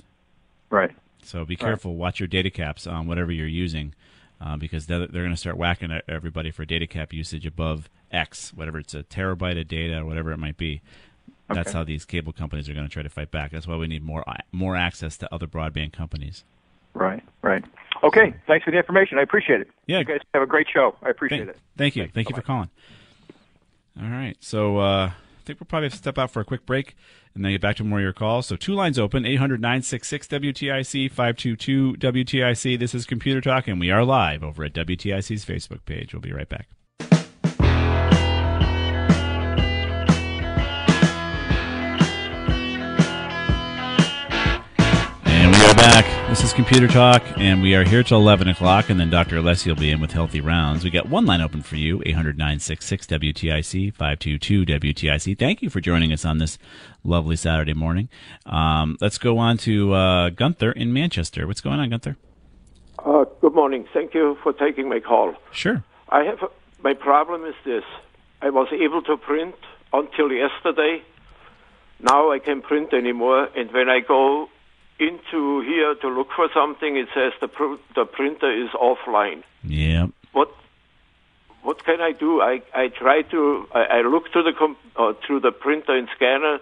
Right. 0.70 0.90
So 1.22 1.44
be 1.44 1.56
careful. 1.56 1.96
Watch 1.96 2.20
your 2.20 2.26
data 2.26 2.50
caps 2.50 2.86
on 2.86 3.06
whatever 3.06 3.30
you're 3.30 3.46
using, 3.46 3.94
uh, 4.40 4.56
because 4.56 4.86
they're, 4.86 5.06
they're 5.06 5.22
going 5.22 5.30
to 5.34 5.36
start 5.36 5.56
whacking 5.56 5.92
at 5.92 6.04
everybody 6.08 6.50
for 6.50 6.64
data 6.64 6.86
cap 6.86 7.12
usage 7.12 7.44
above 7.44 7.90
X, 8.10 8.52
whatever 8.54 8.78
it's 8.78 8.94
a 8.94 9.02
terabyte 9.02 9.60
of 9.60 9.68
data 9.68 9.98
or 9.98 10.04
whatever 10.04 10.32
it 10.32 10.38
might 10.38 10.56
be. 10.56 10.80
That's 11.52 11.72
how 11.72 11.82
these 11.82 12.04
cable 12.04 12.32
companies 12.32 12.68
are 12.68 12.74
going 12.74 12.86
to 12.86 12.92
try 12.92 13.02
to 13.02 13.08
fight 13.08 13.32
back. 13.32 13.50
That's 13.50 13.66
why 13.66 13.76
we 13.76 13.88
need 13.88 14.04
more 14.04 14.24
more 14.52 14.76
access 14.76 15.16
to 15.18 15.34
other 15.34 15.48
broadband 15.48 15.92
companies. 15.92 16.44
Right. 16.94 17.22
Right. 17.42 17.64
Okay. 18.04 18.34
Thanks 18.46 18.64
for 18.64 18.70
the 18.70 18.76
information. 18.76 19.18
I 19.18 19.22
appreciate 19.22 19.60
it. 19.60 19.68
Yeah. 19.86 19.98
You 19.98 20.04
guys 20.04 20.20
have 20.32 20.44
a 20.44 20.46
great 20.46 20.68
show. 20.72 20.94
I 21.02 21.10
appreciate 21.10 21.38
Thank, 21.38 21.50
it. 21.50 21.58
thank 21.76 21.96
you. 21.96 22.08
Thank 22.14 22.28
you 22.28 22.36
for 22.36 22.42
calling. 22.42 22.70
All 24.00 24.08
right. 24.08 24.36
So 24.40 24.78
uh, 24.78 25.10
think 25.50 25.60
we'll 25.60 25.66
probably 25.66 25.86
have 25.86 25.92
to 25.92 25.98
step 25.98 26.18
out 26.18 26.30
for 26.30 26.40
a 26.40 26.44
quick 26.44 26.64
break 26.64 26.94
and 27.34 27.44
then 27.44 27.52
get 27.52 27.60
back 27.60 27.76
to 27.76 27.84
more 27.84 27.98
of 27.98 28.02
your 28.02 28.12
calls. 28.12 28.46
So 28.46 28.56
two 28.56 28.74
lines 28.74 28.98
open 28.98 29.26
800 29.26 29.60
966 29.60 30.28
WTIC 30.28 31.10
522 31.10 31.94
WTIC. 31.94 32.78
This 32.78 32.94
is 32.94 33.04
Computer 33.04 33.40
Talk, 33.40 33.68
and 33.68 33.80
we 33.80 33.90
are 33.90 34.04
live 34.04 34.42
over 34.42 34.64
at 34.64 34.74
WTIC's 34.74 35.44
Facebook 35.44 35.84
page. 35.84 36.14
We'll 36.14 36.22
be 36.22 36.32
right 36.32 36.48
back. 36.48 36.68
This 46.30 46.44
is 46.44 46.52
Computer 46.52 46.86
Talk, 46.86 47.24
and 47.38 47.60
we 47.60 47.74
are 47.74 47.82
here 47.82 48.04
till 48.04 48.18
11 48.18 48.46
o'clock, 48.46 48.88
and 48.88 49.00
then 49.00 49.10
Dr. 49.10 49.38
Alessi 49.38 49.66
will 49.66 49.74
be 49.74 49.90
in 49.90 50.00
with 50.00 50.12
Healthy 50.12 50.40
Rounds. 50.40 50.84
We 50.84 50.90
got 50.90 51.08
one 51.08 51.26
line 51.26 51.40
open 51.40 51.60
for 51.60 51.74
you, 51.74 52.00
800 52.06 52.38
966 52.38 53.08
WTIC 53.08 53.92
522 53.92 54.64
WTIC. 54.64 55.36
Thank 55.36 55.60
you 55.60 55.68
for 55.68 55.80
joining 55.80 56.12
us 56.12 56.24
on 56.24 56.38
this 56.38 56.56
lovely 57.02 57.34
Saturday 57.34 57.74
morning. 57.74 58.08
Um, 58.46 58.96
let's 59.00 59.18
go 59.18 59.38
on 59.38 59.58
to 59.58 59.92
uh, 59.92 60.30
Gunther 60.30 60.70
in 60.70 60.92
Manchester. 60.92 61.48
What's 61.48 61.60
going 61.60 61.80
on, 61.80 61.90
Gunther? 61.90 62.16
Uh, 63.00 63.24
good 63.40 63.54
morning. 63.54 63.88
Thank 63.92 64.14
you 64.14 64.38
for 64.40 64.52
taking 64.52 64.88
my 64.88 65.00
call. 65.00 65.34
Sure. 65.50 65.82
I 66.10 66.22
have 66.22 66.44
a, 66.44 66.48
my 66.80 66.94
problem 66.94 67.44
is 67.44 67.56
this: 67.64 67.82
I 68.40 68.50
was 68.50 68.68
able 68.72 69.02
to 69.02 69.16
print 69.16 69.56
until 69.92 70.30
yesterday. 70.30 71.02
Now 71.98 72.30
I 72.30 72.38
can't 72.38 72.62
print 72.62 72.94
anymore, 72.94 73.48
and 73.56 73.72
when 73.72 73.90
I 73.90 73.98
go 73.98 74.48
into 75.00 75.60
here 75.62 75.94
to 75.94 76.08
look 76.08 76.28
for 76.36 76.48
something, 76.54 76.96
it 76.96 77.08
says 77.14 77.32
the 77.40 77.48
pr- 77.48 77.80
the 77.94 78.04
printer 78.04 78.50
is 78.52 78.70
offline. 78.70 79.42
Yeah. 79.64 80.08
What 80.32 80.50
what 81.62 81.84
can 81.84 82.00
I 82.00 82.12
do? 82.12 82.40
I 82.40 82.62
I 82.74 82.88
try 82.88 83.22
to 83.22 83.66
I, 83.74 83.82
I 83.98 84.00
look 84.02 84.32
to 84.32 84.42
the 84.42 84.52
com- 84.56 84.76
uh, 84.96 85.14
through 85.26 85.40
the 85.40 85.52
printer 85.52 85.96
and 85.96 86.08
scanner 86.14 86.58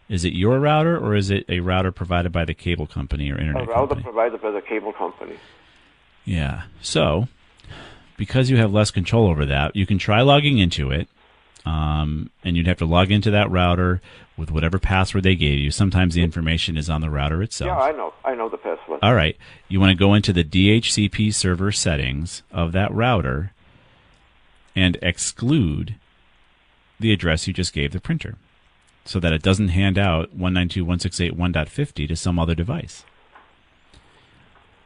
Is 0.07 0.23
it 0.23 0.33
your 0.33 0.59
router 0.59 0.97
or 0.97 1.15
is 1.15 1.29
it 1.29 1.45
a 1.49 1.59
router 1.61 1.91
provided 1.91 2.31
by 2.31 2.45
the 2.45 2.53
cable 2.53 2.87
company 2.87 3.31
or 3.31 3.39
internet 3.39 3.63
A 3.63 3.65
router 3.65 3.95
company? 3.95 4.03
provided 4.03 4.41
by 4.41 4.51
the 4.51 4.61
cable 4.61 4.93
company. 4.93 5.35
Yeah. 6.25 6.63
So, 6.81 7.27
because 8.17 8.49
you 8.49 8.57
have 8.57 8.71
less 8.71 8.91
control 8.91 9.27
over 9.27 9.45
that, 9.45 9.75
you 9.75 9.85
can 9.85 9.97
try 9.97 10.21
logging 10.21 10.59
into 10.59 10.91
it, 10.91 11.07
um, 11.65 12.29
and 12.43 12.55
you'd 12.55 12.67
have 12.67 12.77
to 12.79 12.85
log 12.85 13.11
into 13.11 13.31
that 13.31 13.49
router 13.49 14.01
with 14.39 14.49
whatever 14.49 14.79
password 14.79 15.23
they 15.23 15.35
gave 15.35 15.59
you. 15.59 15.69
Sometimes 15.69 16.15
the 16.15 16.23
information 16.23 16.77
is 16.77 16.89
on 16.89 17.01
the 17.01 17.09
router 17.09 17.43
itself. 17.43 17.67
Yeah, 17.67 17.77
I 17.77 17.91
know. 17.91 18.13
I 18.23 18.33
know 18.33 18.49
the 18.49 18.57
password. 18.57 18.99
All 19.03 19.13
right. 19.13 19.37
You 19.67 19.79
want 19.79 19.91
to 19.91 19.97
go 19.97 20.13
into 20.13 20.33
the 20.33 20.43
DHCP 20.43 21.33
server 21.33 21.71
settings 21.71 22.41
of 22.51 22.71
that 22.71 22.91
router 22.93 23.51
and 24.75 24.97
exclude 25.01 25.95
the 26.99 27.11
address 27.11 27.47
you 27.47 27.53
just 27.53 27.73
gave 27.73 27.91
the 27.91 27.99
printer 27.99 28.35
so 29.05 29.19
that 29.19 29.33
it 29.33 29.41
doesn't 29.41 29.69
hand 29.69 29.97
out 29.97 30.37
192.168.1.50 30.37 32.07
to 32.07 32.15
some 32.15 32.39
other 32.39 32.55
device. 32.55 33.03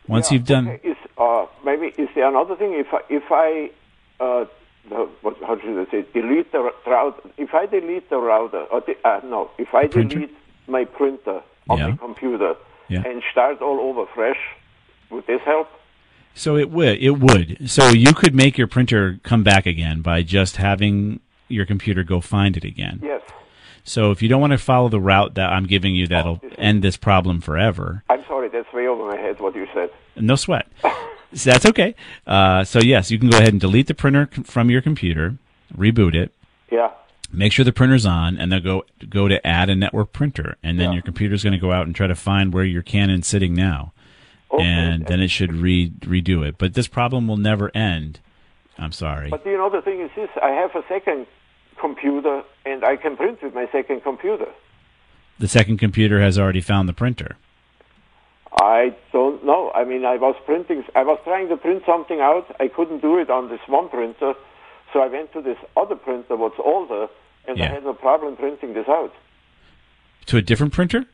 Once 0.07 0.31
Yeah, 0.31 0.35
you've 0.35 0.47
done 0.47 0.67
okay, 0.69 0.89
Is, 0.89 0.97
uh, 1.17 1.45
maybe 1.63 1.87
is 1.97 2.09
there 2.15 2.27
another 2.27 2.55
thing? 2.55 2.73
If 2.73 2.93
I, 2.93 2.99
if 3.09 3.23
I 3.31 3.71
uh, 4.19 4.45
what, 4.89 5.37
how 5.45 5.59
should 5.59 5.87
I 5.87 5.89
say? 5.91 6.05
Delete 6.13 6.51
the 6.51 6.71
router. 6.85 7.29
If 7.37 7.53
I 7.53 7.65
delete 7.65 8.09
the 8.09 8.17
router, 8.17 8.63
or 8.71 8.81
the, 8.81 8.95
uh, 9.07 9.21
no, 9.23 9.49
if 9.57 9.73
I 9.73 9.87
printer? 9.87 10.15
delete 10.15 10.35
my 10.67 10.85
printer 10.85 11.41
on 11.69 11.77
Yeah. 11.77 11.87
my 11.89 11.97
computer, 11.97 12.55
Yeah. 12.89 13.03
and 13.05 13.23
start 13.31 13.61
all 13.61 13.79
over 13.79 14.05
fresh. 14.13 14.39
Would 15.09 15.27
this 15.27 15.41
help? 15.45 15.69
So 16.35 16.57
it 16.57 16.69
would. 16.71 16.97
It 17.01 17.19
would. 17.19 17.69
So 17.69 17.89
you 17.89 18.13
could 18.13 18.33
make 18.33 18.57
your 18.57 18.67
printer 18.67 19.19
come 19.23 19.43
back 19.43 19.65
again 19.65 20.01
by 20.01 20.23
just 20.23 20.57
having 20.57 21.19
your 21.47 21.65
computer 21.65 22.03
go 22.03 22.19
find 22.21 22.57
it 22.57 22.63
again. 22.63 22.99
Yes. 23.03 23.21
So 23.83 24.11
if 24.11 24.21
you 24.21 24.29
don't 24.29 24.41
want 24.41 24.51
to 24.51 24.57
follow 24.57 24.89
the 24.89 24.99
route 24.99 25.35
that 25.35 25.51
I'm 25.51 25.65
giving 25.65 25.93
you, 25.93 26.07
that'll 26.07 26.41
end 26.57 26.81
this 26.81 26.97
problem 26.97 27.41
forever. 27.41 28.03
I'm 28.09 28.23
sorry, 28.25 28.47
that's 28.49 28.71
way 28.73 28.87
over 28.87 29.05
my 29.05 29.17
head 29.17 29.39
what 29.39 29.55
you 29.55 29.67
said. 29.73 29.89
No 30.15 30.35
sweat. 30.35 30.67
so 31.33 31.51
that's 31.51 31.65
okay. 31.65 31.95
Uh, 32.27 32.63
so 32.63 32.79
yes, 32.79 33.11
you 33.11 33.19
can 33.19 33.29
go 33.29 33.37
ahead 33.37 33.49
and 33.53 33.59
delete 33.61 33.87
the 33.87 33.93
printer 33.93 34.29
from 34.43 34.69
your 34.69 34.81
computer, 34.81 35.35
reboot 35.75 36.15
it, 36.15 36.31
Yeah. 36.71 36.91
make 37.31 37.51
sure 37.51 37.65
the 37.65 37.71
printer's 37.73 38.05
on, 38.05 38.37
and 38.37 38.51
then 38.51 38.63
go 38.63 38.85
go 39.09 39.27
to 39.27 39.45
add 39.45 39.69
a 39.69 39.75
network 39.75 40.13
printer, 40.13 40.57
and 40.63 40.79
then 40.79 40.93
your 40.93 41.01
computer's 41.01 41.43
going 41.43 41.53
to 41.53 41.59
go 41.59 41.71
out 41.71 41.85
and 41.85 41.95
try 41.95 42.07
to 42.07 42.15
find 42.15 42.53
where 42.53 42.63
your 42.65 42.81
Canon's 42.83 43.27
sitting 43.27 43.53
now, 43.53 43.93
and 44.59 45.05
then 45.07 45.19
it 45.19 45.29
should 45.29 45.53
re- 45.53 45.89
redo 46.01 46.45
it. 46.47 46.57
But 46.57 46.73
this 46.75 46.87
problem 46.87 47.27
will 47.27 47.37
never 47.37 47.75
end. 47.75 48.19
I'm 48.77 48.91
sorry. 48.91 49.29
But 49.29 49.45
you 49.45 49.57
know, 49.57 49.69
the 49.69 49.81
thing 49.81 50.01
is 50.01 50.09
this 50.15 50.29
I 50.41 50.49
have 50.49 50.75
a 50.75 50.83
second 50.87 51.27
computer 51.79 52.43
and 52.65 52.83
I 52.83 52.95
can 52.95 53.17
print 53.17 53.41
with 53.43 53.53
my 53.53 53.67
second 53.71 54.01
computer. 54.03 54.47
The 55.39 55.47
second 55.47 55.77
computer 55.77 56.21
has 56.21 56.39
already 56.39 56.61
found 56.61 56.87
the 56.87 56.93
printer. 56.93 57.35
I 58.61 58.95
don't 59.11 59.43
know. 59.45 59.71
I 59.73 59.83
mean, 59.83 60.05
I 60.05 60.17
was 60.17 60.35
printing, 60.45 60.83
I 60.95 61.03
was 61.03 61.19
trying 61.23 61.49
to 61.49 61.57
print 61.57 61.83
something 61.85 62.19
out. 62.19 62.45
I 62.59 62.67
couldn't 62.67 63.01
do 63.01 63.17
it 63.17 63.29
on 63.29 63.49
this 63.49 63.59
one 63.67 63.89
printer, 63.89 64.33
so 64.91 64.99
I 65.01 65.07
went 65.07 65.33
to 65.33 65.41
this 65.41 65.57
other 65.75 65.95
printer, 65.95 66.35
what's 66.35 66.59
older, 66.63 67.07
and 67.47 67.61
I 67.61 67.67
had 67.67 67.83
no 67.83 67.93
problem 67.93 68.35
printing 68.37 68.73
this 68.73 68.87
out 68.87 69.13
To 70.27 70.37
a 70.37 70.41
different 70.41 70.73
printer? 70.73 71.05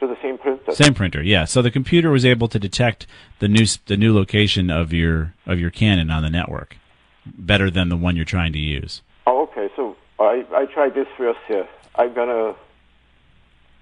to 0.00 0.08
the 0.08 0.16
same 0.22 0.36
printer. 0.38 0.72
Same 0.72 0.92
printer, 0.92 1.22
yeah. 1.22 1.44
So 1.44 1.62
the 1.62 1.70
computer 1.70 2.10
was 2.10 2.24
able 2.24 2.48
to 2.48 2.58
detect 2.58 3.06
the 3.38 3.46
new 3.48 3.64
the 3.86 3.96
new 3.96 4.12
location 4.12 4.68
of 4.68 4.92
your 4.92 5.34
of 5.46 5.60
your 5.60 5.70
Canon 5.70 6.10
on 6.10 6.22
the 6.24 6.30
network 6.30 6.76
better 7.24 7.70
than 7.70 7.88
the 7.90 7.96
one 7.96 8.16
you're 8.16 8.24
trying 8.24 8.52
to 8.54 8.58
use. 8.58 9.02
Oh, 9.26 9.42
okay. 9.44 9.68
So 9.76 9.96
I 10.18 10.44
I 10.52 10.66
try 10.66 10.88
this 10.90 11.06
first 11.16 11.38
here. 11.46 11.66
I'm 11.94 12.12
gonna 12.12 12.54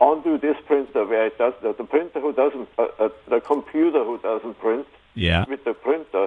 undo 0.03 0.37
this 0.39 0.57
printer 0.67 1.05
where 1.07 1.27
it 1.27 1.39
does 1.39 1.55
the, 1.63 1.73
the 1.73 1.85
printer 1.85 2.21
who 2.21 2.33
doesn't 2.33 2.69
uh, 2.79 2.87
uh, 2.99 3.09
the 3.29 3.41
computer 3.41 4.05
who 4.05 4.19
doesn't 4.19 4.59
print 4.59 4.87
Yeah. 5.15 5.45
with 5.49 5.65
the 5.65 5.75
printer 5.75 6.27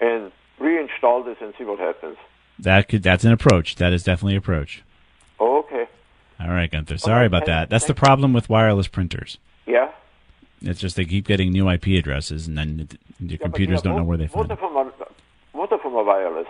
and 0.00 0.30
reinstall 0.60 1.24
this 1.24 1.38
and 1.40 1.54
see 1.58 1.64
what 1.64 1.78
happens. 1.78 2.16
That 2.58 2.88
could 2.88 3.02
that's 3.02 3.24
an 3.24 3.32
approach. 3.32 3.76
That 3.76 3.92
is 3.92 4.02
definitely 4.04 4.34
an 4.34 4.38
approach. 4.38 4.82
Oh, 5.40 5.58
okay. 5.60 5.86
All 6.40 6.48
right, 6.50 6.70
Gunther. 6.70 6.98
Sorry 6.98 7.26
about 7.26 7.46
that. 7.46 7.70
That's 7.70 7.86
the 7.86 7.94
problem 7.94 8.32
with 8.34 8.48
wireless 8.50 8.88
printers. 8.88 9.38
Yeah. 9.66 9.90
It's 10.62 10.80
just 10.80 10.96
they 10.96 11.04
keep 11.04 11.26
getting 11.26 11.50
new 11.52 11.68
IP 11.70 11.86
addresses, 11.98 12.46
and 12.46 12.56
then 12.58 12.88
your 13.20 13.38
computers 13.38 13.82
don't 13.82 13.96
know 13.96 14.04
where 14.04 14.16
they 14.18 14.24
Both 14.26 14.48
find 14.48 14.52
of 14.52 14.60
them. 14.60 14.76
are 14.76 14.92
both 15.54 15.72
of 15.72 15.82
them 15.82 15.94
are 15.96 16.04
wireless. 16.04 16.46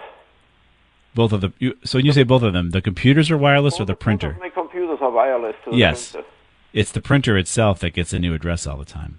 Both 1.15 1.33
of 1.33 1.41
the 1.41 1.53
you, 1.59 1.77
so 1.85 1.99
when 1.99 2.07
you 2.07 2.13
say 2.13 2.23
both 2.25 2.43
of 2.43 2.53
them, 2.53 2.71
the 2.71 2.81
computers 2.83 3.31
are 3.31 3.39
wireless 3.39 3.81
or 3.81 3.85
the 3.85 3.95
printer? 3.97 4.37
My 4.41 4.49
computers 4.49 4.99
are 5.01 5.11
wireless 5.11 5.57
Yes, 5.73 6.13
printer. 6.13 6.29
It's 6.73 6.93
the 6.93 7.01
printer 7.01 7.37
itself 7.37 7.81
that 7.81 7.91
gets 7.91 8.13
a 8.13 8.19
new 8.19 8.35
address 8.35 8.67
all 8.67 8.77
the 8.77 8.85
time. 8.85 9.19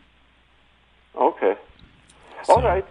Okay. 1.15 1.55
All 2.49 2.61
right. 2.61 2.85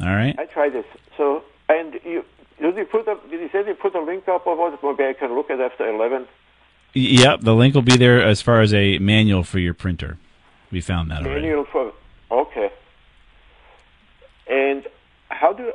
All 0.00 0.14
right. 0.14 0.38
I 0.38 0.46
try 0.46 0.68
this. 0.68 0.86
So 1.16 1.44
and 1.68 1.98
you 2.04 2.24
did 2.60 2.76
you 2.76 2.84
put 2.84 3.08
a 3.08 3.18
did 3.28 3.40
you 3.40 3.48
say 3.50 3.66
you 3.66 3.74
put 3.74 3.94
a 3.94 4.00
link 4.00 4.28
up 4.28 4.46
of 4.46 4.58
what 4.58 4.82
maybe 4.82 5.08
I 5.08 5.12
can 5.12 5.34
look 5.34 5.50
at 5.50 5.60
after 5.60 5.88
eleven? 5.88 6.26
Yep, 6.94 7.40
the 7.40 7.54
link 7.54 7.74
will 7.74 7.82
be 7.82 7.96
there 7.96 8.22
as 8.22 8.42
far 8.42 8.60
as 8.60 8.74
a 8.74 8.98
manual 8.98 9.44
for 9.44 9.58
your 9.58 9.72
printer. 9.74 10.18
We 10.70 10.80
found 10.80 11.10
that 11.10 11.22
already. 11.22 11.42
Manual 11.42 11.64
for 11.64 11.92
okay. 12.30 12.70
And 14.48 14.86
how 15.28 15.52
do 15.52 15.72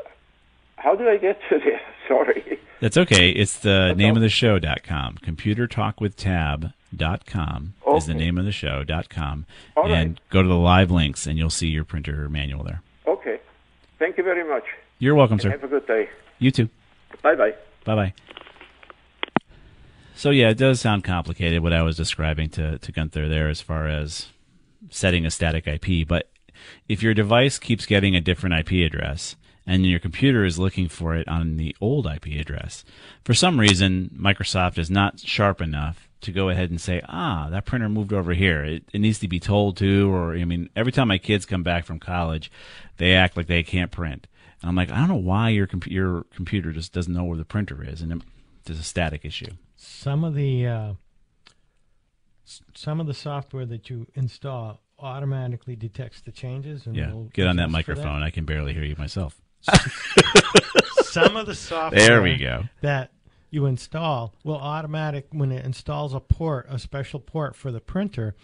how 0.77 0.95
do 0.95 1.09
I 1.09 1.17
get 1.17 1.39
to 1.49 1.59
there? 1.63 1.81
Sorry. 2.07 2.59
That's 2.79 2.97
okay. 2.97 3.29
It's 3.31 3.57
the 3.59 3.93
name 3.95 4.15
of 4.15 4.21
the 4.21 4.29
show.com. 4.29 5.17
Computertalkwithtab.com 5.17 7.73
is 7.95 8.05
the 8.05 8.13
name 8.13 8.37
of 8.37 8.45
the 8.45 8.51
show.com. 8.51 9.45
All 9.75 9.83
right. 9.83 9.91
and 9.93 10.21
go 10.29 10.41
to 10.43 10.47
the 10.47 10.55
live 10.55 10.91
links 10.91 11.25
and 11.25 11.37
you'll 11.37 11.49
see 11.49 11.67
your 11.67 11.83
printer 11.83 12.29
manual 12.29 12.63
there. 12.63 12.81
Okay. 13.07 13.39
Thank 13.99 14.17
you 14.17 14.23
very 14.23 14.47
much. 14.47 14.63
You're 14.99 15.15
welcome, 15.15 15.33
And 15.35 15.41
sir. 15.41 15.49
Have 15.51 15.63
a 15.63 15.67
good 15.67 15.87
day. 15.87 16.09
You 16.39 16.51
too. 16.51 16.69
Bye 17.23 17.35
bye. 17.35 17.53
Bye 17.83 17.95
bye. 17.95 18.13
So 20.15 20.29
yeah, 20.31 20.49
it 20.49 20.57
does 20.57 20.81
sound 20.81 21.03
complicated 21.03 21.61
what 21.61 21.73
I 21.73 21.83
was 21.83 21.95
describing 21.95 22.49
to, 22.49 22.79
to 22.79 22.91
Gunther 22.91 23.29
there 23.29 23.49
as 23.49 23.61
far 23.61 23.87
as 23.87 24.27
setting 24.89 25.25
a 25.25 25.31
static 25.31 25.67
IP, 25.67 26.07
but 26.07 26.29
if 26.89 27.03
your 27.03 27.13
device 27.13 27.59
keeps 27.59 27.85
getting 27.85 28.15
a 28.15 28.21
different 28.21 28.55
IP 28.55 28.83
address 28.85 29.35
and 29.67 29.85
your 29.85 29.99
computer 29.99 30.45
is 30.45 30.57
looking 30.57 30.87
for 30.87 31.13
it 31.15 31.27
on 31.27 31.57
the 31.57 31.75
old 31.81 32.07
IP 32.07 32.27
address, 32.39 32.85
for 33.23 33.33
some 33.33 33.59
reason 33.59 34.09
Microsoft 34.17 34.77
is 34.77 34.89
not 34.89 35.19
sharp 35.19 35.61
enough 35.61 36.07
to 36.21 36.31
go 36.31 36.49
ahead 36.49 36.69
and 36.69 36.81
say, 36.81 37.01
ah, 37.07 37.47
that 37.51 37.65
printer 37.65 37.89
moved 37.89 38.13
over 38.13 38.33
here. 38.33 38.63
It, 38.63 38.83
it 38.93 38.99
needs 38.99 39.19
to 39.19 39.27
be 39.27 39.39
told 39.39 39.77
to, 39.77 40.11
or 40.11 40.33
I 40.35 40.45
mean, 40.45 40.69
every 40.75 40.91
time 40.91 41.09
my 41.09 41.17
kids 41.17 41.45
come 41.45 41.61
back 41.63 41.85
from 41.85 41.99
college, 41.99 42.49
they 42.95 43.13
act 43.13 43.37
like 43.37 43.47
they 43.47 43.61
can't 43.61 43.91
print. 43.91 44.25
And 44.61 44.69
I'm 44.69 44.75
like, 44.75 44.89
I 44.89 44.97
don't 44.97 45.09
know 45.09 45.15
why 45.15 45.49
your 45.49 45.67
compu- 45.67 45.91
your 45.91 46.23
computer 46.33 46.71
just 46.71 46.93
doesn't 46.93 47.13
know 47.13 47.25
where 47.25 47.37
the 47.37 47.45
printer 47.45 47.83
is, 47.83 48.01
and 48.01 48.11
it, 48.11 48.21
there's 48.63 48.79
a 48.79 48.83
static 48.83 49.23
issue. 49.23 49.51
Some 49.75 50.23
of 50.23 50.33
the 50.33 50.65
uh, 50.65 50.93
some 52.73 52.99
of 52.99 53.05
the 53.05 53.13
software 53.13 53.65
that 53.65 53.89
you 53.89 54.07
install 54.15 54.81
automatically 54.99 55.75
detects 55.75 56.21
the 56.21 56.31
changes 56.31 56.87
and 56.87 56.95
Yeah, 56.95 57.13
will 57.13 57.25
get 57.25 57.45
on 57.45 57.57
that 57.57 57.69
microphone. 57.69 58.23
I 58.23 58.31
can 58.31 58.45
barely 58.45 58.73
hear 58.73 58.83
you 58.83 58.95
myself. 58.97 59.39
Some 61.03 61.35
of 61.35 61.45
the 61.45 61.55
software 61.55 61.99
There 62.07 62.21
we 62.21 62.37
go. 62.37 62.63
that 62.81 63.11
you 63.49 63.65
install 63.65 64.33
will 64.43 64.57
automatic 64.57 65.27
when 65.31 65.51
it 65.51 65.65
installs 65.65 66.13
a 66.13 66.19
port 66.19 66.65
a 66.69 66.77
special 66.79 67.19
port 67.19 67.55
for 67.55 67.71
the 67.71 67.79
printer 67.79 68.35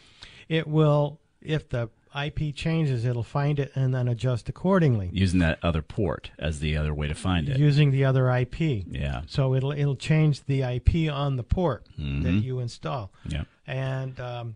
it 0.47 0.67
will 0.67 1.19
if 1.41 1.67
the 1.69 1.89
ip 2.23 2.55
changes 2.55 3.05
it'll 3.05 3.23
find 3.23 3.59
it 3.59 3.71
and 3.75 3.93
then 3.93 4.07
adjust 4.07 4.47
accordingly 4.47 5.09
Using 5.11 5.39
that 5.39 5.57
other 5.63 5.81
port 5.81 6.31
as 6.39 6.59
the 6.59 6.77
other 6.77 6.93
way 6.93 7.07
to 7.07 7.15
find 7.15 7.49
it. 7.49 7.57
using 7.57 7.91
the 7.91 8.05
other 8.05 8.29
ip 8.31 8.59
Yeah. 8.59 9.21
so 9.27 9.53
it'll 9.55 9.71
it'll 9.71 9.95
change 9.95 10.43
the 10.45 10.61
ip 10.61 11.11
on 11.11 11.35
the 11.35 11.43
port 11.43 11.85
that 11.97 12.01
Mhm. 12.03 12.43
you 12.43 12.59
install 12.59 13.11
Yeah. 13.27 13.43
and 13.67 14.19
um, 14.19 14.55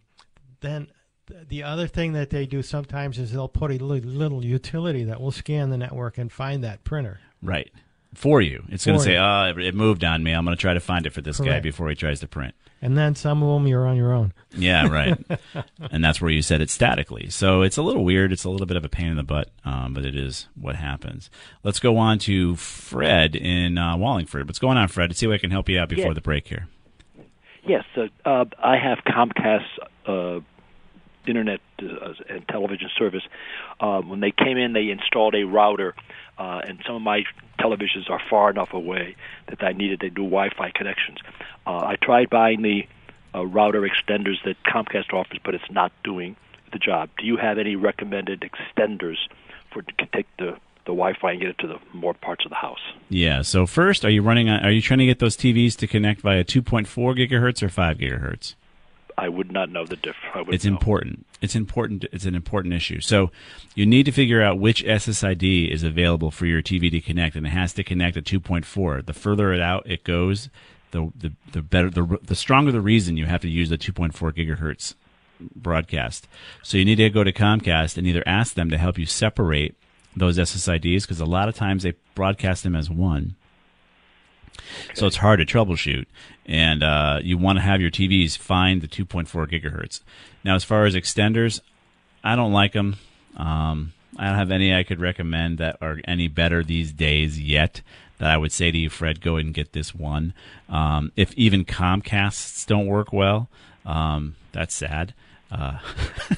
then 0.62 0.86
th- 0.86 0.97
the 1.50 1.64
other 1.64 1.88
thing 1.88 2.14
that 2.14 2.30
they 2.30 2.46
do 2.46 2.62
sometimes 2.62 3.18
is 3.20 3.32
they'll 3.32 3.48
put 3.48 3.72
a 3.72 3.78
little 3.84 4.44
utility 4.46 5.04
that 5.06 5.20
will 5.22 5.32
scan 5.32 5.70
the 5.70 5.78
network 5.78 6.18
and 6.18 6.32
find 6.32 6.64
that 6.64 6.84
printer 6.84 7.20
Right. 7.42 7.72
For 8.16 8.42
you. 8.42 8.64
It's 8.70 8.86
going 8.86 8.98
to 8.98 9.04
say, 9.04 9.14
you. 9.14 9.20
oh, 9.20 9.54
it- 9.56 9.60
it 9.64 9.76
moved 9.76 10.04
on 10.04 10.24
me. 10.24 10.32
I'm 10.32 10.44
going 10.46 10.56
to 10.56 10.60
try 10.62 10.74
to 10.74 10.80
find 10.80 11.06
it 11.06 11.12
for 11.14 11.22
this 11.22 11.40
guy 11.40 11.60
before 11.60 11.90
he 11.90 11.96
tries 11.96 12.22
to 12.22 12.28
print. 12.28 12.56
and 12.82 12.98
then 12.98 13.14
some 13.16 13.44
of 13.44 13.50
them 13.54 13.68
you're 13.68 13.86
on 13.86 13.96
your 13.98 14.14
own 14.14 14.34
Yeah, 14.56 14.88
right. 14.88 15.18
and 15.92 16.04
that's 16.04 16.20
where 16.22 16.32
you 16.32 16.42
set 16.42 16.62
it 16.62 16.70
statically. 16.70 17.30
So 17.30 17.62
it's 17.62 17.78
a 17.78 17.84
little 17.84 18.04
weird. 18.06 18.32
It's 18.32 18.44
a 18.46 18.50
little 18.50 18.66
bit 18.66 18.78
of 18.78 18.86
a 18.86 18.90
pain 18.90 19.08
in 19.10 19.18
the 19.18 19.24
butt, 19.24 19.50
um, 19.66 19.94
but 19.94 20.06
it 20.06 20.16
is 20.16 20.48
what 20.60 20.76
happens. 20.78 21.30
Let's 21.64 21.80
go 21.80 21.98
on 21.98 22.18
to 22.20 22.56
Fred 22.56 23.36
in 23.36 23.78
uh, 23.78 23.98
Wallingford. 23.98 24.48
What's 24.48 24.60
going 24.60 24.78
on, 24.78 24.88
Fred? 24.88 25.10
Let's 25.10 25.20
see 25.20 25.28
if 25.28 25.32
I 25.34 25.38
can 25.38 25.52
help 25.52 25.68
you 25.70 25.78
out 25.80 25.90
before 25.90 26.06
Yeah. 26.08 26.14
the 26.14 26.22
break 26.22 26.48
here. 26.48 26.68
Yes, 27.68 27.84
uh, 27.98 28.08
uh, 28.26 28.46
I 28.64 28.78
have 28.78 29.00
Comcast 29.06 29.66
uh, 30.08 30.40
internet 31.28 31.60
uh, 31.82 32.14
and 32.30 32.48
television 32.48 32.90
service. 32.98 33.24
Uh, 33.80 34.02
when 34.02 34.20
they 34.20 34.32
came 34.32 34.58
in, 34.58 34.74
they 34.74 34.90
installed 34.90 35.36
a 35.36 35.44
router, 35.44 35.96
uh, 36.38 36.62
and 36.64 36.80
some 36.86 36.96
of 36.96 37.02
my 37.02 37.24
televisions 37.60 38.10
are 38.10 38.22
far 38.30 38.50
enough 38.50 38.74
away 38.74 39.16
that 39.48 39.64
I 39.64 39.74
needed 39.74 40.02
to 40.02 40.10
do 40.10 40.24
Wi-Fi 40.24 40.72
connections. 40.72 41.18
Uh, 41.66 41.78
I 41.78 41.96
tried 42.02 42.30
buying 42.30 42.62
the 42.62 42.88
uh, 43.36 43.46
router 43.46 43.82
extenders 43.82 44.44
that 44.46 44.56
Comcast 44.64 45.14
offers, 45.14 45.40
but 45.44 45.56
it's 45.56 45.72
not 45.72 45.92
doing 46.04 46.36
the 46.72 46.80
job. 46.80 47.10
Do 47.18 47.26
you 47.26 47.38
have 47.38 47.58
any 47.58 47.76
recommended 47.76 48.42
extenders 48.42 49.18
for 49.72 49.82
to 49.82 50.06
take 50.14 50.28
the 50.38 50.58
the 50.88 50.94
Wi-Fi 50.94 51.32
and 51.32 51.42
get 51.42 51.50
it 51.50 51.58
to 51.60 51.68
the 51.68 51.80
more 51.94 52.14
parts 52.14 52.46
of 52.46 52.50
the 52.50 52.56
house? 52.56 52.80
Yeah. 53.10 53.42
So 53.42 53.68
first, 53.68 54.06
are 54.06 54.10
you 54.10 54.22
running? 54.22 54.50
On, 54.50 54.64
are 54.66 54.72
you 54.72 54.82
trying 54.82 55.00
to 55.00 55.06
get 55.06 55.20
those 55.20 55.36
TVs 55.36 55.76
to 55.78 55.88
connect 55.88 56.22
via 56.22 56.44
2.4 56.44 56.88
gigahertz 56.88 57.62
or 57.62 57.70
5 57.70 57.98
gigahertz? 57.98 58.56
I 59.18 59.30
would 59.30 59.52
not 59.52 59.72
know 59.72 59.86
the 59.86 59.96
difference. 59.96 60.50
It's 60.52 60.66
important. 60.66 61.26
It's 61.42 61.56
important. 61.56 62.06
It's 62.12 62.26
an 62.26 62.36
important 62.36 62.76
issue. 62.76 63.02
So 63.02 63.32
you 63.74 63.86
need 63.86 64.06
to 64.06 64.12
figure 64.12 64.44
out 64.44 64.60
which 64.60 64.84
SSID 64.84 65.72
is 65.72 65.84
available 65.84 66.30
for 66.30 66.46
your 66.46 66.62
TV 66.62 66.92
to 66.92 67.02
connect, 67.02 67.36
and 67.36 67.48
it 67.48 67.50
has 67.50 67.74
to 67.74 67.84
connect 67.84 68.16
at 68.18 68.26
2.4. 68.26 69.06
The 69.06 69.14
further 69.14 69.54
it 69.54 69.62
out 69.62 69.90
it 69.90 70.04
goes, 70.04 70.50
the 70.92 71.12
the, 71.16 71.34
the 71.52 71.62
better 71.62 71.90
the 71.90 72.20
the 72.22 72.36
stronger 72.36 72.72
the 72.72 72.82
reason 72.82 73.18
you 73.18 73.26
have 73.26 73.42
to 73.42 73.50
use 73.50 73.70
the 73.70 73.78
2.4 73.78 74.14
gigahertz 74.34 74.94
broadcast. 75.56 76.28
So 76.62 76.78
you 76.78 76.86
need 76.86 76.96
to 76.96 77.10
go 77.10 77.24
to 77.24 77.32
Comcast 77.32 77.98
and 77.98 78.06
either 78.06 78.24
ask 78.26 78.54
them 78.54 78.70
to 78.70 78.78
help 78.78 78.98
you 78.98 79.06
separate 79.06 79.76
those 80.16 80.38
SSIDs 80.38 81.04
because 81.04 81.20
a 81.20 81.26
lot 81.26 81.50
of 81.50 81.56
times 81.56 81.84
they 81.84 81.94
broadcast 82.16 82.64
them 82.64 82.76
as 82.76 82.90
one. 82.90 83.36
So 84.94 85.08
it's 85.08 85.18
hard 85.18 85.40
to 85.40 85.46
troubleshoot, 85.46 86.06
and 86.46 86.84
uh, 86.84 87.20
you 87.24 87.38
want 87.38 87.58
to 87.58 87.62
have 87.62 87.82
your 87.82 87.92
TVs 87.92 88.38
find 88.38 88.82
the 88.82 88.88
2.4 88.88 89.28
gigahertz. 89.50 90.02
Now, 90.44 90.56
as 90.56 90.64
far 90.64 90.86
as 90.86 90.96
extenders, 90.96 91.62
I 92.24 92.36
don't 92.36 92.54
like 92.54 92.74
them. 92.74 92.98
Um, 93.36 93.94
I 94.18 94.26
don't 94.28 94.36
have 94.36 94.52
any 94.52 94.74
I 94.74 94.84
could 94.84 95.00
recommend 95.00 95.58
that 95.60 95.78
are 95.82 96.00
any 96.06 96.28
better 96.28 96.64
these 96.64 96.92
days 96.92 97.40
yet. 97.40 97.82
That 98.18 98.32
I 98.32 98.38
would 98.38 98.52
say 98.52 98.72
to 98.72 98.78
you, 98.78 98.90
Fred, 98.90 99.22
go 99.22 99.36
and 99.36 99.54
get 99.54 99.74
this 99.74 99.94
one. 99.94 100.34
Um, 100.70 101.12
if 101.16 101.34
even 101.36 101.66
Comcasts 101.66 102.66
don't 102.66 102.88
work 102.88 103.14
well, 103.14 103.48
um, 103.86 104.36
that's 104.54 104.74
sad. 104.74 105.14
Uh, 105.52 105.78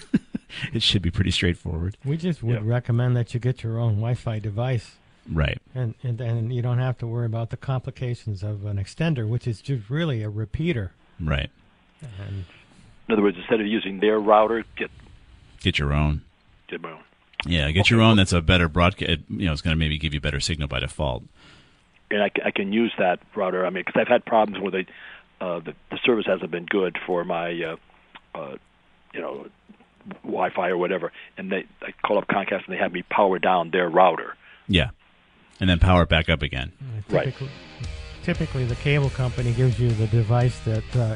it 0.74 0.84
should 0.84 1.02
be 1.02 1.10
pretty 1.10 1.32
straightforward. 1.32 1.96
We 2.04 2.18
just 2.18 2.44
would 2.44 2.66
recommend 2.66 3.16
that 3.16 3.34
you 3.34 3.40
get 3.40 3.64
your 3.64 3.80
own 3.80 3.96
Wi-Fi 3.96 4.40
device. 4.40 4.98
Right. 5.32 5.59
And, 5.76 5.94
and 6.04 6.18
then 6.18 6.50
you 6.52 6.62
don't 6.62 6.80
have 6.80 6.98
to 7.00 7.08
worry 7.08 7.26
about 7.28 7.52
the 7.52 7.58
complications 7.58 8.42
of 8.44 8.66
an 8.66 8.78
extender, 8.78 9.28
which 9.28 9.48
is 9.48 9.62
just 9.62 9.90
really 9.90 10.24
a 10.24 10.30
repeater. 10.30 10.94
Right. 11.20 11.52
And 12.02 12.46
In 13.08 13.14
other 13.14 13.22
words, 13.22 13.38
instead 13.38 13.60
of 13.62 13.68
using 13.68 14.00
their 14.00 14.20
router, 14.20 14.64
get 14.78 14.90
Get 15.62 15.78
your 15.78 15.94
own. 15.94 16.22
get 16.70 16.82
my 16.82 16.92
own. 16.92 17.04
Yeah, 17.46 17.70
get 17.72 17.90
your 17.90 18.02
own. 18.02 18.18
That's 18.18 18.34
a 18.34 18.42
better 18.42 18.68
broadcast. 18.70 19.20
You 19.30 19.46
know, 19.46 19.52
it's 19.52 19.62
going 19.62 19.76
to 19.76 19.80
maybe 19.80 19.98
give 19.98 20.14
you 20.14 20.20
better 20.22 20.40
signal 20.40 20.68
by 20.68 20.80
default. 20.80 21.24
and 22.12 22.22
I 22.24 22.52
can 22.52 22.74
use 22.74 22.92
that 22.98 23.20
router. 23.36 23.66
I 23.66 23.70
mean, 23.70 23.84
because 23.86 24.00
I've 24.00 24.08
had 24.08 24.26
problems 24.26 24.62
where 24.62 24.72
they, 24.72 24.86
uh, 25.40 25.60
the, 25.60 25.74
the 25.92 26.00
service 26.04 26.26
hasn't 26.26 26.50
been 26.52 26.66
good 26.66 26.98
for 27.06 27.24
my, 27.24 27.52
uh, 27.62 27.76
uh, 28.36 28.56
you 29.14 29.22
know, 29.22 29.48
Wi-Fi 30.24 30.70
or 30.70 30.78
whatever, 30.78 31.12
and 31.38 31.52
they 31.52 31.66
I 31.82 31.92
call 32.06 32.18
up 32.18 32.28
Comcast 32.28 32.66
and 32.66 32.74
they 32.74 32.78
have 32.78 32.92
me 32.94 33.04
power 33.04 33.38
down 33.40 33.70
their 33.72 33.90
router. 33.90 34.36
Yeah, 34.68 34.90
and 35.60 35.70
then 35.70 35.80
power 35.80 36.04
it 36.04 36.10
back 36.10 36.30
up 36.30 36.42
again. 36.42 36.72
Right. 37.10 37.26
typically, 37.26 37.50
typically, 38.24 38.66
the 38.66 38.76
cable 38.76 39.10
company 39.10 39.54
gives 39.54 39.80
you 39.80 39.90
the 39.92 40.08
device 40.08 40.60
that, 40.60 40.96
uh, 40.96 41.16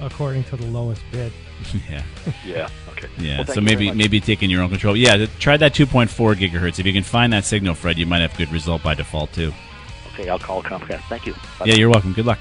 according 0.00 0.44
to 0.44 0.56
the 0.56 0.66
lowest 0.66 1.02
bid. 1.10 1.32
yeah. 1.90 2.02
Yeah. 2.44 2.68
Okay. 2.90 3.08
Yeah, 3.18 3.38
Well, 3.38 3.46
so 3.46 3.60
maybe 3.60 3.90
maybe 3.92 4.20
taking 4.20 4.50
your 4.50 4.62
own 4.62 4.70
control. 4.70 4.96
Yeah, 4.96 5.16
th- 5.16 5.30
try 5.38 5.56
that 5.56 5.74
2.4 5.74 6.34
gigahertz. 6.34 6.78
If 6.78 6.86
you 6.86 6.92
can 6.92 7.02
find 7.02 7.32
that 7.32 7.44
signal, 7.44 7.74
Fred, 7.74 7.98
you 7.98 8.06
might 8.06 8.20
have 8.20 8.36
good 8.36 8.50
result 8.52 8.82
by 8.82 8.94
default 8.94 9.32
too. 9.32 9.52
Okay, 10.12 10.28
I'll 10.28 10.38
call 10.38 10.62
Comcast. 10.62 11.02
Thank 11.08 11.26
you. 11.26 11.32
Bye. 11.58 11.66
Yeah, 11.66 11.74
you're 11.74 11.90
welcome. 11.90 12.12
Good 12.12 12.26
luck. 12.26 12.38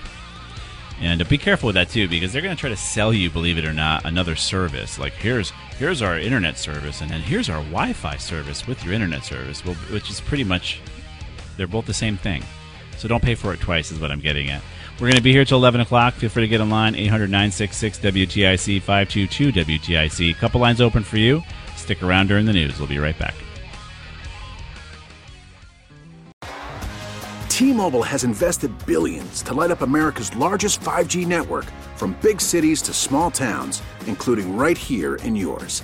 And 1.02 1.22
uh, 1.22 1.26
be 1.26 1.38
careful 1.38 1.68
with 1.68 1.76
that 1.76 1.90
too, 1.90 2.08
because 2.08 2.32
they're 2.32 2.42
going 2.42 2.56
to 2.56 2.60
try 2.60 2.70
to 2.70 2.76
sell 2.78 3.12
you, 3.14 3.30
believe 3.30 3.58
it 3.58 3.66
or 3.66 3.74
not, 3.74 4.06
another 4.06 4.36
service. 4.36 5.00
Like 5.00 5.14
here's 5.14 5.52
here's 5.78 6.02
our 6.02 6.18
internet 6.20 6.58
service, 6.58 7.02
and 7.02 7.10
then 7.10 7.22
here's 7.22 7.50
our 7.50 7.62
Wi-Fi 7.64 8.18
service 8.18 8.68
with 8.68 8.84
your 8.86 8.94
internet 8.94 9.24
service, 9.26 9.66
which 9.66 10.10
is 10.10 10.22
pretty 10.22 10.44
much 10.44 10.82
they're 11.58 11.68
both 11.68 11.86
the 11.86 11.94
same 11.94 12.18
thing. 12.18 12.44
So 12.98 13.08
don't 13.08 13.24
pay 13.24 13.36
for 13.36 13.54
it 13.54 13.60
twice, 13.60 13.92
is 13.92 14.00
what 14.00 14.12
I'm 14.12 14.20
getting 14.20 14.50
at. 14.50 14.62
We're 14.94 15.08
going 15.08 15.16
to 15.16 15.24
be 15.24 15.32
here 15.32 15.44
till 15.44 15.58
11 15.58 15.82
o'clock. 15.82 16.14
Feel 16.14 16.30
free 16.30 16.44
to 16.44 16.48
get 16.48 16.62
online 16.62 16.96
800 16.96 17.30
966 17.30 18.00
WTIC 18.00 18.82
522 18.82 19.52
WTIC. 19.52 20.36
Couple 20.36 20.62
lines 20.62 20.80
open 20.80 21.04
for 21.04 21.18
you. 21.18 21.42
Stick 21.76 22.04
around 22.04 22.28
during 22.28 22.46
the 22.46 22.54
news. 22.54 22.78
We'll 22.80 22.88
be 22.88 23.00
right 23.00 23.18
back. 23.18 23.34
T-Mobile 27.50 28.04
has 28.04 28.24
invested 28.24 28.72
billions 28.86 29.42
to 29.44 29.54
light 29.54 29.72
up 29.72 29.82
America's 29.82 30.36
largest 30.36 30.82
5G 30.82 31.28
network 31.28 31.66
from 31.96 32.18
big 32.22 32.42
cities 32.42 32.82
to 32.82 32.94
small 32.94 33.30
towns, 33.30 33.82
including 34.08 34.58
right 34.58 34.78
here 34.78 35.16
in 35.18 35.36
yours. 35.36 35.84